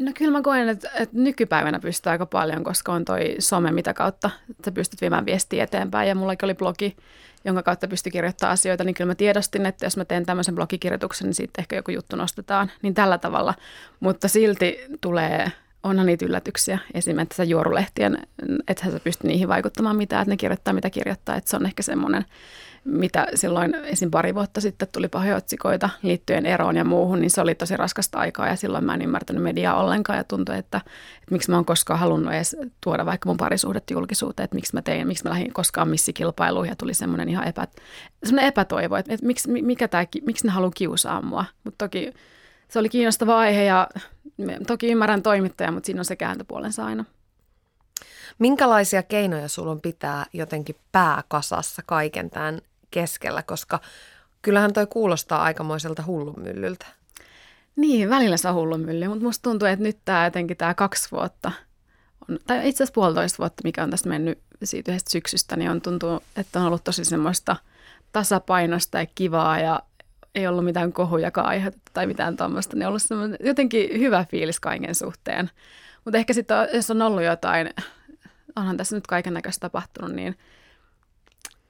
No 0.00 0.12
kyllä 0.14 0.32
mä 0.32 0.42
koen, 0.42 0.68
että, 0.68 0.90
että 0.94 1.16
nykypäivänä 1.18 1.78
pystyy 1.78 2.10
aika 2.10 2.26
paljon, 2.26 2.64
koska 2.64 2.92
on 2.92 3.04
toi 3.04 3.36
some, 3.38 3.72
mitä 3.72 3.94
kautta 3.94 4.30
sä 4.64 4.72
pystyt 4.72 5.00
viemään 5.00 5.26
viestiä 5.26 5.64
eteenpäin. 5.64 6.08
Ja 6.08 6.14
mullakin 6.14 6.46
oli 6.46 6.54
blogi, 6.54 6.96
jonka 7.44 7.62
kautta 7.62 7.88
pystyi 7.88 8.12
kirjoittamaan 8.12 8.52
asioita, 8.52 8.84
niin 8.84 8.94
kyllä 8.94 9.10
mä 9.10 9.14
tiedostin, 9.14 9.66
että 9.66 9.86
jos 9.86 9.96
mä 9.96 10.04
teen 10.04 10.26
tämmöisen 10.26 10.54
blogikirjoituksen, 10.54 11.26
niin 11.26 11.34
siitä 11.34 11.60
ehkä 11.62 11.76
joku 11.76 11.90
juttu 11.90 12.16
nostetaan. 12.16 12.70
Niin 12.82 12.94
tällä 12.94 13.18
tavalla. 13.18 13.54
Mutta 14.00 14.28
silti 14.28 14.78
tulee, 15.00 15.52
onhan 15.82 16.06
niitä 16.06 16.24
yllätyksiä. 16.24 16.78
Esimerkiksi 16.94 17.50
juorulehtien, 17.50 18.18
että 18.68 18.90
sä 18.90 19.00
pysty 19.00 19.26
niihin 19.26 19.48
vaikuttamaan 19.48 19.96
mitään, 19.96 20.22
että 20.22 20.32
ne 20.32 20.36
kirjoittaa 20.36 20.74
mitä 20.74 20.90
kirjoittaa. 20.90 21.36
Että 21.36 21.50
se 21.50 21.56
on 21.56 21.66
ehkä 21.66 21.82
semmoinen 21.82 22.24
mitä 22.86 23.26
silloin 23.34 23.74
esim. 23.74 24.10
pari 24.10 24.34
vuotta 24.34 24.60
sitten 24.60 24.88
tuli 24.92 25.08
pahoja 25.08 25.36
otsikoita 25.36 25.90
liittyen 26.02 26.46
eroon 26.46 26.76
ja 26.76 26.84
muuhun, 26.84 27.20
niin 27.20 27.30
se 27.30 27.40
oli 27.40 27.54
tosi 27.54 27.76
raskasta 27.76 28.18
aikaa 28.18 28.48
ja 28.48 28.56
silloin 28.56 28.84
mä 28.84 28.94
en 28.94 29.02
ymmärtänyt 29.02 29.42
mediaa 29.42 29.80
ollenkaan 29.80 30.16
ja 30.16 30.24
tuntui, 30.24 30.58
että, 30.58 30.78
että 31.22 31.30
miksi 31.30 31.50
mä 31.50 31.56
oon 31.56 31.64
koskaan 31.64 32.00
halunnut 32.00 32.32
edes 32.32 32.56
tuoda 32.80 33.06
vaikka 33.06 33.28
mun 33.28 33.36
parisuhdet 33.36 33.90
julkisuuteen, 33.90 34.44
että 34.44 34.54
miksi 34.54 34.74
mä 34.74 34.82
tein, 34.82 35.06
miksi 35.06 35.24
mä 35.24 35.30
lähdin 35.30 35.52
koskaan 35.52 35.88
missikilpailuun 35.88 36.68
ja 36.68 36.76
tuli 36.76 36.94
semmoinen 36.94 37.28
ihan 37.28 37.48
epä, 37.48 37.68
semmoinen 38.24 38.48
epätoivo, 38.48 38.96
että, 38.96 39.14
että 39.14 39.26
miksi, 39.26 39.50
mikä 39.50 39.88
tää, 39.88 40.06
miksi 40.26 40.46
ne 40.46 40.52
haluaa 40.52 40.72
kiusaa 40.74 41.22
mua, 41.22 41.44
mutta 41.64 41.84
toki 41.84 42.12
se 42.68 42.78
oli 42.78 42.88
kiinnostava 42.88 43.38
aihe 43.38 43.64
ja 43.64 43.88
toki 44.66 44.92
ymmärrän 44.92 45.22
toimittaja, 45.22 45.72
mutta 45.72 45.86
siinä 45.86 46.00
on 46.00 46.04
se 46.04 46.16
kääntöpuolensa 46.16 46.84
aina. 46.84 47.04
Minkälaisia 48.38 49.02
keinoja 49.02 49.48
sulla 49.48 49.70
on 49.70 49.80
pitää 49.80 50.26
jotenkin 50.32 50.76
pääkasassa 50.92 51.82
kaiken 51.86 52.30
tämän 52.30 52.60
keskellä, 52.90 53.42
koska 53.42 53.80
kyllähän 54.42 54.72
toi 54.72 54.86
kuulostaa 54.86 55.42
aikamoiselta 55.42 56.02
hullunmyllyltä. 56.06 56.86
Niin, 57.76 58.10
välillä 58.10 58.36
se 58.36 58.48
on 58.48 58.54
hullunmylly, 58.54 59.08
mutta 59.08 59.24
musta 59.24 59.42
tuntuu, 59.42 59.68
että 59.68 59.82
nyt 59.82 59.98
tämä 60.04 60.24
jotenkin 60.24 60.56
tämä 60.56 60.74
kaksi 60.74 61.08
vuotta, 61.10 61.52
on, 62.28 62.38
tai 62.46 62.68
itse 62.68 62.84
asiassa 62.84 62.94
puolitoista 62.94 63.38
vuotta, 63.38 63.60
mikä 63.64 63.82
on 63.82 63.90
tästä 63.90 64.08
mennyt 64.08 64.38
siitä 64.64 64.90
yhdestä 64.90 65.10
syksystä, 65.10 65.56
niin 65.56 65.70
on 65.70 65.80
tuntuu, 65.80 66.20
että 66.36 66.60
on 66.60 66.66
ollut 66.66 66.84
tosi 66.84 67.04
semmoista 67.04 67.56
tasapainosta 68.12 68.98
ja 68.98 69.06
kivaa 69.14 69.58
ja 69.58 69.82
ei 70.34 70.46
ollut 70.46 70.64
mitään 70.64 70.92
kohujakaan 70.92 71.46
aiheutettu 71.46 71.90
tai 71.94 72.06
mitään 72.06 72.36
tuommoista, 72.36 72.76
niin 72.76 72.86
on 72.86 72.88
ollut 72.88 73.02
semmoinen 73.02 73.38
jotenkin 73.40 74.00
hyvä 74.00 74.26
fiilis 74.30 74.60
kaiken 74.60 74.94
suhteen. 74.94 75.50
Mutta 76.04 76.18
ehkä 76.18 76.32
sitten, 76.32 76.56
jos 76.74 76.90
on 76.90 77.02
ollut 77.02 77.22
jotain, 77.22 77.70
onhan 78.56 78.76
tässä 78.76 78.96
nyt 78.96 79.06
kaiken 79.06 79.34
näköistä 79.34 79.60
tapahtunut, 79.60 80.12
niin– 80.12 80.38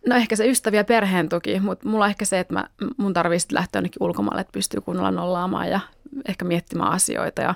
No 0.07 0.17
ehkä 0.17 0.37
se 0.37 0.51
ystäviä 0.51 0.85
perheen 0.85 1.29
tuki, 1.29 1.61
mutta 1.61 1.89
mulla 1.89 2.07
ehkä 2.07 2.25
se, 2.25 2.39
että 2.39 2.55
mä, 2.55 2.69
mun 2.97 3.13
tarvii 3.13 3.39
sitten 3.39 3.57
lähteä 3.57 3.79
jonnekin 3.79 4.03
ulkomaille, 4.03 4.41
että 4.41 4.53
pystyy 4.53 4.81
kunnolla 4.81 5.11
nollaamaan 5.11 5.69
ja 5.71 5.81
ehkä 6.29 6.45
miettimään 6.45 6.93
asioita 6.93 7.43
ja 7.43 7.55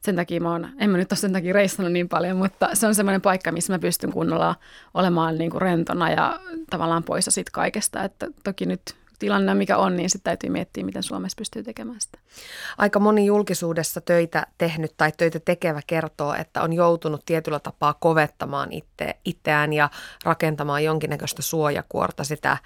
sen 0.00 0.16
takia 0.16 0.40
mä 0.40 0.50
oon, 0.52 0.68
en 0.78 0.90
mä 0.90 0.98
nyt 0.98 1.12
ole 1.12 1.18
sen 1.18 1.32
takia 1.32 1.52
reissannut 1.52 1.92
niin 1.92 2.08
paljon, 2.08 2.36
mutta 2.36 2.68
se 2.72 2.86
on 2.86 2.94
semmoinen 2.94 3.20
paikka, 3.20 3.52
missä 3.52 3.72
mä 3.72 3.78
pystyn 3.78 4.12
kunnolla 4.12 4.54
olemaan 4.94 5.38
niin 5.38 5.50
kuin 5.50 5.62
rentona 5.62 6.10
ja 6.10 6.40
tavallaan 6.70 7.04
poissa 7.04 7.30
siitä 7.30 7.50
kaikesta, 7.54 8.04
että 8.04 8.26
toki 8.44 8.66
nyt 8.66 8.80
tilanne, 9.18 9.54
mikä 9.54 9.76
on, 9.76 9.96
niin 9.96 10.10
sitten 10.10 10.30
täytyy 10.30 10.50
miettiä, 10.50 10.84
miten 10.84 11.02
Suomessa 11.02 11.36
pystyy 11.36 11.62
tekemään 11.62 12.00
sitä. 12.00 12.18
Aika 12.78 12.98
moni 12.98 13.26
julkisuudessa 13.26 14.00
töitä 14.00 14.46
tehnyt 14.58 14.94
tai 14.96 15.12
töitä 15.16 15.40
tekevä 15.40 15.80
kertoo, 15.86 16.34
että 16.34 16.62
on 16.62 16.72
joutunut 16.72 17.22
tietyllä 17.26 17.60
tapaa 17.60 17.94
kovettamaan 17.94 18.72
itse, 18.72 19.16
itseään 19.24 19.72
ja 19.72 19.90
rakentamaan 20.24 20.84
jonkinnäköistä 20.84 21.42
suojakuorta 21.42 22.24
sitä 22.24 22.56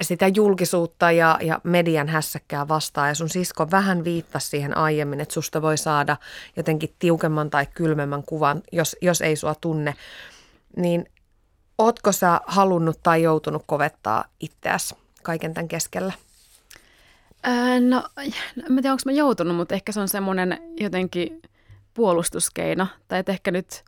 sitä 0.00 0.26
julkisuutta 0.34 1.10
ja, 1.10 1.38
ja 1.42 1.60
median 1.64 2.08
hässäkkää 2.08 2.68
vastaan. 2.68 3.08
Ja 3.08 3.14
sun 3.14 3.28
sisko 3.28 3.70
vähän 3.70 4.04
viittasi 4.04 4.48
siihen 4.48 4.76
aiemmin, 4.76 5.20
että 5.20 5.34
susta 5.34 5.62
voi 5.62 5.78
saada 5.78 6.16
jotenkin 6.56 6.94
tiukemman 6.98 7.50
tai 7.50 7.66
kylmemmän 7.66 8.22
kuvan, 8.22 8.62
jos, 8.72 8.96
jos 9.00 9.20
ei 9.20 9.36
sua 9.36 9.54
tunne. 9.54 9.94
Niin 10.76 11.06
ootko 11.78 12.12
sä 12.12 12.40
halunnut 12.46 13.00
tai 13.02 13.22
joutunut 13.22 13.62
kovettaa 13.66 14.24
itseäsi 14.40 14.94
kaiken 15.22 15.54
tämän 15.54 15.68
keskellä? 15.68 16.12
Öö, 17.46 17.80
no, 17.80 18.08
en 18.16 18.32
tiedä, 18.66 18.92
onko 18.92 19.02
mä 19.04 19.12
joutunut, 19.12 19.56
mutta 19.56 19.74
ehkä 19.74 19.92
se 19.92 20.00
on 20.00 20.08
semmoinen 20.08 20.58
jotenkin 20.80 21.42
puolustuskeino. 21.94 22.86
Tai 23.08 23.18
että 23.18 23.32
ehkä 23.32 23.50
nyt 23.50 23.84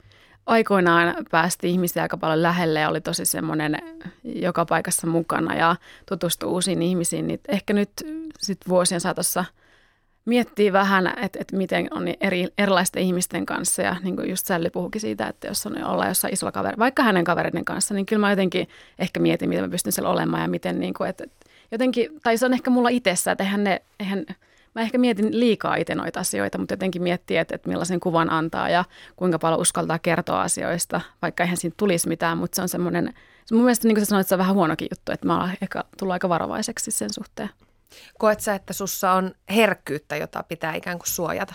aikoinaan 0.46 1.14
päästi 1.30 1.70
ihmisiä 1.70 2.02
aika 2.02 2.16
paljon 2.16 2.42
lähelle 2.42 2.80
ja 2.80 2.88
oli 2.88 3.00
tosi 3.00 3.24
semmoinen 3.24 3.78
joka 4.24 4.64
paikassa 4.64 5.06
mukana 5.06 5.54
ja 5.54 5.76
tutustui 6.06 6.50
uusiin 6.50 6.82
ihmisiin. 6.82 7.26
Niin 7.26 7.40
ehkä 7.48 7.72
nyt 7.72 7.90
sit 8.38 8.58
vuosien 8.68 9.00
saatossa 9.00 9.44
miettii 10.24 10.72
vähän, 10.72 11.06
että, 11.06 11.38
että 11.40 11.56
miten 11.56 11.88
on 11.90 12.04
eri, 12.20 12.48
erilaisten 12.58 13.02
ihmisten 13.02 13.46
kanssa. 13.46 13.82
Ja 13.82 13.96
niin 14.02 14.16
kuin 14.16 14.30
just 14.30 14.46
Sälli 14.46 14.70
puhukin 14.70 15.00
siitä, 15.00 15.26
että 15.26 15.46
jos 15.46 15.66
on 15.66 15.84
olla 15.84 16.06
jossain 16.06 16.34
isolla 16.34 16.52
kaveri, 16.52 16.78
vaikka 16.78 17.02
hänen 17.02 17.24
kavereiden 17.24 17.64
kanssa, 17.64 17.94
niin 17.94 18.06
kyllä 18.06 18.20
mä 18.20 18.30
jotenkin 18.30 18.68
ehkä 18.98 19.20
mietin, 19.20 19.48
miten 19.48 19.64
mä 19.64 19.70
pystyn 19.70 19.92
siellä 19.92 20.10
olemaan 20.10 20.42
ja 20.42 20.48
miten 20.48 20.80
niin 20.80 20.94
kuin, 20.94 21.10
että, 21.10 21.24
jotenkin, 21.72 22.10
tai 22.22 22.38
se 22.38 22.46
on 22.46 22.52
ehkä 22.52 22.70
mulla 22.70 22.88
itsessä, 22.88 23.32
että 23.32 23.44
eihän 23.44 23.64
ne, 23.64 23.82
eihän, 24.00 24.26
mä 24.74 24.82
ehkä 24.82 24.98
mietin 24.98 25.40
liikaa 25.40 25.76
itse 25.76 25.94
noita 25.94 26.20
asioita, 26.20 26.58
mutta 26.58 26.72
jotenkin 26.72 27.02
miettii, 27.02 27.36
että, 27.36 27.54
että 27.54 27.68
millaisen 27.68 28.00
kuvan 28.00 28.30
antaa 28.30 28.68
ja 28.68 28.84
kuinka 29.16 29.38
paljon 29.38 29.60
uskaltaa 29.60 29.98
kertoa 29.98 30.42
asioista, 30.42 31.00
vaikka 31.22 31.42
eihän 31.42 31.56
siinä 31.56 31.74
tulisi 31.76 32.08
mitään, 32.08 32.38
mutta 32.38 32.56
se 32.56 32.62
on 32.62 32.68
semmoinen, 32.68 33.14
se 33.44 33.54
mun 33.54 33.64
mielestä 33.64 33.88
niin 33.88 33.94
kuin 33.94 34.04
sä 34.04 34.08
sanoit, 34.08 34.26
se 34.26 34.34
on 34.34 34.38
vähän 34.38 34.54
huonokin 34.54 34.88
juttu, 34.90 35.12
että 35.12 35.26
mä 35.26 35.40
oon 35.40 35.50
ehkä 35.62 35.84
tullut 35.98 36.12
aika 36.12 36.28
varovaiseksi 36.28 36.90
sen 36.90 37.12
suhteen. 37.12 37.50
Koet 38.18 38.40
sä, 38.40 38.54
että 38.54 38.72
sussa 38.72 39.12
on 39.12 39.34
herkkyyttä, 39.50 40.16
jota 40.16 40.42
pitää 40.42 40.74
ikään 40.74 40.98
kuin 40.98 41.08
suojata? 41.08 41.54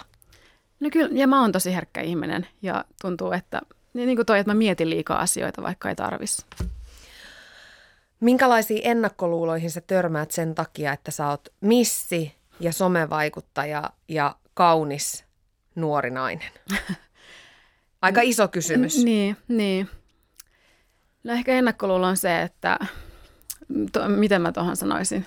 No 0.80 0.90
kyllä, 0.90 1.10
ja 1.14 1.28
mä 1.28 1.42
oon 1.42 1.52
tosi 1.52 1.76
herkkä 1.76 2.02
ihminen 2.02 2.48
ja 2.62 2.86
tuntuu, 3.02 3.32
että 3.32 3.62
niin, 3.94 4.08
niin 4.08 4.16
kuin 4.16 4.26
toi, 4.26 4.40
että 4.40 4.54
mä 4.54 4.58
mietin 4.58 4.90
liikaa 4.90 5.20
asioita, 5.20 5.64
vaikka 5.64 5.90
ei 5.90 5.96
tarvis. 5.96 6.46
Minkälaisiin 8.20 8.82
ennakkoluuloihin 8.84 9.72
sä 9.72 9.82
törmäät 9.82 10.32
sen 10.32 10.56
takia, 10.56 10.94
että 10.94 11.12
sä 11.12 11.28
oot 11.28 11.50
missi 11.62 12.36
ja 12.60 12.74
somevaikuttaja 12.74 13.90
ja 14.08 14.36
kaunis 14.54 15.26
nuori 15.76 16.10
nainen? 16.10 16.52
Aika 18.02 18.22
iso 18.22 18.48
kysymys. 18.48 19.04
Niin, 19.04 19.38
niin. 19.48 19.90
No 21.24 21.34
ehkä 21.34 21.52
ennakkoluulo 21.52 22.08
on 22.08 22.18
se, 22.18 22.42
että 22.42 22.80
to, 23.92 24.10
miten 24.10 24.42
mä 24.42 24.52
tuohon 24.52 24.78
sanoisin, 24.78 25.26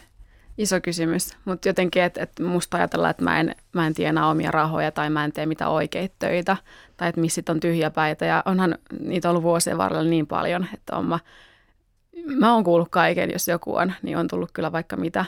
iso 0.58 0.80
kysymys, 0.80 1.36
mutta 1.44 1.68
jotenkin, 1.68 2.02
että, 2.02 2.22
että 2.22 2.42
musta 2.42 2.76
ajatellaan, 2.76 3.10
että 3.10 3.24
mä 3.24 3.40
en, 3.40 3.54
mä 3.72 3.86
en 3.86 3.94
tienaa 3.94 4.30
omia 4.30 4.50
rahoja 4.50 4.90
tai 4.90 5.10
mä 5.10 5.24
en 5.24 5.32
tee 5.32 5.46
mitään 5.46 5.70
oikeita 5.70 6.14
töitä 6.18 6.56
tai 6.96 7.08
että 7.08 7.20
missä 7.20 7.42
on 7.48 7.60
tyhjä 7.60 7.90
päitä 7.90 8.24
ja 8.24 8.42
onhan 8.44 8.78
niitä 9.00 9.30
ollut 9.30 9.42
vuosien 9.42 9.78
varrella 9.78 10.10
niin 10.10 10.26
paljon, 10.26 10.66
että 10.74 10.96
on 10.96 11.06
mä 11.06 11.18
mä 12.26 12.54
oon 12.54 12.64
kuullut 12.64 12.88
kaiken, 12.90 13.30
jos 13.30 13.48
joku 13.48 13.76
on, 13.76 13.92
niin 14.02 14.16
on 14.18 14.28
tullut 14.28 14.50
kyllä 14.52 14.72
vaikka 14.72 14.96
mitä, 14.96 15.24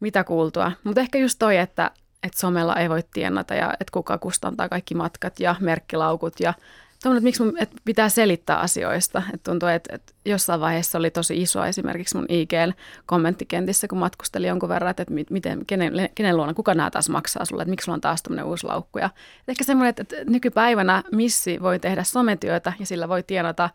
mitä 0.00 0.24
kuultua. 0.24 0.72
Mutta 0.84 1.00
ehkä 1.00 1.18
just 1.18 1.38
toi, 1.38 1.56
että, 1.56 1.90
että 2.22 2.40
somella 2.40 2.76
ei 2.76 2.88
voi 2.88 3.02
tienata 3.14 3.54
ja 3.54 3.72
että 3.72 3.92
kuka 3.92 4.18
kustantaa 4.18 4.68
kaikki 4.68 4.94
matkat 4.94 5.40
ja 5.40 5.54
merkkilaukut 5.60 6.40
ja 6.40 6.54
Tuommoinen, 7.02 7.18
että 7.18 7.26
miksi 7.26 7.42
mun 7.42 7.58
että 7.58 7.76
pitää 7.84 8.08
selittää 8.08 8.58
asioista. 8.58 9.22
Että 9.34 9.50
tuntuu, 9.50 9.68
että, 9.68 9.94
että 9.94 10.12
jossain 10.24 10.60
vaiheessa 10.60 10.98
oli 10.98 11.10
tosi 11.10 11.42
iso 11.42 11.64
esimerkiksi 11.64 12.16
mun 12.16 12.26
IGL 12.28 12.70
kommenttikentissä, 13.06 13.88
kun 13.88 13.98
matkusteli 13.98 14.46
jonkun 14.46 14.68
verran, 14.68 14.90
että, 14.90 15.02
että 15.02 15.14
miten, 15.30 15.66
kenen, 15.66 15.92
kenen 16.14 16.36
luona, 16.36 16.54
kuka 16.54 16.74
nämä 16.74 16.90
taas 16.90 17.08
maksaa 17.08 17.44
sulle, 17.44 17.62
että 17.62 17.70
miksi 17.70 17.84
sulla 17.84 17.96
on 17.96 18.00
taas 18.00 18.22
tämmöinen 18.22 18.44
uusi 18.44 18.66
laukku. 18.66 18.98
Ja 18.98 19.10
ehkä 19.48 19.64
semmoinen, 19.64 19.90
että, 19.90 20.02
että 20.02 20.16
nykypäivänä 20.30 21.02
missi 21.12 21.62
voi 21.62 21.78
tehdä 21.78 22.04
sometyötä 22.04 22.72
ja 22.80 22.86
sillä 22.86 23.08
voi 23.08 23.22
tienata 23.22 23.70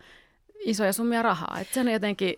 isoja 0.65 0.93
summia 0.93 1.21
rahaa. 1.21 1.57
Että 1.61 1.73
se 1.73 1.79
on 1.79 1.87
jotenkin... 1.87 2.35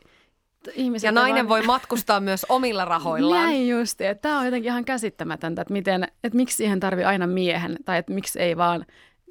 Ihmiset 0.73 1.05
ja 1.05 1.11
nainen 1.11 1.49
vaan... 1.49 1.59
voi 1.59 1.67
matkustaa 1.67 2.19
myös 2.19 2.45
omilla 2.49 2.85
rahoillaan. 2.85 3.45
Näin 3.45 3.69
justi. 3.69 4.03
Tämä 4.21 4.39
on 4.39 4.45
jotenkin 4.45 4.69
ihan 4.69 4.85
käsittämätöntä, 4.85 5.61
että, 5.61 5.73
miten, 5.73 6.03
että 6.23 6.35
miksi 6.35 6.57
siihen 6.57 6.79
tarvii 6.79 7.05
aina 7.05 7.27
miehen, 7.27 7.77
tai 7.85 7.97
että 7.97 8.13
miksi 8.13 8.39
ei 8.39 8.57
vaan, 8.57 8.85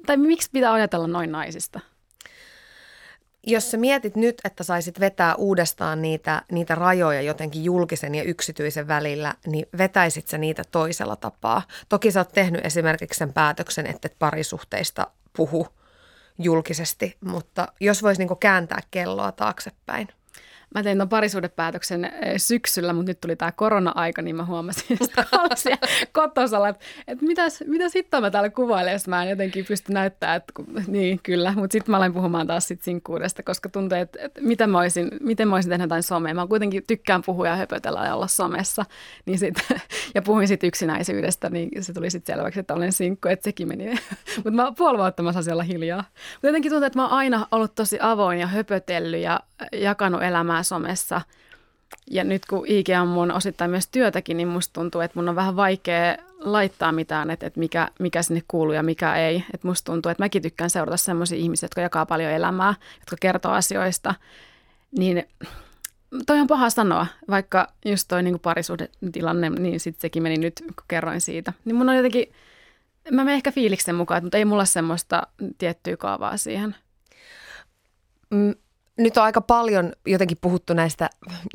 tai 0.05 0.17
miksi 0.17 0.49
pitää 0.53 0.73
ajatella 0.73 1.07
noin 1.07 1.31
naisista. 1.31 1.79
Jos 3.47 3.71
sä 3.71 3.77
mietit 3.77 4.15
nyt, 4.15 4.41
että 4.43 4.63
saisit 4.63 4.99
vetää 4.99 5.35
uudestaan 5.35 6.01
niitä, 6.01 6.41
niitä 6.51 6.75
rajoja 6.75 7.21
jotenkin 7.21 7.63
julkisen 7.63 8.15
ja 8.15 8.23
yksityisen 8.23 8.87
välillä, 8.87 9.35
niin 9.47 9.65
vetäisit 9.77 10.27
sä 10.27 10.37
niitä 10.37 10.63
toisella 10.71 11.15
tapaa? 11.15 11.61
Toki 11.89 12.11
sä 12.11 12.19
oot 12.19 12.31
tehnyt 12.33 12.65
esimerkiksi 12.65 13.17
sen 13.17 13.33
päätöksen, 13.33 13.87
että 13.87 14.05
et 14.05 14.15
parisuhteista 14.19 15.07
puhu 15.37 15.67
julkisesti, 16.39 17.17
mutta 17.25 17.67
jos 17.79 18.03
voisi 18.03 18.25
niin 18.25 18.37
kääntää 18.39 18.79
kelloa 18.91 19.31
taaksepäin. 19.31 20.07
Mä 20.75 20.83
tein 20.83 20.97
tuon 20.97 21.09
parisuudepäätöksen 21.09 22.05
eh, 22.05 22.11
syksyllä, 22.37 22.93
mutta 22.93 23.09
nyt 23.09 23.21
tuli 23.21 23.35
tämä 23.35 23.51
korona-aika, 23.51 24.21
niin 24.21 24.35
mä 24.35 24.45
huomasin 24.45 24.97
siellä 25.55 25.87
kotosalla, 26.11 26.69
että, 26.69 26.85
että 27.07 27.25
mitäs, 27.25 27.63
mitä 27.67 27.89
sitten 27.89 28.21
mä 28.21 28.31
täällä 28.31 28.49
kuvailen, 28.49 28.93
jos 28.93 29.07
mä 29.07 29.23
en 29.23 29.29
jotenkin 29.29 29.65
pysty 29.65 29.93
näyttämään, 29.93 30.37
että 30.37 30.53
niin 30.87 31.19
kyllä, 31.23 31.53
mutta 31.55 31.73
sitten 31.73 31.91
mä 31.91 31.97
aloin 31.97 32.13
puhumaan 32.13 32.47
taas 32.47 32.67
sit 32.67 32.81
sinkkuudesta, 32.81 33.43
koska 33.43 33.69
tuntuu, 33.69 33.97
että, 33.97 34.19
että 34.21 34.41
mitä 34.41 34.67
mä 34.67 34.79
olisin, 34.79 35.11
miten 35.21 35.47
mä 35.47 35.55
olisin 35.55 35.69
tehnyt 35.69 35.85
jotain 35.85 36.03
somea. 36.03 36.33
Mä 36.33 36.47
kuitenkin 36.47 36.83
tykkään 36.87 37.21
puhua 37.25 37.47
ja 37.47 37.55
höpötellä 37.55 38.05
ja 38.05 38.15
olla 38.15 38.27
somessa, 38.27 38.85
niin 39.25 39.39
sit, 39.39 39.55
ja 40.15 40.21
puhuin 40.21 40.47
sitten 40.47 40.67
yksinäisyydestä, 40.67 41.49
niin 41.49 41.83
se 41.83 41.93
tuli 41.93 42.09
sitten 42.09 42.35
selväksi, 42.35 42.59
että 42.59 42.73
olen 42.73 42.91
sinkku, 42.91 43.27
että 43.27 43.43
sekin 43.43 43.67
meni. 43.67 43.95
mutta 44.35 44.51
mä 44.51 44.71
puoli 44.77 44.97
vuotta 44.97 45.23
mä 45.23 45.41
siellä 45.41 45.63
hiljaa. 45.63 46.03
Mutta 46.33 46.47
jotenkin 46.47 46.71
tuntuu, 46.71 46.87
että 46.87 46.99
mä 46.99 47.03
oon 47.03 47.17
aina 47.17 47.47
ollut 47.51 47.75
tosi 47.75 47.97
avoin 48.01 48.39
ja 48.39 48.47
höpötellyt 48.47 49.21
ja 49.21 49.39
jakanut 49.71 50.23
elämää 50.23 50.58
somessa. 50.63 51.21
Ja 52.11 52.23
nyt 52.23 52.45
kun 52.45 52.65
IG 52.67 52.87
on 53.01 53.07
mun 53.07 53.31
osittain 53.31 53.71
myös 53.71 53.87
työtäkin, 53.87 54.37
niin 54.37 54.47
musta 54.47 54.73
tuntuu, 54.73 55.01
että 55.01 55.19
mun 55.19 55.29
on 55.29 55.35
vähän 55.35 55.55
vaikea 55.55 56.17
laittaa 56.39 56.91
mitään, 56.91 57.29
että, 57.31 57.47
että 57.47 57.59
mikä, 57.59 57.87
mikä 57.99 58.21
sinne 58.21 58.41
kuuluu 58.47 58.73
ja 58.73 58.83
mikä 58.83 59.15
ei. 59.15 59.43
Että 59.53 59.67
musta 59.67 59.91
tuntuu, 59.91 60.09
että 60.09 60.23
mäkin 60.23 60.41
tykkään 60.41 60.69
seurata 60.69 60.97
sellaisia 60.97 61.37
ihmisiä, 61.37 61.65
jotka 61.65 61.81
jakaa 61.81 62.05
paljon 62.05 62.31
elämää, 62.31 62.73
jotka 62.99 63.15
kertoo 63.19 63.51
asioista. 63.51 64.15
Niin 64.97 65.23
toi 66.25 66.39
on 66.39 66.47
paha 66.47 66.69
sanoa, 66.69 67.07
vaikka 67.29 67.67
just 67.85 68.07
toi 68.07 68.23
niin 68.23 68.39
parisuhdetilanne, 68.39 69.49
niin 69.49 69.79
sitten 69.79 70.01
sekin 70.01 70.23
meni 70.23 70.37
nyt, 70.37 70.63
kun 70.65 70.85
kerroin 70.87 71.21
siitä. 71.21 71.53
Niin 71.65 71.75
mun 71.75 71.89
on 71.89 71.95
jotenkin, 71.95 72.33
mä 73.11 73.23
menen 73.23 73.35
ehkä 73.35 73.51
fiiliksen 73.51 73.95
mukaan, 73.95 74.23
mutta 74.23 74.37
ei 74.37 74.45
mulla 74.45 74.65
semmoista 74.65 75.27
tiettyä 75.57 75.97
kaavaa 75.97 76.37
siihen. 76.37 76.75
Mm 78.29 78.53
nyt 78.99 79.17
on 79.17 79.23
aika 79.23 79.41
paljon 79.41 79.93
jotenkin 80.05 80.37
puhuttu 80.41 80.73
näistä 80.73 81.09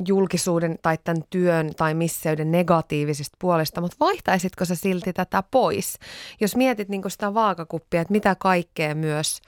julkisuuden 0.09 0.79
tai 0.83 0.99
tämän 1.05 1.25
työn 1.31 1.75
tai 1.77 1.95
misseyden 1.95 2.53
negatiivisista 2.53 3.37
puolesta, 3.41 3.81
mutta 3.81 3.97
vaihtaisitko 4.01 4.65
sä 4.65 4.75
silti 4.75 5.13
tätä 5.13 5.43
pois? 5.51 5.99
Jos 6.41 6.57
mietit 6.57 6.89
niin 6.89 7.03
sitä 7.09 7.35
vaakakuppia, 7.35 8.01
että 8.01 8.13
mitä 8.13 8.37
kaikkea 8.39 8.95
myös 8.95 9.41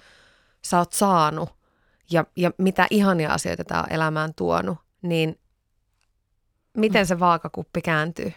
sä 0.63 0.79
oot 0.79 0.93
saanut 0.93 1.49
ja, 2.11 2.25
ja 2.37 2.51
mitä 2.59 2.87
ihania 2.91 3.33
asioita 3.33 3.65
tämä 3.65 3.81
on 3.81 3.93
elämään 3.93 4.35
tuonut, 4.35 4.79
niin 5.03 5.39
miten 6.77 7.07
se 7.07 7.21
vaakakuppi 7.21 7.83
kääntyy? 7.83 8.33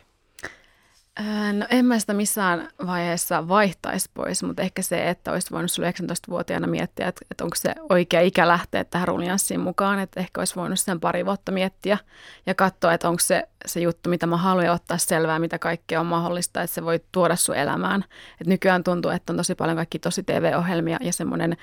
Äh, 1.20 1.54
no 1.54 1.66
en 1.70 1.86
mä 1.86 2.00
sitä 2.00 2.14
missään 2.14 2.68
vaiheessa 2.86 3.48
vaihtaisi 3.48 4.10
pois, 4.14 4.44
mutta 4.44 4.62
ehkä 4.62 4.82
se, 4.82 5.10
että 5.10 5.32
olisi 5.32 5.52
voinut 5.52 5.72
19-vuotiaana 5.72 6.68
miettiä, 6.68 7.08
että, 7.08 7.26
että 7.32 7.44
onko 7.44 7.56
se 7.56 7.74
oikea 7.90 8.22
ikä 8.22 8.48
lähteä 8.48 8.84
tähän 8.84 9.08
ruljanssiin 9.08 9.60
mukaan, 9.60 10.00
että 10.00 10.20
ehkä 10.20 10.42
olisi 10.42 10.56
voinut 10.56 10.80
sen 10.80 11.00
pari 11.00 11.26
vuotta 11.26 11.52
miettiä 11.52 11.98
ja 12.46 12.56
katsoa, 12.56 12.94
että 12.94 13.10
onko 13.10 13.20
se 13.20 13.48
se 13.66 13.80
juttu, 13.80 14.10
mitä 14.10 14.28
mä 14.28 14.38
haluan 14.38 14.70
ottaa 14.70 14.98
selvää, 14.98 15.40
mitä 15.40 15.60
kaikkea 15.60 16.00
on 16.00 16.06
mahdollista, 16.06 16.62
että 16.62 16.74
se 16.74 16.84
voi 16.84 17.00
tuoda 17.12 17.36
sun 17.36 17.56
elämään. 17.56 18.06
Et 18.42 18.48
nykyään 18.48 18.84
tuntuu, 18.84 19.12
että 19.12 19.34
on 19.34 19.38
tosi 19.38 19.56
paljon 19.56 19.76
kaikki 19.76 20.00
tosi 20.00 20.24
TV-ohjelmia 20.24 20.98
ja 21.02 21.14
semmoinen 21.14 21.58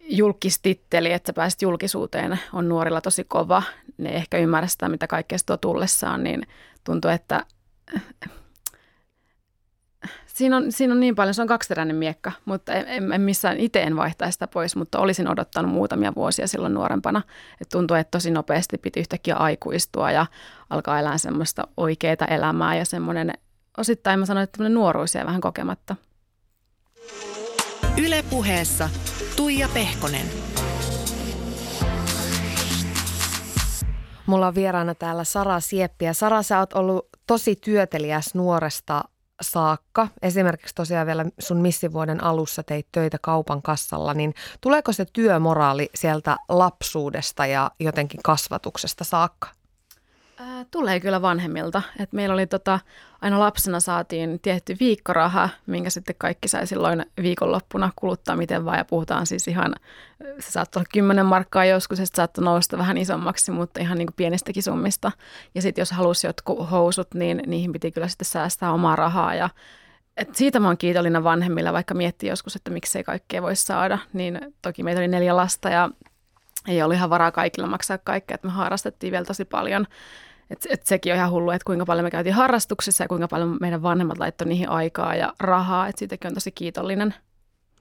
julkistitteli, 0.00 1.12
että 1.12 1.26
sä 1.26 1.32
pääsit 1.32 1.62
julkisuuteen, 1.62 2.40
on 2.52 2.68
nuorilla 2.68 3.00
tosi 3.00 3.24
kova. 3.24 3.62
Ne 3.98 4.10
ehkä 4.10 4.38
ymmärrä 4.38 4.66
sitä, 4.66 4.88
mitä 4.88 5.06
kaikkea 5.06 5.38
tuo 5.46 5.56
tullessaan, 5.56 6.24
niin 6.24 6.46
tuntuu, 6.84 7.10
että 7.10 7.44
Siinä 10.38 10.56
on, 10.56 10.72
siinä 10.72 10.94
on 10.94 11.00
niin 11.00 11.14
paljon, 11.14 11.34
se 11.34 11.42
on 11.42 11.48
kaksiteräinen 11.48 11.96
miekka, 11.96 12.32
mutta 12.44 12.72
en, 12.72 13.12
en 13.12 13.20
missään 13.20 13.56
itse 13.56 13.82
en 13.82 13.96
vaihtaisi 13.96 14.32
sitä 14.32 14.46
pois, 14.46 14.76
mutta 14.76 14.98
olisin 14.98 15.28
odottanut 15.28 15.72
muutamia 15.72 16.12
vuosia 16.16 16.46
silloin 16.46 16.74
nuorempana. 16.74 17.22
Et 17.60 17.68
tuntuu, 17.68 17.96
että 17.96 18.10
tosi 18.10 18.30
nopeasti 18.30 18.78
piti 18.78 19.00
yhtäkkiä 19.00 19.36
aikuistua 19.36 20.10
ja 20.10 20.26
alkaa 20.70 21.00
elää 21.00 21.18
semmoista 21.18 21.68
oikeaa 21.76 22.26
elämää 22.30 22.76
ja 22.76 22.84
semmoinen, 22.84 23.32
osittain 23.78 24.18
mä 24.18 24.26
sanoin, 24.26 24.44
että 24.44 24.68
nuoruus 24.68 25.14
jäi 25.14 25.26
vähän 25.26 25.40
kokematta. 25.40 25.96
Ylepuheessa 28.02 28.88
Tuija 29.36 29.68
Pehkonen. 29.74 30.26
Mulla 34.26 34.46
on 34.46 34.54
vieraana 34.54 34.94
täällä 34.94 35.24
Sara 35.24 35.60
Sieppi 35.60 36.04
ja 36.04 36.14
Sara, 36.14 36.42
sä 36.42 36.58
oot 36.58 36.72
ollut 36.72 37.08
tosi 37.26 37.56
työteliäs 37.56 38.34
nuoresta 38.34 39.04
saakka. 39.40 40.08
Esimerkiksi 40.22 40.74
tosiaan 40.74 41.06
vielä 41.06 41.24
sun 41.38 41.56
missivuoden 41.56 42.24
alussa 42.24 42.62
teit 42.62 42.86
töitä 42.92 43.18
kaupan 43.22 43.62
kassalla, 43.62 44.14
niin 44.14 44.34
tuleeko 44.60 44.92
se 44.92 45.04
työmoraali 45.12 45.90
sieltä 45.94 46.36
lapsuudesta 46.48 47.46
ja 47.46 47.70
jotenkin 47.80 48.20
kasvatuksesta 48.24 49.04
saakka? 49.04 49.57
Ää, 50.40 50.64
tulee 50.70 51.00
kyllä 51.00 51.22
vanhemmilta. 51.22 51.82
Et 51.98 52.12
meillä 52.12 52.32
oli 52.32 52.46
tota, 52.46 52.80
aina 53.20 53.38
lapsena 53.38 53.80
saatiin 53.80 54.40
tietty 54.40 54.76
viikkoraha, 54.80 55.48
minkä 55.66 55.90
sitten 55.90 56.14
kaikki 56.18 56.48
sai 56.48 56.66
silloin 56.66 57.06
viikonloppuna 57.22 57.90
kuluttaa 57.96 58.36
miten 58.36 58.64
vaan. 58.64 58.78
Ja 58.78 58.84
puhutaan 58.84 59.26
siis 59.26 59.48
ihan, 59.48 59.74
se 60.38 60.50
saattoi 60.50 60.80
olla 60.80 60.88
10 60.92 61.26
markkaa 61.26 61.64
joskus, 61.64 61.98
se 61.98 62.06
saattoi 62.06 62.44
nousta 62.44 62.78
vähän 62.78 62.98
isommaksi, 62.98 63.50
mutta 63.50 63.80
ihan 63.80 63.98
niin 63.98 64.06
kuin 64.06 64.14
pienistäkin 64.16 64.62
summista. 64.62 65.12
Ja 65.54 65.62
sitten 65.62 65.82
jos 65.82 65.90
halusi 65.90 66.26
jotkut 66.26 66.70
housut, 66.70 67.14
niin 67.14 67.42
niihin 67.46 67.72
piti 67.72 67.92
kyllä 67.92 68.08
sitten 68.08 68.26
säästää 68.26 68.72
omaa 68.72 68.96
rahaa. 68.96 69.34
Ja 69.34 69.50
et 70.16 70.34
siitä 70.34 70.60
mä 70.60 70.66
oon 70.66 70.78
kiitollinen 70.78 71.24
vanhemmilla, 71.24 71.72
vaikka 71.72 71.94
miettii 71.94 72.28
joskus, 72.28 72.56
että 72.56 72.70
miksei 72.70 73.04
kaikkea 73.04 73.42
voi 73.42 73.56
saada. 73.56 73.98
Niin 74.12 74.40
toki 74.62 74.82
meitä 74.82 75.00
oli 75.00 75.08
neljä 75.08 75.36
lasta 75.36 75.70
ja 75.70 75.90
ei 76.68 76.82
ollut 76.82 76.96
ihan 76.96 77.10
varaa 77.10 77.32
kaikilla 77.32 77.68
maksaa 77.68 77.98
kaikkea, 77.98 78.34
että 78.34 78.46
me 78.46 78.52
harrastettiin 78.52 79.10
vielä 79.10 79.24
tosi 79.24 79.44
paljon. 79.44 79.86
Et, 80.50 80.66
et 80.70 80.86
sekin 80.86 81.12
on 81.12 81.16
ihan 81.16 81.30
hullu, 81.30 81.50
että 81.50 81.64
kuinka 81.64 81.86
paljon 81.86 82.04
me 82.04 82.10
käytiin 82.10 82.34
harrastuksissa 82.34 83.04
ja 83.04 83.08
kuinka 83.08 83.28
paljon 83.28 83.56
meidän 83.60 83.82
vanhemmat 83.82 84.18
laittoi 84.18 84.48
niihin 84.48 84.68
aikaa 84.68 85.14
ja 85.14 85.32
rahaa. 85.40 85.88
Että 85.88 85.98
siitäkin 85.98 86.28
on 86.28 86.34
tosi 86.34 86.52
kiitollinen. 86.52 87.14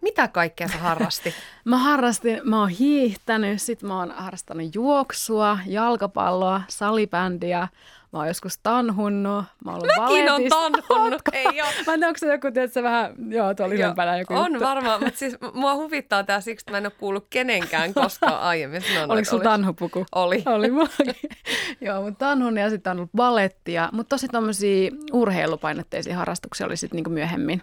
Mitä 0.01 0.28
kaikkea 0.28 0.68
sä 0.68 0.78
harrastit? 0.78 1.34
mä 1.65 1.78
harrastin, 1.78 2.41
mä 2.43 2.59
oon 2.59 2.70
hiihtänyt, 2.70 3.61
sit 3.61 3.84
mä 3.84 3.99
oon 3.99 4.11
harrastanut 4.11 4.76
juoksua, 4.76 5.59
jalkapalloa, 5.65 6.61
salibändiä, 6.68 7.68
Mä 8.14 8.20
oon 8.20 8.28
joskus 8.28 8.58
tanhunnut. 8.64 9.45
Mä 9.66 9.72
oon 9.72 9.82
Mäkin 9.99 10.32
on 10.32 10.41
tanhunnut. 10.49 11.22
Ei 11.34 11.45
oo. 11.62 11.68
Mä 11.88 11.93
en 11.93 11.99
tiedä, 11.99 12.08
onko 12.08 12.18
se 12.18 12.32
joku, 12.32 12.51
tiedätkö, 12.53 12.84
vähän, 12.84 13.14
joo, 13.30 13.53
tuolla 13.53 13.74
ylempänä 13.76 14.18
joku 14.18 14.34
On 14.34 14.51
juttu. 14.53 14.66
varmaan, 14.66 15.03
mutta 15.03 15.20
siis 15.20 15.38
mua 15.53 15.76
huvittaa 15.76 16.24
tää 16.24 16.41
siksi, 16.41 16.64
että 16.64 16.72
mä 16.72 16.78
en 16.78 16.86
ole 16.86 16.91
kuullut 16.99 17.28
kenenkään 17.30 17.93
koskaan 17.93 18.39
aiemmin. 18.39 18.82
Sanon, 18.82 19.12
Oliko 19.12 19.30
sulla 19.30 19.43
tanhupuku? 19.43 20.05
Oli. 20.16 20.43
Oli 20.45 20.72
mullakin. 20.72 21.16
joo, 21.82 22.01
mutta 22.01 22.26
tanhun 22.26 22.58
ja 22.58 22.70
sitten 22.70 22.91
on 22.91 22.97
ollut 22.97 23.12
balettia. 23.16 23.89
Mutta 23.93 24.10
tosi 24.16 24.28
tommosia 24.28 24.91
urheilupainotteisia 25.14 26.18
harrastuksia 26.18 26.66
oli 26.66 26.78
sitten 26.78 26.95
niinku 26.97 27.10
myöhemmin. 27.10 27.62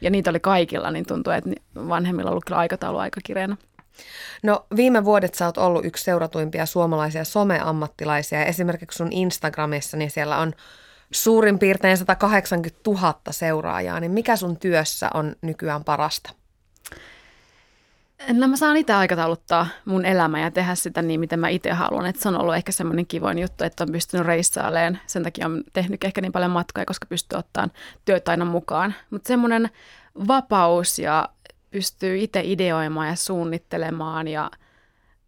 Ja 0.00 0.10
niitä 0.10 0.30
oli 0.30 0.40
kaikilla, 0.40 0.90
niin 0.90 1.06
tuntuu, 1.06 1.32
että 1.32 1.50
vanhemmilla 1.88 2.28
on 2.30 2.32
ollut 2.32 2.44
kyllä 2.44 2.58
aikataulu 2.58 2.98
aika 2.98 3.20
kireänä. 3.24 3.56
No 4.42 4.66
viime 4.76 5.04
vuodet 5.04 5.34
sä 5.34 5.46
oot 5.46 5.58
ollut 5.58 5.84
yksi 5.84 6.04
seuratuimpia 6.04 6.66
suomalaisia 6.66 7.24
someammattilaisia 7.24 8.44
esimerkiksi 8.44 8.96
sun 8.96 9.12
Instagramissa, 9.12 9.96
niin 9.96 10.10
siellä 10.10 10.38
on 10.38 10.52
suurin 11.10 11.58
piirtein 11.58 11.98
180 11.98 12.80
000 12.86 13.14
seuraajaa, 13.30 14.00
niin 14.00 14.12
mikä 14.12 14.36
sun 14.36 14.56
työssä 14.56 15.10
on 15.14 15.36
nykyään 15.42 15.84
parasta? 15.84 16.30
No 18.32 18.48
mä 18.48 18.56
saan 18.56 18.76
itse 18.76 18.92
aikatauluttaa 18.92 19.66
mun 19.84 20.04
elämä 20.04 20.40
ja 20.40 20.50
tehdä 20.50 20.74
sitä 20.74 21.02
niin, 21.02 21.20
miten 21.20 21.40
mä 21.40 21.48
itse 21.48 21.72
haluan. 21.72 22.06
Että 22.06 22.22
se 22.22 22.28
on 22.28 22.40
ollut 22.40 22.54
ehkä 22.54 22.72
semmoinen 22.72 23.06
kivoin 23.06 23.38
juttu, 23.38 23.64
että 23.64 23.84
on 23.84 23.92
pystynyt 23.92 24.26
reissailemaan. 24.26 24.98
Sen 25.06 25.22
takia 25.22 25.46
on 25.46 25.62
tehnyt 25.72 26.04
ehkä 26.04 26.20
niin 26.20 26.32
paljon 26.32 26.50
matkoja, 26.50 26.86
koska 26.86 27.06
pystyy 27.06 27.38
ottamaan 27.38 27.72
työt 28.04 28.28
aina 28.28 28.44
mukaan. 28.44 28.94
Mutta 29.10 29.28
semmoinen 29.28 29.70
vapaus 30.28 30.98
ja 30.98 31.28
pystyy 31.74 32.18
itse 32.18 32.40
ideoimaan 32.44 33.08
ja 33.08 33.16
suunnittelemaan 33.16 34.28
ja 34.28 34.50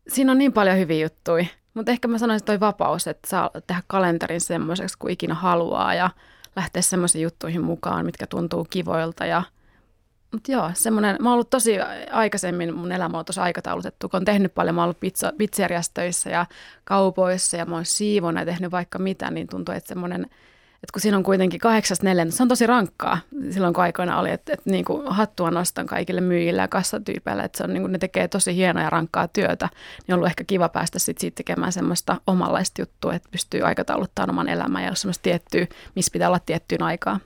siinä 0.08 0.32
on 0.32 0.38
niin 0.38 0.52
paljon 0.52 0.78
hyviä 0.78 1.04
juttuja. 1.04 1.46
Mutta 1.74 1.92
ehkä 1.92 2.08
mä 2.08 2.18
sanoisin, 2.18 2.42
että 2.42 2.52
toi 2.52 2.60
vapaus, 2.60 3.06
että 3.06 3.28
saa 3.28 3.50
tehdä 3.66 3.82
kalenterin 3.86 4.40
semmoiseksi 4.40 4.98
kuin 4.98 5.12
ikinä 5.12 5.34
haluaa 5.34 5.94
ja 5.94 6.10
lähteä 6.56 6.82
semmoisiin 6.82 7.22
juttuihin 7.22 7.64
mukaan, 7.64 8.06
mitkä 8.06 8.26
tuntuu 8.26 8.66
kivoilta 8.70 9.26
ja 9.26 9.42
mutta 10.32 10.52
joo, 10.52 10.70
semmoinen, 10.74 11.16
mä 11.20 11.28
oon 11.28 11.34
ollut 11.34 11.50
tosi 11.50 11.80
aikaisemmin, 12.10 12.74
mun 12.74 12.92
elämä 12.92 13.18
on 13.18 13.24
tosi 13.24 13.40
aikataulutettu, 13.40 14.08
kun 14.08 14.18
on 14.18 14.24
tehnyt 14.24 14.54
paljon, 14.54 14.74
mä 14.74 14.80
oon 14.80 14.84
ollut 14.84 15.00
pizza, 15.00 15.32
ja 16.30 16.46
kaupoissa 16.84 17.56
ja 17.56 17.66
mä 17.66 17.74
oon 17.74 17.84
siivona 17.84 18.40
ja 18.40 18.46
tehnyt 18.46 18.70
vaikka 18.70 18.98
mitä, 18.98 19.30
niin 19.30 19.46
tuntuu, 19.46 19.74
että 19.74 19.88
semmoinen 19.88 20.26
että 20.82 20.92
kun 20.92 21.00
siinä 21.00 21.16
on 21.16 21.22
kuitenkin 21.22 21.60
kahdeksasta 21.60 22.04
neljän, 22.04 22.32
se 22.32 22.42
on 22.42 22.48
tosi 22.48 22.66
rankkaa 22.66 23.18
silloin 23.50 23.74
kun 23.74 23.82
aikoina 23.82 24.18
oli, 24.18 24.30
että, 24.30 24.52
että 24.52 24.70
niin 24.70 24.84
kuin 24.84 25.06
hattua 25.06 25.50
nostan 25.50 25.86
kaikille 25.86 26.20
myyjille 26.20 26.62
ja 26.62 26.68
kassatyypeille, 26.68 27.42
että 27.42 27.58
se 27.58 27.64
on, 27.64 27.72
niin 27.72 27.82
kuin, 27.82 27.92
ne 27.92 27.98
tekee 27.98 28.28
tosi 28.28 28.56
hienoa 28.56 28.82
ja 28.82 28.90
rankkaa 28.90 29.28
työtä, 29.28 29.68
niin 30.06 30.14
on 30.14 30.18
ollut 30.18 30.30
ehkä 30.30 30.44
kiva 30.44 30.68
päästä 30.68 30.98
sit 30.98 31.18
siitä 31.18 31.36
tekemään 31.36 31.72
semmoista 31.72 32.20
omanlaista 32.26 32.82
juttua, 32.82 33.14
että 33.14 33.28
pystyy 33.32 33.60
aikatauluttamaan 33.60 34.30
oman 34.30 34.48
elämän 34.48 34.84
ja 34.84 34.94
semmoista 34.94 35.22
tiettyä, 35.22 35.66
missä 35.94 36.12
pitää 36.12 36.28
olla 36.28 36.38
tiettyyn 36.38 36.82
aikaa. 36.82 37.20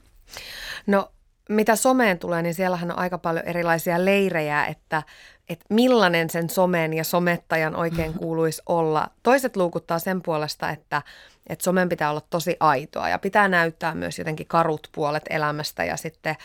No 0.87 1.13
mitä 1.49 1.77
someen 1.77 2.19
tulee, 2.19 2.43
niin 2.43 2.55
siellähän 2.55 2.91
on 2.91 2.99
aika 2.99 3.19
paljon 3.19 3.45
erilaisia 3.45 4.05
leirejä, 4.05 4.67
että, 4.67 5.03
että 5.49 5.65
millainen 5.71 6.31
sen 6.31 6.51
somen 6.51 6.93
ja 6.93 7.05
somettajan 7.05 7.77
oikein 7.77 8.15
kuuluisi 8.21 8.63
olla. 8.67 9.11
Toiset 9.23 9.57
luukuttaa 9.57 9.99
sen 9.99 10.23
puolesta, 10.23 10.71
että, 10.71 11.03
että 11.47 11.65
somen 11.65 11.89
pitää 11.89 12.11
olla 12.11 12.23
tosi 12.31 12.57
aitoa 12.61 13.09
ja 13.09 13.19
pitää 13.19 13.49
näyttää 13.49 13.95
myös 13.95 14.19
jotenkin 14.19 14.47
karut 14.47 14.89
puolet 14.93 15.25
elämästä 15.31 15.85
ja 15.85 15.97
sitten 15.97 16.37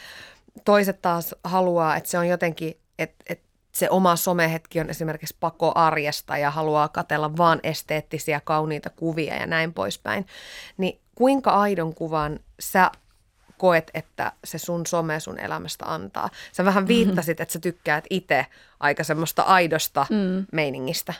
toiset 0.65 1.01
taas 1.01 1.35
haluaa, 1.43 1.95
että 1.95 2.09
se 2.09 2.17
on 2.17 2.27
jotenkin, 2.27 2.77
että, 2.99 3.23
että 3.29 3.45
se 3.71 3.89
oma 3.89 4.15
somehetki 4.15 4.79
on 4.79 4.89
esimerkiksi 4.89 5.35
pako 5.39 5.71
arjesta 5.75 6.37
ja 6.37 6.51
haluaa 6.51 6.87
katella 6.87 7.37
vaan 7.37 7.59
esteettisiä 7.63 8.41
kauniita 8.43 8.89
kuvia 8.89 9.35
ja 9.35 9.45
näin 9.45 9.73
poispäin. 9.73 10.25
Niin 10.77 10.99
kuinka 11.15 11.51
aidon 11.51 11.95
kuvan 11.95 12.39
sä 12.59 12.91
koet, 13.57 13.91
että 13.93 14.31
se 14.43 14.57
sun 14.57 14.85
some 14.85 15.19
sun 15.19 15.39
elämästä 15.39 15.85
antaa? 15.85 16.29
Sä 16.51 16.65
vähän 16.65 16.87
viittasit, 16.87 17.39
että 17.39 17.53
sä 17.53 17.59
tykkäät 17.59 18.05
itse 18.09 18.45
aika 18.79 19.03
semmoista 19.03 19.41
aidosta 19.41 20.05
mm. 20.09 20.45
meiningistä. 20.51 21.13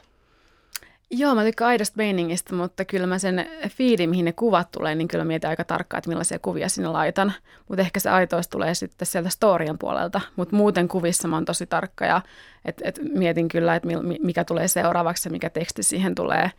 Joo, 1.11 1.35
mä 1.35 1.43
tykkään 1.43 1.69
aidosta 1.69 1.97
meiningistä, 1.97 2.55
mutta 2.55 2.85
kyllä 2.85 3.07
mä 3.07 3.19
sen 3.19 3.49
feedin, 3.69 4.09
mihin 4.09 4.25
ne 4.25 4.33
kuvat 4.33 4.71
tulee, 4.71 4.95
niin 4.95 5.07
kyllä 5.07 5.25
mietin 5.25 5.49
aika 5.49 5.63
tarkkaan, 5.63 5.97
että 5.97 6.09
millaisia 6.09 6.39
kuvia 6.39 6.69
sinne 6.69 6.89
laitan. 6.89 7.33
Mutta 7.69 7.81
ehkä 7.81 7.99
se 7.99 8.09
aitous 8.09 8.47
tulee 8.47 8.73
sitten 8.73 9.05
sieltä 9.05 9.29
storien 9.29 9.77
puolelta. 9.77 10.21
Mutta 10.35 10.55
muuten 10.55 10.87
kuvissa 10.87 11.27
mä 11.27 11.35
oon 11.35 11.45
tosi 11.45 11.65
tarkka 11.65 12.05
ja 12.05 12.21
et, 12.65 12.81
et 12.83 12.99
mietin 13.13 13.47
kyllä, 13.47 13.75
että 13.75 13.89
mikä 14.23 14.43
tulee 14.43 14.67
seuraavaksi 14.67 15.29
ja 15.29 15.31
mikä 15.31 15.49
teksti 15.49 15.83
siihen 15.83 16.15
tulee. 16.15 16.51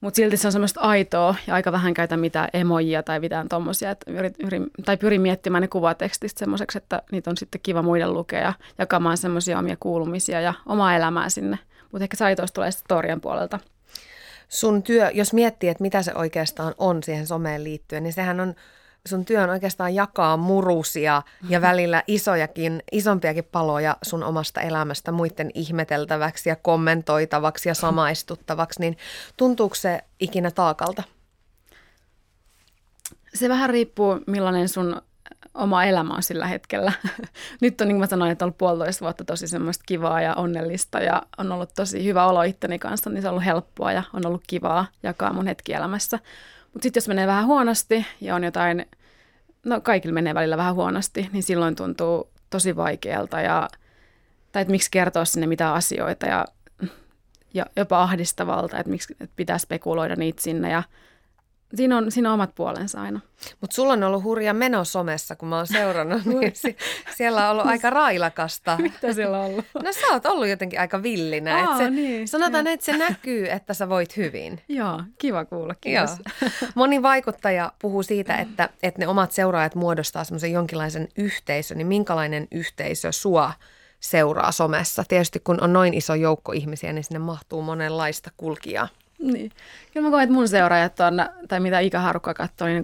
Mutta 0.00 0.16
silti 0.16 0.36
se 0.36 0.48
on 0.48 0.52
semmoista 0.52 0.80
aitoa 0.80 1.34
ja 1.46 1.54
aika 1.54 1.72
vähän 1.72 1.94
käytä 1.94 2.16
mitään 2.16 2.48
emojia 2.52 3.02
tai 3.02 3.20
mitään 3.20 3.48
tommosia. 3.48 3.90
Et 3.90 4.04
yrit, 4.06 4.34
yrit, 4.44 4.62
tai 4.84 4.96
pyrin 4.96 5.20
miettimään 5.20 5.62
ne 5.62 5.68
kuvatekstistä 5.68 6.38
semmoiseksi, 6.38 6.78
että 6.78 7.02
niitä 7.12 7.30
on 7.30 7.36
sitten 7.36 7.60
kiva 7.62 7.82
muiden 7.82 8.14
lukea 8.14 8.40
ja 8.40 8.52
jakamaan 8.78 9.16
semmoisia 9.16 9.58
omia 9.58 9.76
kuulumisia 9.80 10.40
ja 10.40 10.54
omaa 10.66 10.96
elämää 10.96 11.28
sinne. 11.28 11.58
Mutta 11.92 12.04
ehkä 12.04 12.16
se 12.16 12.24
aitous 12.24 12.52
tulee 12.52 12.70
storien 12.70 13.20
puolelta. 13.20 13.58
Sun 14.50 14.82
työ, 14.82 15.10
jos 15.10 15.32
miettii, 15.32 15.68
että 15.68 15.82
mitä 15.82 16.02
se 16.02 16.12
oikeastaan 16.14 16.74
on 16.78 17.02
siihen 17.02 17.26
someen 17.26 17.64
liittyen, 17.64 18.02
niin 18.02 18.12
sehän 18.12 18.40
on 18.40 18.54
sun 19.08 19.24
työ 19.24 19.42
on 19.42 19.50
oikeastaan 19.50 19.94
jakaa 19.94 20.36
murusia 20.36 21.22
ja 21.48 21.60
välillä 21.60 22.02
isojakin, 22.06 22.82
isompiakin 22.92 23.44
paloja 23.44 23.96
sun 24.02 24.24
omasta 24.24 24.60
elämästä 24.60 25.12
muiden 25.12 25.50
ihmeteltäväksi 25.54 26.48
ja 26.48 26.56
kommentoitavaksi 26.56 27.68
ja 27.68 27.74
samaistuttavaksi, 27.74 28.80
niin 28.80 28.98
tuntuuko 29.36 29.74
se 29.74 30.00
ikinä 30.20 30.50
taakalta? 30.50 31.02
Se 33.34 33.48
vähän 33.48 33.70
riippuu, 33.70 34.20
millainen 34.26 34.68
sun 34.68 35.02
oma 35.60 35.84
elämä 35.84 36.14
on 36.14 36.22
sillä 36.22 36.46
hetkellä. 36.46 36.92
Nyt 37.60 37.80
on, 37.80 37.88
niin 37.88 37.94
kuin 37.94 38.00
mä 38.00 38.06
sanoin, 38.06 38.30
että 38.30 38.44
on 38.44 38.46
ollut 38.46 38.58
puolitoista 38.58 39.04
vuotta 39.04 39.24
tosi 39.24 39.48
semmoista 39.48 39.84
kivaa 39.86 40.20
ja 40.20 40.34
onnellista 40.34 40.98
ja 40.98 41.22
on 41.38 41.52
ollut 41.52 41.74
tosi 41.74 42.04
hyvä 42.04 42.26
olo 42.26 42.42
itteni 42.42 42.78
kanssa, 42.78 43.10
niin 43.10 43.22
se 43.22 43.28
on 43.28 43.32
ollut 43.32 43.44
helppoa 43.44 43.92
ja 43.92 44.02
on 44.12 44.26
ollut 44.26 44.42
kivaa 44.46 44.86
jakaa 45.02 45.32
mun 45.32 45.46
hetki 45.46 45.72
elämässä. 45.72 46.18
Mutta 46.72 46.82
sitten 46.82 47.00
jos 47.00 47.08
menee 47.08 47.26
vähän 47.26 47.46
huonosti 47.46 48.06
ja 48.20 48.34
on 48.34 48.44
jotain, 48.44 48.86
no 49.64 49.80
kaikilla 49.80 50.14
menee 50.14 50.34
välillä 50.34 50.56
vähän 50.56 50.74
huonosti, 50.74 51.28
niin 51.32 51.42
silloin 51.42 51.76
tuntuu 51.76 52.30
tosi 52.50 52.76
vaikealta 52.76 53.40
ja, 53.40 53.68
tai 54.52 54.62
että 54.62 54.70
miksi 54.72 54.90
kertoa 54.90 55.24
sinne 55.24 55.46
mitä 55.46 55.72
asioita 55.72 56.26
ja, 56.26 56.44
ja 57.54 57.66
jopa 57.76 58.02
ahdistavalta, 58.02 58.78
että 58.78 58.90
miksi 58.90 59.14
että 59.20 59.36
pitää 59.36 59.58
spekuloida 59.58 60.16
niitä 60.16 60.42
sinne 60.42 60.70
ja 60.70 60.82
Siinä 61.74 61.96
on, 61.96 62.12
siinä 62.12 62.28
on 62.28 62.34
omat 62.34 62.54
puolensa 62.54 63.02
aina. 63.02 63.20
Mutta 63.60 63.74
sulla 63.74 63.92
on 63.92 64.02
ollut 64.02 64.24
hurja 64.24 64.54
meno 64.54 64.84
somessa, 64.84 65.36
kun 65.36 65.48
mä 65.48 65.56
oon 65.56 65.66
seurannut, 65.66 66.24
niin 66.40 66.52
si- 66.54 66.76
siellä 67.16 67.44
on 67.44 67.50
ollut 67.50 67.66
aika 67.66 67.90
railakasta. 67.90 68.76
Mitä 68.82 69.12
siellä 69.12 69.38
on 69.40 69.44
ollut? 69.44 69.64
No 69.84 69.92
sä 69.92 70.06
oot 70.12 70.26
ollut 70.26 70.48
jotenkin 70.48 70.80
aika 70.80 71.02
villinä. 71.02 71.68
Aa, 71.70 71.78
se, 71.78 71.90
niin, 71.90 72.28
sanotaan, 72.28 72.66
että 72.66 72.86
se 72.86 72.96
näkyy, 72.96 73.48
että 73.50 73.74
sä 73.74 73.88
voit 73.88 74.16
hyvin. 74.16 74.60
Joo, 74.68 75.02
kiva 75.18 75.44
kuulla, 75.44 75.74
kiitos. 75.80 76.10
Joo. 76.10 76.50
Moni 76.74 77.02
vaikuttaja 77.02 77.72
puhuu 77.78 78.02
siitä, 78.02 78.36
että, 78.36 78.68
että 78.82 78.98
ne 78.98 79.06
omat 79.08 79.32
seuraajat 79.32 79.74
muodostaa 79.74 80.24
semmoisen 80.24 80.52
jonkinlaisen 80.52 81.08
yhteisön. 81.18 81.78
Niin 81.78 81.86
minkälainen 81.86 82.48
yhteisö 82.50 83.12
sua 83.12 83.52
seuraa 84.00 84.52
somessa? 84.52 85.04
Tietysti 85.08 85.40
kun 85.40 85.62
on 85.62 85.72
noin 85.72 85.94
iso 85.94 86.14
joukko 86.14 86.52
ihmisiä, 86.52 86.92
niin 86.92 87.04
sinne 87.04 87.18
mahtuu 87.18 87.62
monenlaista 87.62 88.30
kulkijaa. 88.36 88.88
Niin. 89.22 89.50
Kyllä 89.92 90.06
mä 90.06 90.10
koen, 90.10 90.22
että 90.22 90.34
mun 90.34 90.48
seuraajat 90.48 91.00
on, 91.00 91.14
tai 91.48 91.60
mitä 91.60 91.80
ikäharukka 91.80 92.34
katsoo, 92.34 92.68
niin 92.68 92.82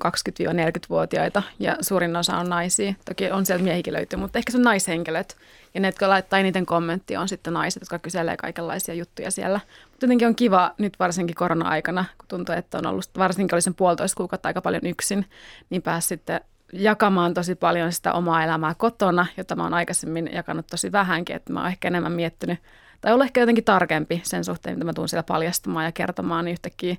20-40-vuotiaita 0.51 1.43
ja 1.59 1.77
suurin 1.81 2.17
osa 2.17 2.37
on 2.37 2.49
naisia. 2.49 2.95
Toki 3.05 3.31
on 3.31 3.47
sieltä 3.47 3.65
miehikin 3.65 3.93
löytyy, 3.93 4.19
mutta 4.19 4.39
ehkä 4.39 4.53
se 4.53 4.59
on 4.59 4.65
naishenkilöt. 4.65 5.37
Ja 5.75 5.81
ne, 5.81 5.89
jotka 5.89 6.09
laittaa 6.09 6.39
eniten 6.39 6.67
kommenttia, 6.67 7.21
on 7.21 7.29
sitten 7.29 7.53
naiset, 7.53 7.83
jotka 7.83 7.99
kyselee 7.99 8.37
kaikenlaisia 8.37 8.95
juttuja 8.95 9.31
siellä. 9.31 9.61
Mutta 9.91 10.07
jotenkin 10.07 10.29
on 10.29 10.35
kiva 10.35 10.75
nyt 10.79 10.99
varsinkin 10.99 11.37
korona-aikana, 11.37 12.05
kun 12.19 12.29
tuntuu, 12.29 12.55
että 12.55 12.79
on 12.79 12.87
ollut, 12.87 13.11
varsinkin 13.19 13.55
oli 13.55 13.63
sen 13.63 13.75
puolitoista 13.75 14.17
kuukautta 14.17 14.49
aika 14.49 14.61
paljon 14.61 14.87
yksin, 14.87 15.27
niin 15.71 15.83
pääsi 15.83 16.09
sitten 16.09 16.41
jakamaan 16.73 17.35
tosi 17.35 17.55
paljon 17.55 17.93
sitä 17.93 18.13
omaa 18.13 18.45
elämää 18.45 18.75
kotona, 18.75 19.27
jota 19.37 19.57
mä 19.57 19.63
oon 19.63 19.75
aikaisemmin 19.75 20.31
jakanut 20.33 20.67
tosi 20.67 20.93
vähänkin, 20.93 21.37
että 21.37 21.53
mä 21.53 21.61
oon 21.61 21.69
ehkä 21.69 21.89
enemmän 21.89 22.13
miettinyt 22.13 22.59
tai 23.01 23.13
olla 23.13 23.25
ehkä 23.25 23.41
jotenkin 23.41 23.65
tarkempi 23.65 24.21
sen 24.25 24.45
suhteen, 24.45 24.77
mitä 24.77 24.85
mä 24.85 24.93
tuun 24.93 25.09
siellä 25.09 25.23
paljastamaan 25.23 25.85
ja 25.85 25.93
kertomaan, 25.93 26.45
niin 26.45 26.53
yhtäkkiä 26.53 26.97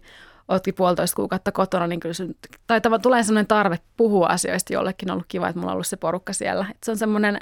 ootkin 0.47 0.73
puolitoista 0.73 1.15
kuukautta 1.15 1.51
kotona, 1.51 1.87
niin 1.87 1.99
kyllä 1.99 2.13
se, 2.13 2.27
tai 2.67 2.81
tulee 3.01 3.23
sellainen 3.23 3.47
tarve 3.47 3.79
puhua 3.97 4.27
asioista 4.27 4.73
jollekin, 4.73 5.11
on 5.11 5.13
ollut 5.13 5.25
kiva, 5.27 5.47
että 5.47 5.59
mulla 5.59 5.71
on 5.71 5.73
ollut 5.73 5.87
se 5.87 5.97
porukka 5.97 6.33
siellä. 6.33 6.65
Et 6.71 6.77
se 6.83 6.91
on 6.91 6.97
semmoinen 6.97 7.39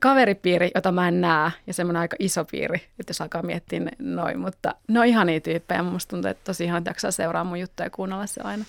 kaveripiiri, 0.00 0.70
jota 0.74 0.92
mä 0.92 1.08
en 1.08 1.20
näe, 1.20 1.50
ja 1.66 1.74
semmoinen 1.74 2.00
aika 2.00 2.16
iso 2.18 2.44
piiri, 2.44 2.76
että 2.76 3.10
jos 3.10 3.20
alkaa 3.20 3.42
miettiä 3.42 3.80
noin, 3.98 4.38
mutta 4.38 4.74
ne 4.88 5.00
on 5.00 5.06
ihania 5.06 5.40
tyyppejä, 5.40 5.82
musta 5.82 6.10
tuntuu, 6.10 6.30
että 6.30 6.44
tosi 6.44 6.64
ihan 6.64 6.82
jaksaa 6.86 7.10
seuraa 7.10 7.44
mun 7.44 7.60
juttuja 7.60 7.86
ja 7.86 7.90
kuunnella 7.90 8.26
se 8.26 8.40
aina. 8.44 8.64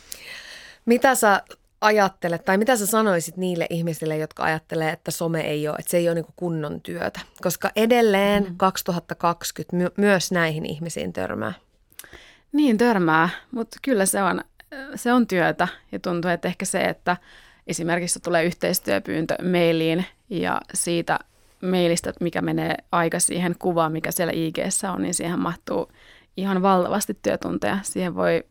Mitä 0.86 1.16
sä 1.16 1.42
ajattelet, 1.82 2.46
tai 2.46 2.58
mitä 2.58 2.76
sä 2.76 2.86
sanoisit 2.86 3.38
niille 3.38 3.68
ihmisille, 3.70 4.18
jotka 4.18 4.44
ajattelee, 4.44 4.90
että 4.90 5.12
some 5.12 5.42
ei 5.42 5.68
ole, 5.68 5.76
että 5.80 5.92
se 5.92 5.98
ei 5.98 6.10
ole 6.10 6.16
niin 6.16 6.26
kunnon 6.36 6.82
työtä? 6.82 7.20
Koska 7.42 7.72
edelleen 7.76 8.44
mm. 8.44 8.58
2020 8.58 9.78
my- 9.78 9.92
myös 9.98 10.32
näihin 10.32 10.66
ihmisiin 10.66 11.14
törmää. 11.14 11.54
Niin, 12.52 12.78
törmää, 12.78 13.30
mutta 13.52 13.78
kyllä 13.82 14.06
se 14.06 14.24
on, 14.24 14.42
se 14.96 15.14
on 15.14 15.28
työtä 15.28 15.68
ja 15.92 16.00
tuntuu, 16.00 16.32
että 16.32 16.48
ehkä 16.48 16.66
se, 16.66 16.82
että 16.82 17.18
esimerkiksi 17.68 18.20
tulee 18.20 18.44
yhteistyöpyyntö 18.44 19.36
mailiin 19.52 20.06
ja 20.30 20.62
siitä 20.74 21.20
mailista, 21.62 22.14
mikä 22.20 22.42
menee 22.42 22.76
aika 22.92 23.20
siihen 23.20 23.56
kuvaan, 23.60 23.92
mikä 23.92 24.12
siellä 24.12 24.34
ig 24.36 24.58
on, 24.94 25.02
niin 25.02 25.14
siihen 25.14 25.40
mahtuu 25.40 25.92
ihan 26.38 26.62
valtavasti 26.62 27.18
työtunteja. 27.22 27.78
Siihen 27.84 28.16
voi 28.16 28.44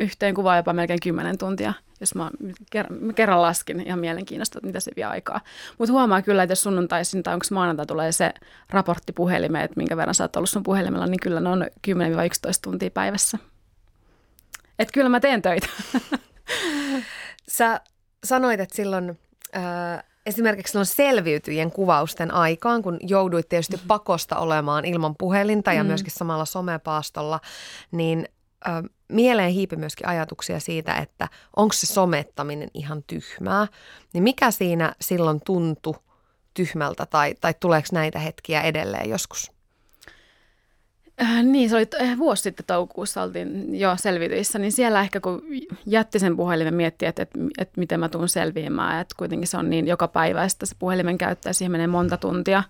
yhteen 0.00 0.34
kuvaan 0.34 0.56
jopa 0.56 0.72
melkein 0.72 1.00
10 1.00 1.38
tuntia, 1.38 1.74
jos 2.00 2.14
mä 2.14 2.30
kerran 3.14 3.42
laskin 3.42 3.80
ihan 3.80 3.98
mielenkiinnosta, 3.98 4.58
että 4.58 4.66
mitä 4.66 4.80
se 4.80 4.90
vie 4.96 5.04
aikaa. 5.04 5.40
Mutta 5.78 5.92
huomaa 5.92 6.22
kyllä, 6.22 6.42
että 6.42 6.52
jos 6.52 6.62
sunnuntaisin 6.62 7.22
tai 7.22 7.34
onko 7.34 7.46
maanantai 7.50 7.86
tulee 7.86 8.12
se 8.12 8.34
raportti 8.70 9.12
puhelimeen, 9.12 9.64
että 9.64 9.76
minkä 9.76 9.96
verran 9.96 10.14
sä 10.14 10.24
oot 10.24 10.36
ollut 10.36 10.50
sun 10.50 10.62
puhelimella, 10.62 11.06
niin 11.06 11.20
kyllä 11.20 11.40
ne 11.40 11.48
on 11.48 11.66
10-11 11.88 11.90
tuntia 12.62 12.90
päivässä. 12.90 13.38
Että 14.78 14.92
kyllä 14.92 15.08
mä 15.08 15.20
teen 15.20 15.42
töitä. 15.42 15.66
Sä 17.48 17.80
sanoit, 18.24 18.60
että 18.60 18.76
silloin 18.76 19.18
äh, 19.56 20.04
esimerkiksi 20.26 20.70
silloin 20.70 20.86
selviytyjien 20.86 21.70
kuvausten 21.70 22.34
aikaan, 22.34 22.82
kun 22.82 22.98
jouduit 23.02 23.48
tietysti 23.48 23.80
pakosta 23.88 24.36
olemaan 24.36 24.84
ilman 24.84 25.14
puhelinta 25.18 25.72
ja 25.72 25.82
mm. 25.82 25.86
myöskin 25.86 26.12
samalla 26.12 26.44
somepaastolla, 26.44 27.40
niin 27.92 28.28
mieleen 29.14 29.50
hiipi 29.50 29.76
myöskin 29.76 30.08
ajatuksia 30.08 30.60
siitä, 30.60 30.94
että 30.94 31.28
onko 31.56 31.72
se 31.72 31.86
somettaminen 31.86 32.68
ihan 32.74 33.02
tyhmää, 33.06 33.66
niin 34.12 34.22
mikä 34.22 34.50
siinä 34.50 34.94
silloin 35.00 35.40
tuntui 35.46 35.94
tyhmältä 36.54 37.06
tai, 37.06 37.34
tai 37.40 37.54
tuleeko 37.60 37.88
näitä 37.92 38.18
hetkiä 38.18 38.62
edelleen 38.62 39.10
joskus? 39.10 39.52
Äh, 41.22 41.42
niin, 41.42 41.70
se 41.70 41.76
oli 41.76 41.86
äh, 42.02 42.18
vuosi 42.18 42.42
sitten 42.42 42.66
toukokuussa 42.66 43.22
oltiin 43.22 43.80
jo 43.80 43.96
selvityissä, 43.96 44.58
niin 44.58 44.72
siellä 44.72 45.00
ehkä 45.00 45.20
kun 45.20 45.42
jätti 45.86 46.18
sen 46.18 46.36
puhelimen 46.36 46.74
miettiä, 46.74 47.08
että, 47.08 47.22
että, 47.22 47.38
että 47.58 47.80
miten 47.80 48.00
mä 48.00 48.08
tuun 48.08 48.28
selviämään, 48.28 49.00
että 49.00 49.14
kuitenkin 49.18 49.48
se 49.48 49.56
on 49.56 49.70
niin 49.70 49.86
joka 49.86 50.08
päivä, 50.08 50.44
että 50.44 50.66
se 50.66 50.74
puhelimen 50.78 51.18
käyttää, 51.18 51.52
siihen 51.52 51.72
menee 51.72 51.86
monta 51.86 52.16
tuntia. 52.16 52.62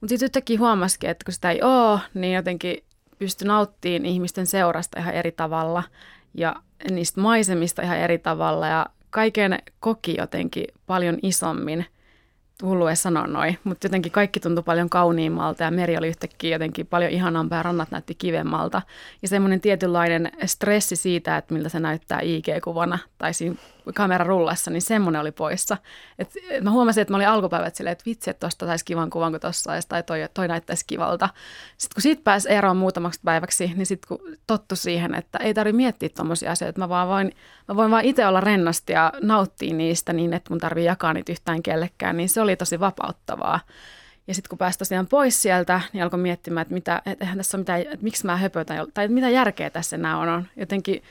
Mutta 0.00 0.08
sitten 0.08 0.26
yhtäkkiä 0.26 0.58
huomasikin, 0.58 1.10
että 1.10 1.24
kun 1.24 1.34
sitä 1.34 1.50
ei 1.50 1.62
ole, 1.62 2.00
niin 2.14 2.34
jotenkin 2.34 2.84
pysty 3.18 3.44
nauttimaan 3.44 4.06
ihmisten 4.06 4.46
seurasta 4.46 5.00
ihan 5.00 5.14
eri 5.14 5.32
tavalla 5.32 5.82
ja 6.34 6.56
niistä 6.90 7.20
maisemista 7.20 7.82
ihan 7.82 7.98
eri 7.98 8.18
tavalla. 8.18 8.66
Ja 8.66 8.86
kaiken 9.10 9.58
koki 9.80 10.16
jotenkin 10.18 10.64
paljon 10.86 11.18
isommin– 11.22 11.86
hullu 12.62 12.86
edes 12.86 13.02
sanoa 13.02 13.26
noin, 13.26 13.58
mutta 13.64 13.86
jotenkin 13.86 14.12
kaikki 14.12 14.40
tuntui 14.40 14.62
paljon 14.62 14.90
kauniimmalta 14.90 15.62
ja 15.62 15.70
meri 15.70 15.96
oli 15.96 16.08
yhtäkkiä 16.08 16.54
jotenkin 16.54 16.86
paljon 16.86 17.10
ihanampaa 17.10 17.58
ja 17.58 17.62
rannat 17.62 17.90
näytti 17.90 18.14
kivemmalta. 18.14 18.82
Ja 19.22 19.28
semmoinen 19.28 19.60
tietynlainen 19.60 20.32
stressi 20.46 20.96
siitä, 20.96 21.36
että 21.36 21.54
miltä 21.54 21.68
se 21.68 21.80
näyttää 21.80 22.20
IG-kuvana 22.20 22.98
tai 23.18 23.34
siinä 23.34 23.56
kamerarullassa, 23.94 24.70
niin 24.70 24.82
semmoinen 24.82 25.20
oli 25.20 25.32
poissa. 25.32 25.76
Et, 26.18 26.32
mä 26.62 26.70
huomasin, 26.70 27.02
että 27.02 27.12
mä 27.12 27.16
olin 27.16 27.28
alkupäivät 27.28 27.74
silleen, 27.74 27.92
että 27.92 28.04
vitsi, 28.06 28.30
että 28.30 28.46
tosta 28.46 28.66
saisi 28.66 28.84
kivan 28.84 29.10
kuvan 29.10 29.32
kuin 29.32 29.40
tossa 29.40 29.72
tai 29.88 30.02
toi, 30.02 30.18
toi 30.34 30.48
näyttäisi 30.48 30.84
kivalta. 30.86 31.28
Sitten 31.78 31.94
kun 31.94 32.02
siitä 32.02 32.22
pääsi 32.24 32.52
eroon 32.52 32.76
muutamaksi 32.76 33.20
päiväksi, 33.24 33.72
niin 33.76 33.86
sitten 33.86 34.08
kun 34.08 34.36
tottu 34.46 34.76
siihen, 34.76 35.14
että 35.14 35.38
ei 35.38 35.54
tarvitse 35.54 35.76
miettiä 35.76 36.08
tuommoisia 36.08 36.52
asioita, 36.52 36.78
mä, 36.78 36.88
vaan 36.88 37.08
voin, 37.08 37.32
mä 37.68 37.76
voin 37.76 37.90
vaan 37.90 38.04
itse 38.04 38.26
olla 38.26 38.40
rennosti 38.40 38.92
ja 38.92 39.12
nauttia 39.22 39.74
niistä 39.74 40.12
niin, 40.12 40.32
että 40.32 40.50
mun 40.50 40.60
tarvii 40.60 40.84
jakaa 40.84 41.12
niitä 41.12 41.32
yhtään 41.32 41.62
kellekään, 41.62 42.16
niin 42.16 42.28
se 42.28 42.40
oli 42.40 42.47
tosi 42.56 42.80
vapauttavaa. 42.80 43.60
Ja 44.26 44.34
sitten 44.34 44.48
kun 44.48 44.58
pääsi 44.58 44.78
tosiaan 44.78 45.06
pois 45.06 45.42
sieltä, 45.42 45.80
niin 45.92 46.02
alkoi 46.02 46.18
miettimään, 46.18 46.62
että, 46.62 46.74
mitä, 46.74 47.02
että 47.06 47.24
eihän 47.24 47.36
tässä 47.36 47.56
ole 47.56 47.60
mitään, 47.60 47.80
että 47.80 48.02
miksi 48.02 48.26
mä 48.26 48.36
höpötän, 48.36 48.86
tai 48.94 49.04
että 49.04 49.14
mitä 49.14 49.28
järkeä 49.28 49.70
tässä 49.70 49.96
enää 49.96 50.18
on. 50.18 50.28
on. 50.28 50.46
Jotenkin 50.56 51.02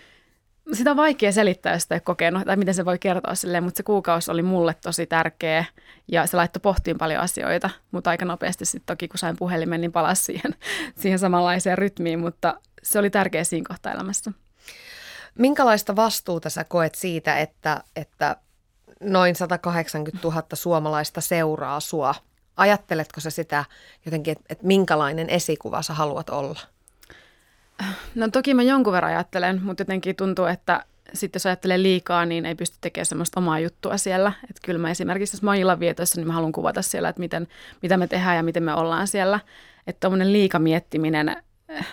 sitä 0.74 0.92
on 0.92 0.98
vaikea 0.98 1.32
selittää, 1.32 1.74
jos 1.74 1.84
sitä 1.84 1.96
ei 1.96 2.02
kokenut, 2.02 2.46
tai 2.46 2.58
miten 2.58 2.74
se 2.74 2.86
voi 2.86 3.00
kertoa 3.00 3.36
silleen, 3.36 3.64
mutta 3.64 3.78
se 3.78 3.84
kuukausi 3.84 4.32
oli 4.32 4.44
mulle 4.44 4.76
tosi 4.82 5.06
tärkeä 5.06 5.66
ja 6.08 6.26
se 6.26 6.38
laittoi 6.38 6.60
pohtiin 6.60 6.98
paljon 6.98 7.22
asioita, 7.22 7.70
mutta 7.92 8.10
aika 8.10 8.26
nopeasti 8.26 8.66
sitten 8.66 8.96
toki 8.96 9.08
kun 9.08 9.18
sain 9.18 9.38
puhelimen, 9.38 9.82
niin 9.82 9.92
palasi 9.92 10.24
siihen, 10.24 10.56
siihen 11.02 11.20
samanlaiseen 11.20 11.78
rytmiin, 11.78 12.20
mutta 12.20 12.62
se 12.84 13.00
oli 13.00 13.10
tärkeä 13.10 13.44
siinä 13.44 13.66
kohtaa 13.68 13.94
elämässä. 13.94 14.32
Minkälaista 15.38 15.96
vastuuta 15.96 16.50
sä 16.50 16.64
koet 16.64 16.96
siitä, 16.96 17.40
että, 17.40 17.84
että 17.96 18.36
noin 19.02 19.36
180 19.36 20.28
000 20.28 20.44
suomalaista 20.54 21.22
seuraa 21.22 21.80
sua? 21.80 22.16
Ajatteletko 22.58 23.22
sä 23.22 23.30
sitä 23.30 23.66
jotenkin, 24.06 24.32
että, 24.32 24.46
että 24.50 24.68
minkälainen 24.68 25.30
esikuva 25.30 25.82
sä 25.82 25.94
haluat 25.94 26.30
olla? 26.30 26.60
No 28.16 28.28
toki 28.28 28.54
mä 28.54 28.64
jonkun 28.64 28.94
verran 28.94 29.12
ajattelen, 29.12 29.62
mutta 29.64 29.82
jotenkin 29.82 30.16
tuntuu, 30.16 30.46
että 30.46 30.86
sitten 31.14 31.40
jos 31.40 31.46
ajattelee 31.46 31.82
liikaa, 31.82 32.26
niin 32.26 32.46
ei 32.46 32.56
pysty 32.56 32.78
tekemään 32.82 33.06
semmoista 33.06 33.40
omaa 33.40 33.60
juttua 33.60 33.98
siellä. 33.98 34.32
Että 34.44 34.62
kyllä 34.66 34.80
mä 34.80 34.92
esimerkiksi, 34.92 35.36
jos 35.36 35.42
mä 35.42 35.52
oon 35.52 35.80
niin 36.16 36.28
mä 36.28 36.34
haluan 36.34 36.52
kuvata 36.52 36.82
siellä, 36.82 37.10
että 37.10 37.20
miten, 37.20 37.48
mitä 37.82 37.98
me 37.98 38.08
tehdään 38.08 38.36
ja 38.36 38.44
miten 38.44 38.64
me 38.64 38.74
ollaan 38.74 39.08
siellä. 39.08 39.40
Että 39.88 40.00
tuommoinen 40.00 40.34
liikamiettiminen, 40.34 41.30
että 41.30 41.84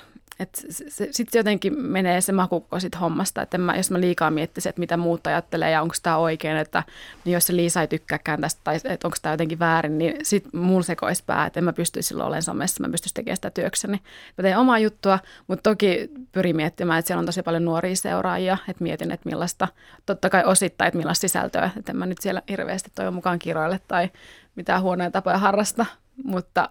sitten 1.10 1.38
jotenkin 1.38 1.80
menee 1.80 2.20
se 2.20 2.32
makuko 2.32 2.80
sit 2.80 3.00
hommasta, 3.00 3.42
että 3.42 3.58
mä, 3.58 3.76
jos 3.76 3.90
mä 3.90 4.00
liikaa 4.00 4.30
miettisin, 4.30 4.70
että 4.70 4.80
mitä 4.80 4.96
muut 4.96 5.26
ajattelee 5.26 5.70
ja 5.70 5.82
onko 5.82 5.94
tämä 6.02 6.16
oikein, 6.16 6.56
että 6.56 6.82
niin 7.24 7.34
jos 7.34 7.46
se 7.46 7.56
Liisa 7.56 7.80
ei 7.80 7.88
tykkääkään 7.88 8.40
tästä 8.40 8.60
tai 8.64 8.76
että 8.84 9.06
onko 9.06 9.16
tämä 9.22 9.32
jotenkin 9.32 9.58
väärin, 9.58 9.98
niin 9.98 10.14
sitten 10.22 10.60
mulla 10.60 10.82
sekoisi 10.82 11.22
pää, 11.26 11.46
että 11.46 11.60
en 11.60 11.64
mä 11.64 11.72
pystyisi 11.72 12.08
silloin 12.08 12.26
olemaan 12.26 12.42
somessa, 12.42 12.82
mä 12.82 12.90
pystyisi 12.90 13.14
tekemään 13.14 13.36
sitä 13.36 13.50
työkseni. 13.50 14.00
Mä 14.38 14.42
teen 14.42 14.58
omaa 14.58 14.78
juttua, 14.78 15.18
mutta 15.46 15.70
toki 15.70 16.10
pyrin 16.32 16.56
miettimään, 16.56 16.98
että 16.98 17.06
siellä 17.06 17.20
on 17.20 17.26
tosi 17.26 17.42
paljon 17.42 17.64
nuoria 17.64 17.96
seuraajia, 17.96 18.58
että 18.68 18.82
mietin, 18.82 19.10
että 19.10 19.28
millaista, 19.28 19.68
totta 20.06 20.30
kai 20.30 20.44
osittain, 20.44 20.88
että 20.88 20.98
millaista 20.98 21.20
sisältöä, 21.20 21.70
että 21.76 21.92
en 21.92 21.96
mä 21.96 22.06
nyt 22.06 22.20
siellä 22.20 22.42
hirveästi 22.48 22.90
toivon 22.94 23.14
mukaan 23.14 23.38
kiroille 23.38 23.80
tai 23.88 24.10
mitään 24.56 24.82
huonoja 24.82 25.10
tapoja 25.10 25.38
harrasta, 25.38 25.86
mutta 26.24 26.68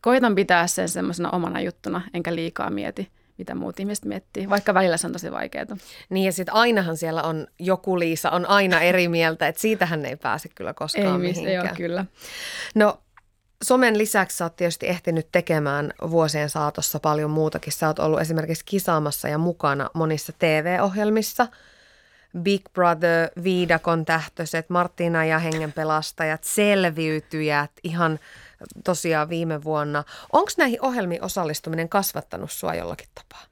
koitan 0.00 0.34
pitää 0.34 0.66
sen 0.66 0.88
semmoisena 0.88 1.30
omana 1.30 1.60
juttuna, 1.60 2.02
enkä 2.14 2.34
liikaa 2.34 2.70
mieti, 2.70 3.10
mitä 3.38 3.54
muut 3.54 3.80
ihmiset 3.80 4.04
miettii, 4.04 4.50
vaikka 4.50 4.74
välillä 4.74 4.96
se 4.96 5.06
on 5.06 5.12
tosi 5.12 5.32
vaikeaa. 5.32 5.76
Niin 6.10 6.26
ja 6.26 6.32
sitten 6.32 6.54
ainahan 6.54 6.96
siellä 6.96 7.22
on 7.22 7.46
joku 7.58 7.98
Liisa, 7.98 8.30
on 8.30 8.46
aina 8.46 8.80
eri 8.80 9.08
mieltä, 9.08 9.48
että 9.48 9.60
siitähän 9.60 10.04
ei 10.04 10.16
pääse 10.16 10.48
kyllä 10.54 10.74
koskaan 10.74 11.06
ei, 11.06 11.18
mihinkään. 11.18 11.48
Ei, 11.48 11.54
joo, 11.54 11.74
kyllä. 11.76 12.04
No 12.74 12.98
somen 13.64 13.98
lisäksi 13.98 14.36
sä 14.36 14.44
oot 14.44 14.56
tietysti 14.56 14.88
ehtinyt 14.88 15.28
tekemään 15.32 15.92
vuosien 16.10 16.50
saatossa 16.50 17.00
paljon 17.00 17.30
muutakin. 17.30 17.72
Sä 17.72 17.86
oot 17.86 17.98
ollut 17.98 18.20
esimerkiksi 18.20 18.64
kisaamassa 18.64 19.28
ja 19.28 19.38
mukana 19.38 19.90
monissa 19.94 20.32
TV-ohjelmissa. 20.38 21.46
Big 22.42 22.62
Brother, 22.72 23.30
Viidakon 23.42 24.04
tähtöiset, 24.04 24.70
Martina 24.70 25.24
ja 25.24 25.38
hengenpelastajat, 25.38 26.44
selviytyjät, 26.44 27.70
ihan 27.82 28.18
tosiaan 28.84 29.28
viime 29.28 29.64
vuonna. 29.64 30.04
Onko 30.32 30.50
näihin 30.58 30.84
ohjelmiin 30.84 31.24
osallistuminen 31.24 31.88
kasvattanut 31.88 32.50
sua 32.50 32.74
jollakin 32.74 33.08
tapaa? 33.14 33.44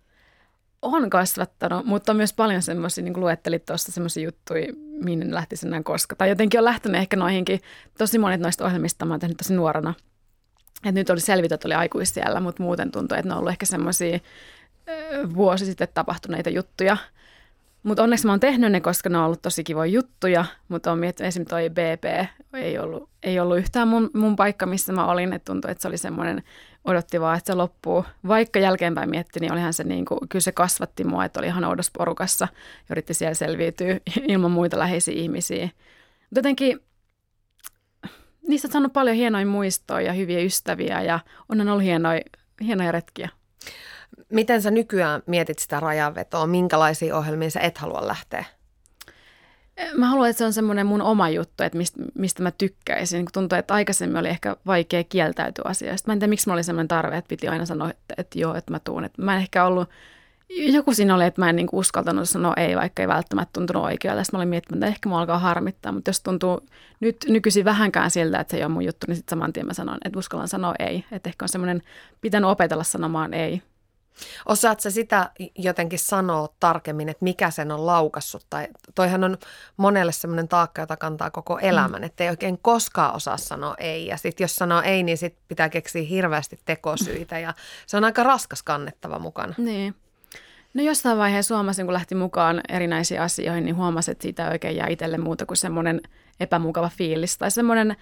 On 0.83 1.11
kasvattanut, 1.11 1.87
mutta 1.87 2.13
on 2.13 2.17
myös 2.17 2.33
paljon 2.33 2.63
semmoisia, 2.63 3.05
niin 3.05 3.15
kuin 3.15 3.25
luettelit 3.25 3.67
tuossa 3.67 3.93
semmoisia 3.93 4.25
juttuja, 4.25 4.67
minne 5.05 5.35
lähtisin 5.35 5.69
enää 5.69 5.83
koska. 5.83 6.17
Tai 6.17 6.29
jotenkin 6.29 6.61
on 6.61 6.65
lähtenyt 6.65 7.01
ehkä 7.01 7.17
noihinkin, 7.17 7.61
tosi 7.99 8.19
monet 8.19 8.41
noista 8.41 8.65
ohjelmista 8.65 9.05
mä 9.05 9.13
oon 9.13 9.21
tehnyt 9.21 9.37
tosi 9.37 9.55
nuorena. 9.55 9.95
Et 10.85 10.95
nyt 10.95 11.11
oli 11.11 11.21
selvitä, 11.21 11.59
oli 11.65 11.75
aikuis 11.75 12.15
siellä, 12.15 12.41
mutta 12.41 12.63
muuten 12.63 12.91
tuntuu, 12.91 13.19
että 13.19 13.29
ne 13.29 13.35
on 13.35 13.39
ollut 13.39 13.51
ehkä 13.51 13.67
semmoisia 13.67 14.19
vuosi 15.35 15.65
sitten 15.65 15.89
tapahtuneita 15.95 16.51
juttuja. 16.51 16.97
Mutta 17.83 18.03
onneksi 18.03 18.27
mä 18.27 18.33
oon 18.33 18.41
tehnyt 18.41 18.73
ne, 18.73 18.81
koska 18.81 19.09
ne 19.09 19.19
on 19.19 19.25
ollut 19.25 19.43
tosi 19.43 19.65
kivoja 19.65 19.93
juttuja, 19.93 20.45
mutta 20.69 20.93
on 20.93 20.99
miettinyt, 20.99 21.29
esimerkiksi 21.29 21.51
toi 21.51 21.71
BP 21.71 22.29
ei 22.55 22.79
ollut, 22.79 23.11
ei 23.23 23.41
ollut 23.41 23.59
yhtään 23.59 23.89
mun, 23.89 24.11
mun 24.15 24.37
paikka, 24.37 24.67
missä 24.67 24.93
mä 24.93 25.07
olin, 25.07 25.33
että 25.33 25.53
tuntui, 25.53 25.71
että 25.71 25.83
se 25.83 25.89
oli 25.89 25.99
semmoinen, 25.99 26.43
odotti 26.85 27.21
vaan, 27.21 27.39
että 27.39 27.53
se 27.53 27.55
loppuu. 27.57 28.05
Vaikka 28.29 28.59
jälkeenpäin 28.59 29.11
mietti, 29.11 29.41
niin 29.41 29.53
olihan 29.53 29.75
se 29.75 29.85
niin 29.85 30.05
kuin, 30.05 30.19
kyllä 30.29 30.43
se 30.43 30.53
kasvatti 30.53 31.05
mua, 31.05 31.25
että 31.25 31.41
oli 31.41 31.47
ihan 31.47 31.65
oudossa 31.65 31.93
porukassa 31.99 32.49
ja 32.89 32.93
yritti 32.93 33.15
siellä 33.15 33.35
selviytyä 33.35 33.97
ilman 34.29 34.51
muita 34.51 34.79
läheisiä 34.79 35.15
ihmisiä. 35.15 35.65
Mutta 35.65 36.39
jotenkin 36.39 36.81
niistä 38.49 38.69
on 38.69 38.73
saanut 38.73 38.93
paljon 38.93 39.17
hienoja 39.17 39.47
muistoja 39.47 40.07
ja 40.07 40.13
hyviä 40.13 40.41
ystäviä 40.41 41.03
ja 41.03 41.21
on 41.49 41.69
ollut 41.69 41.85
hienoja, 41.85 42.21
hienoja 42.61 42.93
retkiä. 42.93 43.29
Miten 44.33 44.63
sä 44.63 44.71
nykyään 44.71 45.23
mietit 45.27 45.59
sitä 45.59 45.81
rajanvetoa? 45.81 46.47
Minkälaisiin 46.47 47.15
ohjelmiin 47.15 47.51
sä 47.51 47.61
et 47.61 47.79
halua 47.79 48.07
lähteä? 48.07 48.45
Mä 49.97 50.07
haluan, 50.07 50.31
että 50.31 50.39
se 50.39 50.45
on 50.45 50.53
semmoinen 50.53 50.87
mun 50.87 51.03
oma 51.03 51.29
juttu, 51.29 51.63
että 51.63 51.79
mistä, 51.79 52.03
mistä 52.15 52.43
mä 52.43 52.51
tykkäisin. 52.51 53.27
Tuntuu, 53.33 53.59
että 53.59 53.75
aikaisemmin 53.75 54.17
oli 54.17 54.29
ehkä 54.29 54.57
vaikea 54.67 55.05
kieltäytyä 55.05 55.65
asioista. 55.67 56.09
Mä 56.09 56.13
en 56.13 56.19
tiedä, 56.19 56.31
miksi 56.31 56.49
mä 56.49 56.53
oli 56.53 56.63
semmoinen 56.63 56.89
tarve, 56.89 57.17
että 57.17 57.29
piti 57.29 57.49
aina 57.49 57.67
sanoa, 57.67 57.91
että, 57.91 58.15
että 58.19 58.39
joo, 58.39 58.55
että 58.55 58.71
mä 58.71 58.79
tuun. 58.79 59.05
Että 59.05 59.23
mä 59.23 59.35
en 59.35 59.41
ehkä 59.41 59.65
ollut, 59.65 59.89
joku 60.49 60.95
siinä 60.95 61.15
oli, 61.15 61.25
että 61.25 61.41
mä 61.41 61.51
en 61.51 61.57
niin 61.57 61.69
uskaltanut 61.73 62.29
sanoa 62.29 62.55
ei, 62.57 62.77
vaikka 62.77 63.03
ei 63.03 63.09
välttämättä 63.09 63.53
tuntunut 63.53 63.85
oikealle. 63.85 64.25
Sitten 64.25 64.39
mä 64.39 64.41
olin 64.41 64.49
miettinyt, 64.49 64.83
että 64.83 64.87
ehkä 64.87 65.09
mä 65.09 65.19
alkaa 65.19 65.39
harmittaa, 65.39 65.93
mutta 65.93 66.09
jos 66.09 66.21
tuntuu 66.21 66.61
nyt 67.01 67.17
nykyisin 67.29 67.65
vähänkään 67.65 68.11
siltä, 68.11 68.41
että 68.41 68.51
se 68.51 68.57
ei 68.57 68.65
ole 68.65 68.73
mun 68.73 68.85
juttu, 68.85 69.07
niin 69.09 69.17
sitten 69.17 69.37
saman 69.37 69.53
tien 69.53 69.67
mä 69.67 69.75
sanon, 69.75 69.99
että 70.05 70.19
uskallan 70.19 70.49
sanoa 70.49 70.75
ei. 70.79 71.05
Että 71.13 71.31
ehkä 71.31 71.45
on 71.45 71.49
semmoinen, 71.49 71.83
pitänyt 72.21 72.51
opetella 72.51 72.85
sanomaan 72.85 73.35
ei. 73.35 73.63
Osaat 74.47 74.81
sä 74.81 74.91
sitä 74.91 75.31
jotenkin 75.59 75.99
sanoa 75.99 76.49
tarkemmin, 76.61 77.09
että 77.09 77.25
mikä 77.25 77.51
sen 77.51 77.73
on 77.73 77.87
laukassut? 77.87 78.47
Tai 78.51 78.69
toihan 78.95 79.25
on 79.25 79.39
monelle 79.77 80.13
semmoinen 80.13 80.49
taakka, 80.49 80.83
jota 80.83 80.97
kantaa 80.97 81.31
koko 81.31 81.59
elämän, 81.59 82.01
mm. 82.01 82.05
että 82.05 82.25
ei 82.25 82.31
oikein 82.31 82.59
koskaan 82.59 83.15
osaa 83.15 83.37
sanoa 83.37 83.75
ei. 83.79 84.07
Ja 84.07 84.17
sitten 84.17 84.45
jos 84.45 84.57
sanoo 84.57 84.83
ei, 84.83 85.03
niin 85.03 85.19
sit 85.19 85.37
pitää 85.49 85.69
keksiä 85.69 86.03
hirveästi 86.03 86.59
tekosyitä 86.65 87.39
ja 87.39 87.55
se 87.87 87.97
on 87.97 88.05
aika 88.05 88.23
raskas 88.23 88.63
kannettava 88.63 89.19
mukana. 89.19 89.55
Niin. 89.59 89.95
No 90.75 90.83
jossain 90.83 91.19
vaiheessa 91.19 91.55
huomasin, 91.55 91.87
kun 91.87 91.93
lähti 91.93 92.15
mukaan 92.15 92.61
erinäisiin 92.69 93.21
asioihin, 93.21 93.65
niin 93.65 93.77
huomasin, 93.77 94.13
että 94.13 94.23
siitä 94.23 94.51
oikein 94.51 94.77
jää 94.77 94.89
itselle 94.89 95.19
muuta 95.19 95.47
kuin 95.47 95.57
semmoinen 95.57 96.01
epämukava 96.41 96.89
fiilis 96.89 97.39
tai 97.39 97.51
semmoinen 97.51 97.97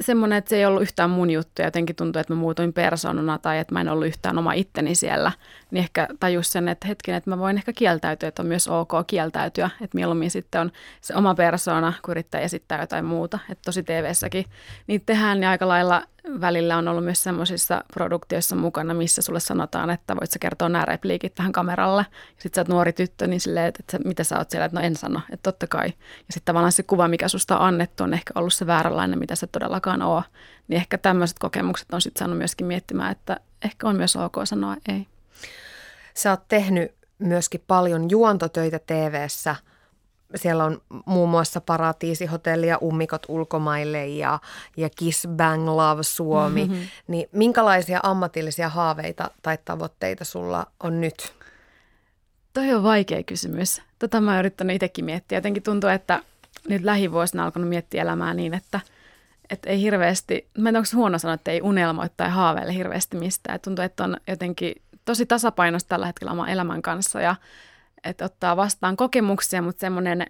semmoinen, 0.00 0.38
että 0.38 0.48
se 0.48 0.56
ei 0.56 0.66
ollut 0.66 0.82
yhtään 0.82 1.10
mun 1.10 1.30
juttu. 1.30 1.62
Ja 1.62 1.64
jotenkin 1.64 1.96
tuntui, 1.96 2.20
että 2.20 2.34
mä 2.34 2.40
muutuin 2.40 2.72
persoonana 2.72 3.38
tai 3.38 3.58
että 3.58 3.74
mä 3.74 3.80
en 3.80 3.88
ollut 3.88 4.06
yhtään 4.06 4.38
oma 4.38 4.52
itteni 4.52 4.94
siellä, 4.94 5.32
niin 5.70 5.78
ehkä 5.78 6.08
tajus 6.20 6.52
sen, 6.52 6.68
että 6.68 6.88
hetken, 6.88 7.14
että 7.14 7.30
mä 7.30 7.38
voin 7.38 7.56
ehkä 7.56 7.72
kieltäytyä, 7.72 8.28
että 8.28 8.42
on 8.42 8.48
myös 8.48 8.68
ok 8.68 8.92
kieltäytyä, 9.06 9.70
että 9.80 9.94
mieluummin 9.94 10.30
sitten 10.30 10.60
on 10.60 10.72
se 11.00 11.14
oma 11.14 11.34
persoona, 11.34 11.92
kun 12.04 12.12
yrittää 12.12 12.40
esittää 12.40 12.80
jotain 12.80 13.04
muuta, 13.04 13.38
että 13.50 13.62
tosi 13.64 13.82
TV-säkin 13.82 14.44
niin 14.86 15.02
tehdään 15.06 15.40
niin 15.40 15.48
aika 15.48 15.68
lailla 15.68 16.02
välillä 16.40 16.76
on 16.76 16.88
ollut 16.88 17.04
myös 17.04 17.22
semmoisissa 17.22 17.84
produktioissa 17.92 18.56
mukana, 18.56 18.94
missä 18.94 19.22
sulle 19.22 19.40
sanotaan, 19.40 19.90
että 19.90 20.16
voit 20.16 20.30
sä 20.30 20.38
kertoa 20.38 20.68
nämä 20.68 20.84
repliikit 20.84 21.34
tähän 21.34 21.52
kameralle. 21.52 22.06
Ja 22.10 22.42
sit 22.42 22.54
sä 22.54 22.60
oot 22.60 22.68
nuori 22.68 22.92
tyttö, 22.92 23.26
niin 23.26 23.40
silleen, 23.40 23.66
että, 23.66 23.80
että 23.80 24.08
mitä 24.08 24.24
sä 24.24 24.38
oot 24.38 24.50
siellä, 24.50 24.64
että 24.64 24.80
no 24.80 24.86
en 24.86 24.96
sano, 24.96 25.20
että 25.32 25.52
totta 25.52 25.66
kai. 25.66 25.86
Ja 25.86 26.32
sitten 26.32 26.44
tavallaan 26.44 26.72
se 26.72 26.82
kuva, 26.82 27.08
mikä 27.08 27.28
susta 27.28 27.58
on 27.58 27.66
annettu, 27.66 28.04
on 28.04 28.14
ehkä 28.14 28.32
ollut 28.34 28.54
se 28.54 28.66
vääränlainen, 28.66 29.18
mitä 29.18 29.34
se 29.34 29.46
todellakaan 29.46 30.02
oo. 30.02 30.22
Niin 30.68 30.76
ehkä 30.76 30.98
tämmöiset 30.98 31.38
kokemukset 31.38 31.92
on 31.92 32.00
sitten 32.00 32.18
saanut 32.18 32.38
myöskin 32.38 32.66
miettimään, 32.66 33.12
että 33.12 33.36
ehkä 33.64 33.88
on 33.88 33.96
myös 33.96 34.16
ok 34.16 34.36
sanoa 34.44 34.76
ei. 34.88 35.06
Sä 36.14 36.30
oot 36.30 36.48
tehnyt 36.48 36.94
myöskin 37.18 37.64
paljon 37.66 38.10
juontotöitä 38.10 38.78
TV-ssä– 38.78 39.56
siellä 40.34 40.64
on 40.64 40.80
muun 41.04 41.28
muassa 41.28 41.60
Paratiisihotelli 41.60 42.66
ja 42.66 42.78
Ummikot 42.82 43.22
ulkomaille 43.28 44.06
ja, 44.06 44.38
ja 44.76 44.90
Kiss 44.90 45.26
Bang 45.36 45.68
Love 45.68 46.02
Suomi. 46.02 46.64
Mm-hmm. 46.64 46.86
Niin 47.06 47.28
minkälaisia 47.32 48.00
ammatillisia 48.02 48.68
haaveita 48.68 49.30
tai 49.42 49.58
tavoitteita 49.64 50.24
sulla 50.24 50.66
on 50.80 51.00
nyt? 51.00 51.34
Toi 52.52 52.74
on 52.74 52.82
vaikea 52.82 53.22
kysymys. 53.22 53.82
Tota 53.98 54.20
mä 54.20 54.30
oon 54.30 54.38
yrittänyt 54.38 54.74
itsekin 54.74 55.04
miettiä. 55.04 55.38
Jotenkin 55.38 55.62
tuntuu, 55.62 55.90
että 55.90 56.22
nyt 56.68 56.82
lähivuosina 56.84 57.44
alkanut 57.44 57.68
miettiä 57.68 58.02
elämää 58.02 58.34
niin, 58.34 58.54
että, 58.54 58.80
että 59.50 59.70
ei 59.70 59.80
hirveästi, 59.80 60.48
mä 60.58 60.68
en 60.68 60.76
onko 60.76 60.88
huono 60.94 61.18
sanoa, 61.18 61.34
että 61.34 61.50
ei 61.50 61.62
unelmoi 61.62 62.06
tai 62.16 62.30
haaveille 62.30 62.74
hirveästi 62.74 63.16
mistään. 63.16 63.60
Tuntuu, 63.60 63.84
että 63.84 64.04
on 64.04 64.16
jotenkin 64.28 64.74
tosi 65.04 65.26
tasapainossa 65.26 65.88
tällä 65.88 66.06
hetkellä 66.06 66.32
oman 66.32 66.48
elämän 66.48 66.82
kanssa 66.82 67.20
ja 67.20 67.36
että 68.04 68.24
ottaa 68.24 68.56
vastaan 68.56 68.96
kokemuksia, 68.96 69.62
mutta 69.62 69.80
semmoinen, 69.80 70.26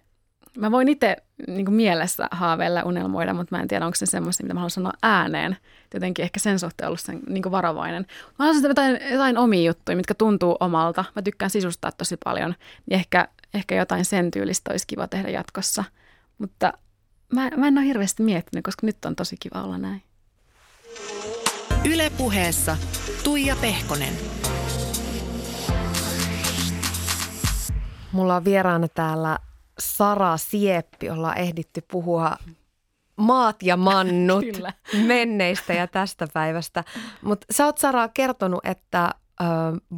mä 0.59 0.71
voin 0.71 0.89
itse 0.89 1.17
niin 1.47 1.73
mielessä 1.73 2.29
haaveilla 2.31 2.83
unelmoida, 2.83 3.35
mutta 3.35 3.57
mä 3.57 3.63
en 3.63 3.69
tiedä, 3.69 3.87
onko 3.87 3.97
se 3.97 4.07
semmoista, 4.07 4.43
mitä 4.43 4.55
mä 4.55 4.61
haluan 4.61 4.71
sanoa 4.71 4.93
ääneen. 5.03 5.57
Jotenkin 5.95 6.23
ehkä 6.23 6.41
sen 6.41 6.59
suhteen 6.59 6.87
ollut 6.87 7.01
sen 7.01 7.21
niin 7.29 7.51
varovainen. 7.51 8.07
Mä 8.39 8.45
haluaisin 8.45 8.69
jotain, 8.69 8.99
jotain 9.11 9.39
omia 9.39 9.63
juttuja, 9.63 9.97
mitkä 9.97 10.15
tuntuu 10.15 10.57
omalta. 10.61 11.05
Mä 11.17 11.23
tykkään 11.23 11.51
sisustaa 11.51 11.93
tosi 11.93 12.17
paljon, 12.25 12.55
niin 12.87 12.99
ehkä, 12.99 13.29
ehkä 13.55 13.75
jotain 13.75 14.05
sen 14.05 14.31
tyylistä 14.31 14.71
olisi 14.71 14.87
kiva 14.87 15.09
tehdä 15.09 15.29
jatkossa. 15.29 15.85
Mutta 16.39 16.73
mä, 17.33 17.51
mä 17.57 17.69
en 17.69 17.79
ole 17.79 17.87
hirveästi 17.87 18.23
miettinyt, 18.23 18.65
koska 18.65 18.87
nyt 18.87 19.05
on 19.05 19.17
tosi 19.17 19.37
kiva 19.41 19.63
olla 19.63 19.79
näin. 19.79 20.03
Ylepuheessa 21.85 22.77
Tuija 23.25 23.57
Pehkonen. 23.61 24.34
Mulla 28.15 28.37
on 28.37 28.45
vieraana 28.45 28.89
täällä 28.89 29.39
Sara 29.79 30.37
Sieppi, 30.37 31.11
ollaan 31.11 31.39
ehditty 31.39 31.85
puhua 31.91 32.37
maat 33.17 33.63
ja 33.63 33.77
mannut 33.77 34.45
menneistä 35.07 35.73
ja 35.73 35.87
tästä 35.87 36.29
päivästä. 36.33 36.85
Mutta 37.23 37.47
sä 37.51 37.65
oot 37.65 37.79
Sara 37.79 38.09
kertonut, 38.09 38.61
että 38.65 39.11
ö, 39.41 39.45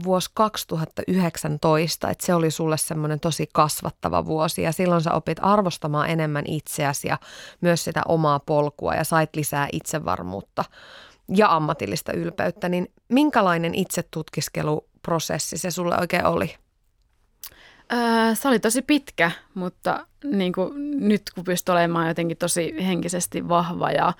vuosi 0.05 0.31
2019, 0.35 2.11
että 2.11 2.27
se 2.27 2.35
oli 2.35 2.51
sulle 2.51 2.77
semmoinen 2.77 3.21
tosi 3.21 3.49
kasvattava 3.53 4.27
vuosi 4.27 4.63
ja 4.63 4.73
silloin 4.73 5.03
sä 5.03 5.13
opit 5.13 5.39
arvostamaan 5.43 6.11
enemmän 6.11 6.45
itseäsi 6.47 7.09
ja 7.09 7.19
myös 7.61 7.85
sitä 7.85 8.03
omaa 8.09 8.41
polkua 8.41 8.95
ja 8.95 9.05
sait 9.05 9.37
lisää 9.37 9.69
itsevarmuutta 9.73 10.65
ja 11.29 11.57
ammatillista 11.57 12.13
ylpeyttä. 12.13 12.69
Niin 12.69 12.93
minkälainen 13.09 13.75
itsetutkiskeluprosessi 13.75 15.59
se 15.59 15.71
sulle 15.71 16.01
oikein 16.01 16.27
oli? 16.27 16.55
Ää, 17.89 18.35
se 18.35 18.49
oli 18.49 18.59
tosi 18.59 18.83
pitkä, 18.83 19.31
mutta 19.55 20.07
niin 20.25 20.53
kuin 20.53 21.01
nyt 21.09 21.23
kun 21.35 21.45
pystyi 21.45 21.73
olemaan 21.73 22.09
jotenkin 22.09 22.37
tosi 22.37 22.75
henkisesti 22.87 23.49
vahva 23.49 23.91
ja 23.91 24.13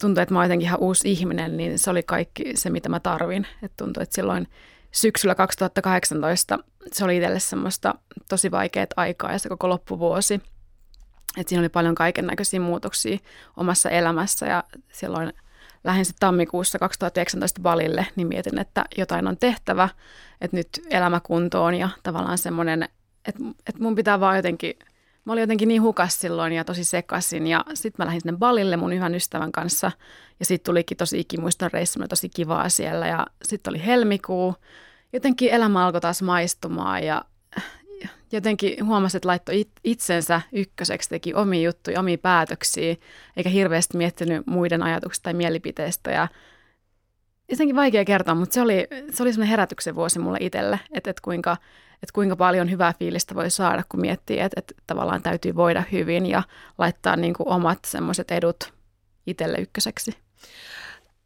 tuntui, 0.00 0.22
että 0.22 0.34
mä 0.34 0.38
oon 0.38 0.44
jotenkin 0.44 0.66
ihan 0.66 0.80
uusi 0.80 1.10
ihminen, 1.10 1.56
niin 1.56 1.78
se 1.78 1.90
oli 1.90 2.02
kaikki 2.02 2.56
se, 2.56 2.70
mitä 2.70 2.88
mä 2.88 3.00
tarvin. 3.00 3.46
Et 3.62 3.72
tuntui, 3.76 4.02
että 4.02 4.14
silloin 4.14 4.48
syksyllä 4.92 5.34
2018 5.34 6.58
se 6.92 7.04
oli 7.04 7.16
itselle 7.16 7.40
semmoista 7.40 7.94
tosi 8.28 8.50
vaikeat 8.50 8.90
aikaa 8.96 9.32
ja 9.32 9.38
se 9.38 9.48
koko 9.48 9.68
loppuvuosi. 9.68 10.40
Et 11.36 11.48
siinä 11.48 11.60
oli 11.60 11.68
paljon 11.68 11.94
kaiken 11.94 12.26
näköisiä 12.26 12.60
muutoksia 12.60 13.18
omassa 13.56 13.90
elämässä 13.90 14.46
ja 14.46 14.64
silloin– 14.92 15.32
lähdin 15.84 16.04
sitten 16.04 16.20
tammikuussa 16.20 16.78
2019 16.78 17.60
Balille, 17.62 18.06
niin 18.16 18.28
mietin, 18.28 18.58
että 18.58 18.84
jotain 18.98 19.26
on 19.26 19.36
tehtävä, 19.36 19.88
että 20.40 20.56
nyt 20.56 20.68
elämä 20.90 21.20
kuntoon 21.20 21.74
ja 21.74 21.88
tavallaan 22.02 22.38
semmoinen, 22.38 22.82
että, 23.28 23.42
että 23.68 23.82
mun 23.82 23.94
pitää 23.94 24.20
vaan 24.20 24.36
jotenkin, 24.36 24.74
mä 25.24 25.32
olin 25.32 25.40
jotenkin 25.40 25.68
niin 25.68 25.82
hukas 25.82 26.20
silloin 26.20 26.52
ja 26.52 26.64
tosi 26.64 26.84
sekasin 26.84 27.46
ja 27.46 27.64
sitten 27.74 28.04
mä 28.04 28.06
lähdin 28.06 28.20
sinne 28.20 28.38
Balille 28.38 28.76
mun 28.76 28.94
hyvän 28.94 29.14
ystävän 29.14 29.52
kanssa 29.52 29.92
ja 30.40 30.46
sitten 30.46 30.64
tulikin 30.72 30.96
tosi 30.96 31.20
ikimuiston 31.20 31.70
reissu, 31.72 32.00
tosi 32.08 32.28
kivaa 32.28 32.68
siellä 32.68 33.06
ja 33.06 33.26
sitten 33.44 33.70
oli 33.70 33.86
helmikuu, 33.86 34.54
jotenkin 35.12 35.50
elämä 35.50 35.86
alkoi 35.86 36.00
taas 36.00 36.22
maistumaan 36.22 37.04
ja 37.04 37.24
jotenkin 38.32 38.86
huomasi, 38.86 39.16
että 39.16 39.28
laittoi 39.28 39.66
itsensä 39.84 40.40
ykköseksi, 40.52 41.08
teki 41.08 41.34
omia 41.34 41.62
juttuja, 41.62 42.00
omia 42.00 42.18
päätöksiä, 42.18 42.96
eikä 43.36 43.50
hirveästi 43.50 43.96
miettinyt 43.96 44.46
muiden 44.46 44.82
ajatuksista 44.82 45.24
tai 45.24 45.34
mielipiteistä. 45.34 46.10
Ja 46.10 46.28
jotenkin 47.50 47.76
vaikea 47.76 48.04
kertoa, 48.04 48.34
mutta 48.34 48.54
se 48.54 48.60
oli, 48.60 48.86
se 49.10 49.22
oli 49.22 49.32
semmoinen 49.32 49.50
herätyksen 49.50 49.94
vuosi 49.94 50.18
mulle 50.18 50.38
itselle, 50.40 50.80
että, 50.92 51.10
että, 51.10 51.22
kuinka, 51.24 51.56
että 51.92 52.12
kuinka 52.12 52.36
paljon 52.36 52.70
hyvää 52.70 52.94
fiilistä 52.98 53.34
voi 53.34 53.50
saada, 53.50 53.82
kun 53.88 54.00
miettii, 54.00 54.40
että, 54.40 54.60
että 54.60 54.74
tavallaan 54.86 55.22
täytyy 55.22 55.54
voida 55.54 55.82
hyvin 55.92 56.26
ja 56.26 56.42
laittaa 56.78 57.16
niin 57.16 57.34
kuin 57.34 57.48
omat 57.48 57.78
semmoiset 57.86 58.30
edut 58.30 58.72
itselle 59.26 59.58
ykköseksi. 59.58 60.14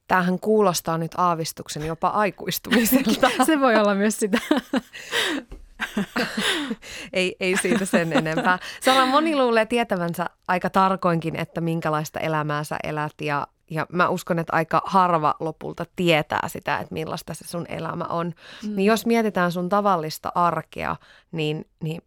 Tämähän 0.08 0.38
kuulostaa 0.38 0.98
nyt 0.98 1.12
aavistuksen 1.16 1.86
jopa 1.86 2.08
aikuistumiselta. 2.08 3.30
se 3.46 3.60
voi 3.60 3.76
olla 3.76 3.94
myös 3.94 4.18
sitä. 4.18 4.38
ei, 7.12 7.36
ei 7.40 7.56
siitä 7.56 7.84
sen 7.84 8.12
enempää. 8.12 8.58
Sara, 8.80 9.06
moni 9.06 9.36
luulee 9.36 9.66
tietävänsä 9.66 10.26
aika 10.48 10.70
tarkoinkin, 10.70 11.36
että 11.36 11.60
minkälaista 11.60 12.20
elämää 12.20 12.64
sä 12.64 12.76
elät 12.82 13.20
ja, 13.20 13.46
ja 13.70 13.86
mä 13.92 14.08
uskon, 14.08 14.38
että 14.38 14.56
aika 14.56 14.82
harva 14.84 15.34
lopulta 15.40 15.86
tietää 15.96 16.48
sitä, 16.48 16.78
että 16.78 16.94
millaista 16.94 17.34
se 17.34 17.44
sun 17.44 17.66
elämä 17.68 18.04
on. 18.04 18.34
Mm. 18.62 18.76
Niin 18.76 18.86
jos 18.86 19.06
mietitään 19.06 19.52
sun 19.52 19.68
tavallista 19.68 20.32
arkea, 20.34 20.96
niin, 21.32 21.66
niin 21.82 22.02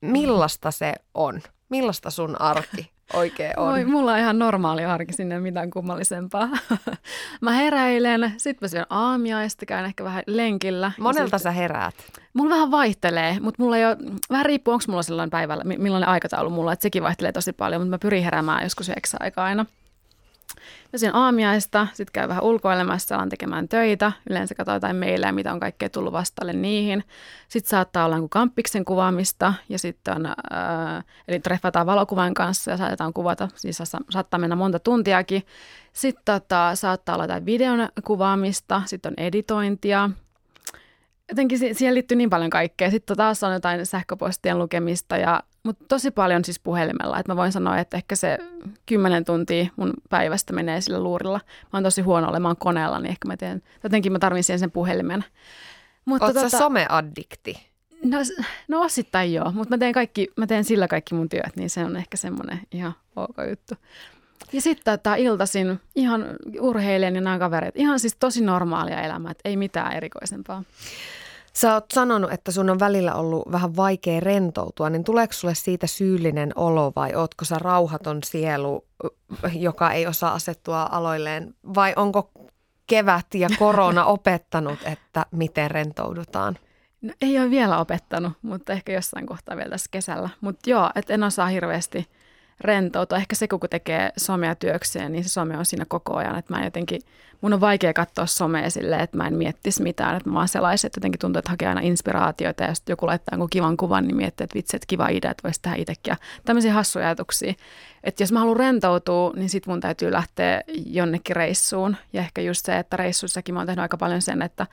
millaista 0.00 0.70
se 0.70 0.94
on? 1.14 1.42
Millaista 1.68 2.10
sun 2.10 2.40
arki 2.40 2.95
oikein 3.12 3.52
on? 3.56 3.72
Oi, 3.72 3.84
mulla 3.84 4.12
on 4.12 4.18
ihan 4.18 4.38
normaali 4.38 4.84
arki 4.84 5.12
sinne, 5.12 5.40
mitään 5.40 5.70
kummallisempaa. 5.70 6.48
mä 7.40 7.52
heräilen, 7.52 8.32
sit 8.36 8.60
mä 8.60 8.68
syön 8.68 8.86
aamiaista, 8.90 9.66
käyn 9.66 9.84
ehkä 9.84 10.04
vähän 10.04 10.22
lenkillä. 10.26 10.92
Monelta 11.00 11.38
sä 11.38 11.50
heräät? 11.50 11.94
Mulla 12.34 12.54
vähän 12.54 12.70
vaihtelee, 12.70 13.40
mutta 13.40 13.62
mulla 13.62 13.76
ei 13.76 13.86
ole, 13.86 13.96
vähän 14.30 14.46
riippuu, 14.46 14.74
onko 14.74 14.84
mulla 14.88 15.02
sellainen 15.02 15.30
päivällä, 15.30 15.64
millainen 15.64 16.08
aikataulu 16.08 16.50
mulla, 16.50 16.72
että 16.72 16.82
sekin 16.82 17.02
vaihtelee 17.02 17.32
tosi 17.32 17.52
paljon, 17.52 17.80
mutta 17.80 17.90
mä 17.90 17.98
pyrin 17.98 18.24
heräämään 18.24 18.62
joskus 18.62 18.88
yhdeksän 18.88 19.22
aikaa 19.22 19.44
aina. 19.44 19.66
Mä 20.92 20.98
syön 20.98 21.14
aamiaista, 21.14 21.86
sitten 21.94 22.12
käyn 22.12 22.28
vähän 22.28 22.44
ulkoilemassa, 22.44 23.14
alan 23.14 23.28
tekemään 23.28 23.68
töitä. 23.68 24.12
Yleensä 24.30 24.54
katsoin 24.54 24.76
jotain 24.76 24.96
meillä, 24.96 25.32
mitä 25.32 25.52
on 25.52 25.60
kaikkea 25.60 25.90
tullut 25.90 26.12
vastalle 26.12 26.52
niihin. 26.52 27.04
Sitten 27.48 27.70
saattaa 27.70 28.04
olla 28.04 28.14
jonkun 28.14 28.30
kampiksen 28.30 28.84
kuvaamista 28.84 29.54
ja 29.68 29.78
sitten 29.78 30.16
on, 30.16 30.26
äh, 30.26 31.04
eli 31.28 31.40
treffataan 31.40 31.86
valokuvan 31.86 32.34
kanssa 32.34 32.70
ja 32.70 32.76
saatetaan 32.76 33.12
kuvata, 33.12 33.48
siis 33.54 33.82
saattaa 34.10 34.40
mennä 34.40 34.56
monta 34.56 34.78
tuntiakin. 34.78 35.42
Sitten 35.92 36.24
tota, 36.24 36.74
saattaa 36.74 37.14
olla 37.14 37.24
jotain 37.24 37.46
videon 37.46 37.88
kuvaamista, 38.04 38.82
sitten 38.84 39.12
on 39.12 39.24
editointia, 39.24 40.10
jotenkin 41.28 41.58
siihen 41.58 41.94
liittyy 41.94 42.16
niin 42.16 42.30
paljon 42.30 42.50
kaikkea. 42.50 42.90
Sitten 42.90 43.16
taas 43.16 43.42
on 43.42 43.52
jotain 43.52 43.86
sähköpostien 43.86 44.58
lukemista 44.58 45.16
ja 45.16 45.42
mutta 45.62 45.84
tosi 45.88 46.10
paljon 46.10 46.44
siis 46.44 46.60
puhelimella. 46.60 47.18
Että 47.18 47.32
mä 47.32 47.36
voin 47.36 47.52
sanoa, 47.52 47.78
että 47.78 47.96
ehkä 47.96 48.16
se 48.16 48.38
kymmenen 48.86 49.24
tuntia 49.24 49.66
mun 49.76 49.94
päivästä 50.10 50.52
menee 50.52 50.80
sillä 50.80 51.00
luurilla. 51.00 51.40
Mä 51.62 51.68
oon 51.72 51.82
tosi 51.82 52.02
huono 52.02 52.28
olemaan 52.28 52.56
koneella, 52.56 53.00
niin 53.00 53.10
ehkä 53.10 53.28
mä 53.28 53.36
teen, 53.36 53.62
jotenkin 53.84 54.12
mä 54.12 54.18
tarvitsen 54.18 54.58
sen 54.58 54.70
puhelimen. 54.70 55.24
Mutta 56.04 56.24
Oletko 56.24 56.42
tota, 56.42 56.58
someaddikti? 56.58 57.66
No, 58.04 58.18
no 58.68 58.80
osittain 58.80 59.34
joo, 59.34 59.52
mutta 59.52 59.74
mä 59.74 59.78
teen, 59.78 59.92
kaikki, 59.92 60.28
mä 60.36 60.46
teen 60.46 60.64
sillä 60.64 60.88
kaikki 60.88 61.14
mun 61.14 61.28
työt, 61.28 61.56
niin 61.56 61.70
se 61.70 61.84
on 61.84 61.96
ehkä 61.96 62.16
semmoinen 62.16 62.60
ihan 62.72 62.94
ok 63.16 63.36
juttu. 63.50 63.74
Ja 64.52 64.60
sitten 64.60 64.98
tota, 64.98 65.14
iltasin 65.14 65.80
ihan 65.94 66.24
urheilijan 66.60 67.14
ja 67.14 67.20
nämä 67.20 67.38
kaverit, 67.38 67.76
ihan 67.76 68.00
siis 68.00 68.16
tosi 68.20 68.44
normaalia 68.44 69.02
elämää, 69.02 69.30
että 69.30 69.48
ei 69.48 69.56
mitään 69.56 69.92
erikoisempaa. 69.92 70.62
Sä 71.52 71.74
oot 71.74 71.84
sanonut, 71.94 72.32
että 72.32 72.52
sun 72.52 72.70
on 72.70 72.78
välillä 72.78 73.14
ollut 73.14 73.52
vähän 73.52 73.76
vaikea 73.76 74.20
rentoutua, 74.20 74.90
niin 74.90 75.04
tuleeko 75.04 75.32
sulle 75.32 75.54
siitä 75.54 75.86
syyllinen 75.86 76.52
olo 76.54 76.92
vai 76.96 77.14
ootko 77.14 77.44
sä 77.44 77.58
rauhaton 77.58 78.22
sielu, 78.22 78.84
joka 79.52 79.92
ei 79.92 80.06
osaa 80.06 80.34
asettua 80.34 80.88
aloilleen 80.92 81.54
vai 81.74 81.92
onko 81.96 82.30
kevät 82.86 83.26
ja 83.34 83.48
korona 83.58 84.04
opettanut, 84.16 84.78
että 84.84 85.26
miten 85.30 85.70
rentoudutaan? 85.70 86.58
No, 87.02 87.12
ei 87.20 87.38
ole 87.38 87.50
vielä 87.50 87.78
opettanut, 87.78 88.32
mutta 88.42 88.72
ehkä 88.72 88.92
jossain 88.92 89.26
kohtaa 89.26 89.56
vielä 89.56 89.70
tässä 89.70 89.88
kesällä. 89.90 90.28
Mutta 90.40 90.70
joo, 90.70 90.90
että 90.94 91.14
en 91.14 91.22
osaa 91.22 91.46
hirveästi– 91.46 92.06
rentoutua. 92.60 93.18
Ehkä 93.18 93.34
se, 93.34 93.48
kun 93.48 93.60
tekee 93.70 94.12
somea 94.16 94.54
työkseen, 94.54 95.12
niin 95.12 95.24
se 95.24 95.28
some 95.28 95.58
on 95.58 95.64
siinä 95.64 95.84
koko 95.88 96.16
ajan. 96.16 96.38
Että 96.38 96.54
mä 96.54 96.64
jotenkin, 96.64 97.00
mun 97.40 97.52
on 97.52 97.60
vaikea 97.60 97.92
katsoa 97.92 98.26
somea 98.26 98.70
silleen, 98.70 99.00
että 99.00 99.16
mä 99.16 99.26
en 99.26 99.36
miettisi 99.36 99.82
mitään. 99.82 100.16
Että 100.16 100.30
mä 100.30 100.34
vaan 100.34 100.48
sellaisin, 100.48 100.88
että 100.88 100.98
jotenkin 100.98 101.18
tuntuu, 101.18 101.38
että 101.38 101.50
hakee 101.50 101.68
aina 101.68 101.80
inspiraatioita 101.80 102.64
ja 102.64 102.74
sitten 102.74 102.92
joku 102.92 103.06
laittaa 103.06 103.32
jonkun 103.32 103.50
kivan 103.50 103.76
kuvan, 103.76 104.06
niin 104.06 104.16
miettii, 104.16 104.44
että 104.44 104.54
vitsi, 104.54 104.76
että 104.76 104.86
kiva 104.86 105.08
idea, 105.08 105.30
että 105.30 105.42
voisi 105.42 105.62
tehdä 105.62 105.76
itsekin. 105.76 106.10
Ja 106.10 106.16
tämmöisiä 106.44 106.72
hassuja 106.72 107.06
ajatuksia. 107.06 107.54
Että 108.04 108.22
jos 108.22 108.32
mä 108.32 108.38
haluan 108.38 108.56
rentoutua, 108.56 109.32
niin 109.36 109.48
sit 109.48 109.66
mun 109.66 109.80
täytyy 109.80 110.12
lähteä 110.12 110.62
jonnekin 110.86 111.36
reissuun. 111.36 111.96
Ja 112.12 112.20
ehkä 112.20 112.40
just 112.40 112.66
se, 112.66 112.78
että 112.78 112.96
reissuissakin 112.96 113.54
mä 113.54 113.60
oon 113.60 113.66
tehnyt 113.66 113.82
aika 113.82 113.96
paljon 113.96 114.22
sen, 114.22 114.42
että 114.42 114.66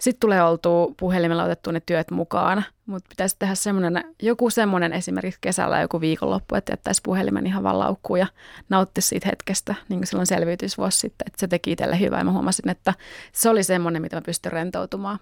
sitten 0.00 0.20
tulee 0.20 0.42
oltu 0.42 0.94
puhelimella 0.96 1.44
otettu 1.44 1.70
ne 1.70 1.80
työt 1.80 2.10
mukaan, 2.10 2.64
mutta 2.86 3.08
pitäisi 3.08 3.36
tehdä 3.38 3.54
semmoinen, 3.54 4.04
joku 4.22 4.50
semmoinen 4.50 4.92
esimerkiksi 4.92 5.40
kesällä 5.40 5.80
joku 5.80 6.00
viikonloppu, 6.00 6.54
että 6.54 6.72
jättäisi 6.72 7.00
puhelimen 7.04 7.46
ihan 7.46 7.62
vaan 7.62 7.78
laukkuun 7.78 8.18
ja 8.18 8.26
nauttisi 8.68 9.08
siitä 9.08 9.28
hetkestä, 9.28 9.74
niin 9.88 9.98
kuin 9.98 10.06
silloin 10.06 10.26
selviytysvuosi 10.26 10.98
sitten, 10.98 11.26
että 11.26 11.40
se 11.40 11.48
teki 11.48 11.72
itselle 11.72 12.00
hyvää 12.00 12.20
ja 12.20 12.24
mä 12.24 12.32
huomasin, 12.32 12.68
että 12.68 12.94
se 13.32 13.48
oli 13.48 13.62
semmoinen, 13.62 14.02
mitä 14.02 14.16
mä 14.16 14.22
pystyn 14.22 14.52
rentoutumaan. 14.52 15.18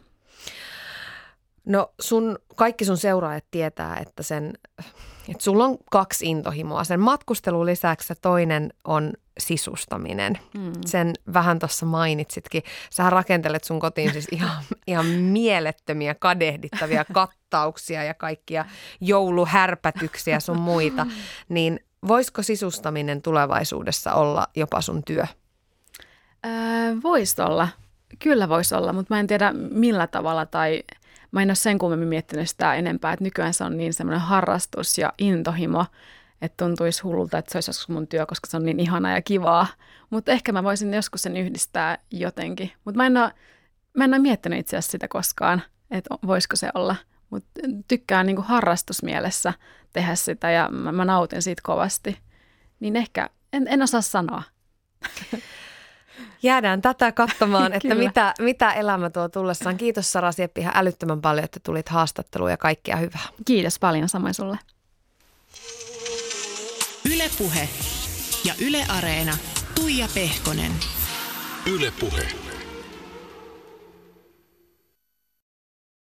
No 1.65 1.93
sun, 2.01 2.39
kaikki 2.57 2.85
sun 2.85 2.97
seuraajat 2.97 3.45
tietää, 3.51 3.97
että 3.97 4.23
sen 4.23 4.53
että 5.29 5.45
sulla 5.45 5.65
on 5.65 5.79
kaksi 5.91 6.27
intohimoa. 6.27 6.85
Sen 6.85 7.01
matkustelun 7.01 7.67
lisäksi 7.67 8.15
toinen 8.23 8.73
on 8.85 9.13
sisustaminen. 9.39 10.39
Mm. 10.59 10.73
Sen 10.87 11.13
vähän 11.35 11.59
tuossa 11.59 11.87
mainitsitkin. 11.87 12.63
Sähän 12.91 13.13
rakentelet 13.13 13.65
sun 13.65 13.81
kotiin 13.81 14.13
siis 14.13 14.29
ihan, 14.33 14.65
ihan 14.87 15.07
mielettömiä, 15.07 16.15
kadehdittavia 16.15 17.05
kattauksia 17.13 18.05
ja 18.05 18.15
kaikkia 18.15 18.65
jouluhärpätyksiä 19.01 20.41
sun 20.41 20.59
muita. 20.59 21.07
Niin 21.49 21.81
voisiko 22.09 22.43
sisustaminen 22.43 23.23
tulevaisuudessa 23.23 24.13
olla 24.13 24.47
jopa 24.57 24.81
sun 24.81 25.05
työ? 25.05 25.27
Öö, 26.47 26.53
voisi 27.03 27.43
olla. 27.43 27.69
Kyllä 28.19 28.49
voisi 28.49 28.75
olla, 28.75 28.93
mutta 28.93 29.15
mä 29.15 29.21
en 29.21 29.27
tiedä 29.27 29.53
millä 29.53 30.07
tavalla 30.07 30.47
tai– 30.47 30.83
mä 31.35 31.43
en 31.43 31.49
ole 31.49 31.55
sen 31.55 31.79
kummemmin 31.79 32.09
miettinyt 32.09 32.49
sitä 32.49 32.75
enempää, 32.75 33.13
että 33.13 33.25
nykyään 33.25 33.55
se 33.55 33.65
on 33.65 33.77
niin 33.77 33.95
semmoinen 33.95 34.21
harrastus 34.21 34.99
ja 34.99 35.13
intohimo, 35.19 35.87
että 36.43 36.65
tuntuisi 36.65 37.03
hullulta, 37.03 37.39
että 37.39 37.53
se 37.53 37.57
olisi 37.57 37.69
joskus 37.69 37.89
mun 37.89 38.07
työ, 38.07 38.27
koska 38.27 38.47
se 38.47 38.57
on 38.57 38.65
niin 38.65 38.81
ihana 38.81 39.15
ja 39.15 39.23
kivaa. 39.23 39.67
Mutta 40.11 40.33
ehkä 40.33 40.53
mä 40.53 40.63
voisin 40.63 40.95
joskus 40.95 41.23
sen 41.23 41.37
yhdistää 41.37 41.99
jotenkin. 42.11 42.73
Mutta 42.85 42.97
mä 42.97 43.07
en 43.07 43.13
mä 43.95 44.05
en 44.05 44.15
ole 44.15 44.19
miettinyt 44.19 44.59
itse 44.59 44.77
asiassa 44.77 44.91
sitä 44.91 45.09
koskaan, 45.09 45.63
että 45.91 46.15
voisiko 46.27 46.57
se 46.57 46.71
olla. 46.75 46.97
Mutta 47.31 47.61
tykkään 47.89 48.27
niin 48.27 48.37
kuin 48.37 48.47
harrastusmielessä 48.47 49.53
tehdä 49.93 50.15
sitä 50.15 50.51
ja 50.51 50.69
mä, 50.69 50.93
mä 50.93 51.05
nautin 51.05 51.43
siitä 51.43 51.63
kovasti. 51.65 52.19
Niin 52.81 52.97
ehkä, 52.97 53.31
en, 53.53 53.69
en 53.69 53.83
osaa 53.83 54.01
sanoa. 54.01 54.43
Jäädään 56.43 56.83
tätä 56.83 57.13
katsomaan, 57.13 57.73
että 57.77 57.95
mitä, 57.95 58.35
mitä 58.41 58.73
elämä 58.73 59.11
tuo 59.11 59.29
tullessaan. 59.29 59.77
Kiitos 59.77 60.13
Sara 60.13 60.33
Sieppi 60.33 60.61
ihan 60.61 60.77
älyttömän 60.77 61.21
paljon, 61.21 61.45
että 61.45 61.61
tulit 61.61 61.89
haastatteluun 61.89 62.51
ja 62.51 62.57
kaikkea 62.57 62.97
hyvää. 62.97 63.29
Kiitos 63.45 63.79
paljon 63.79 64.09
samoin 64.09 64.35
sulle. 64.35 64.59
Ylepuhe 67.15 67.69
ja 68.45 68.55
Yle 68.61 68.85
Areena. 68.89 69.37
Tuija 69.75 70.09
Pehkonen. 70.15 70.73
Ylepuhe. 71.67 72.44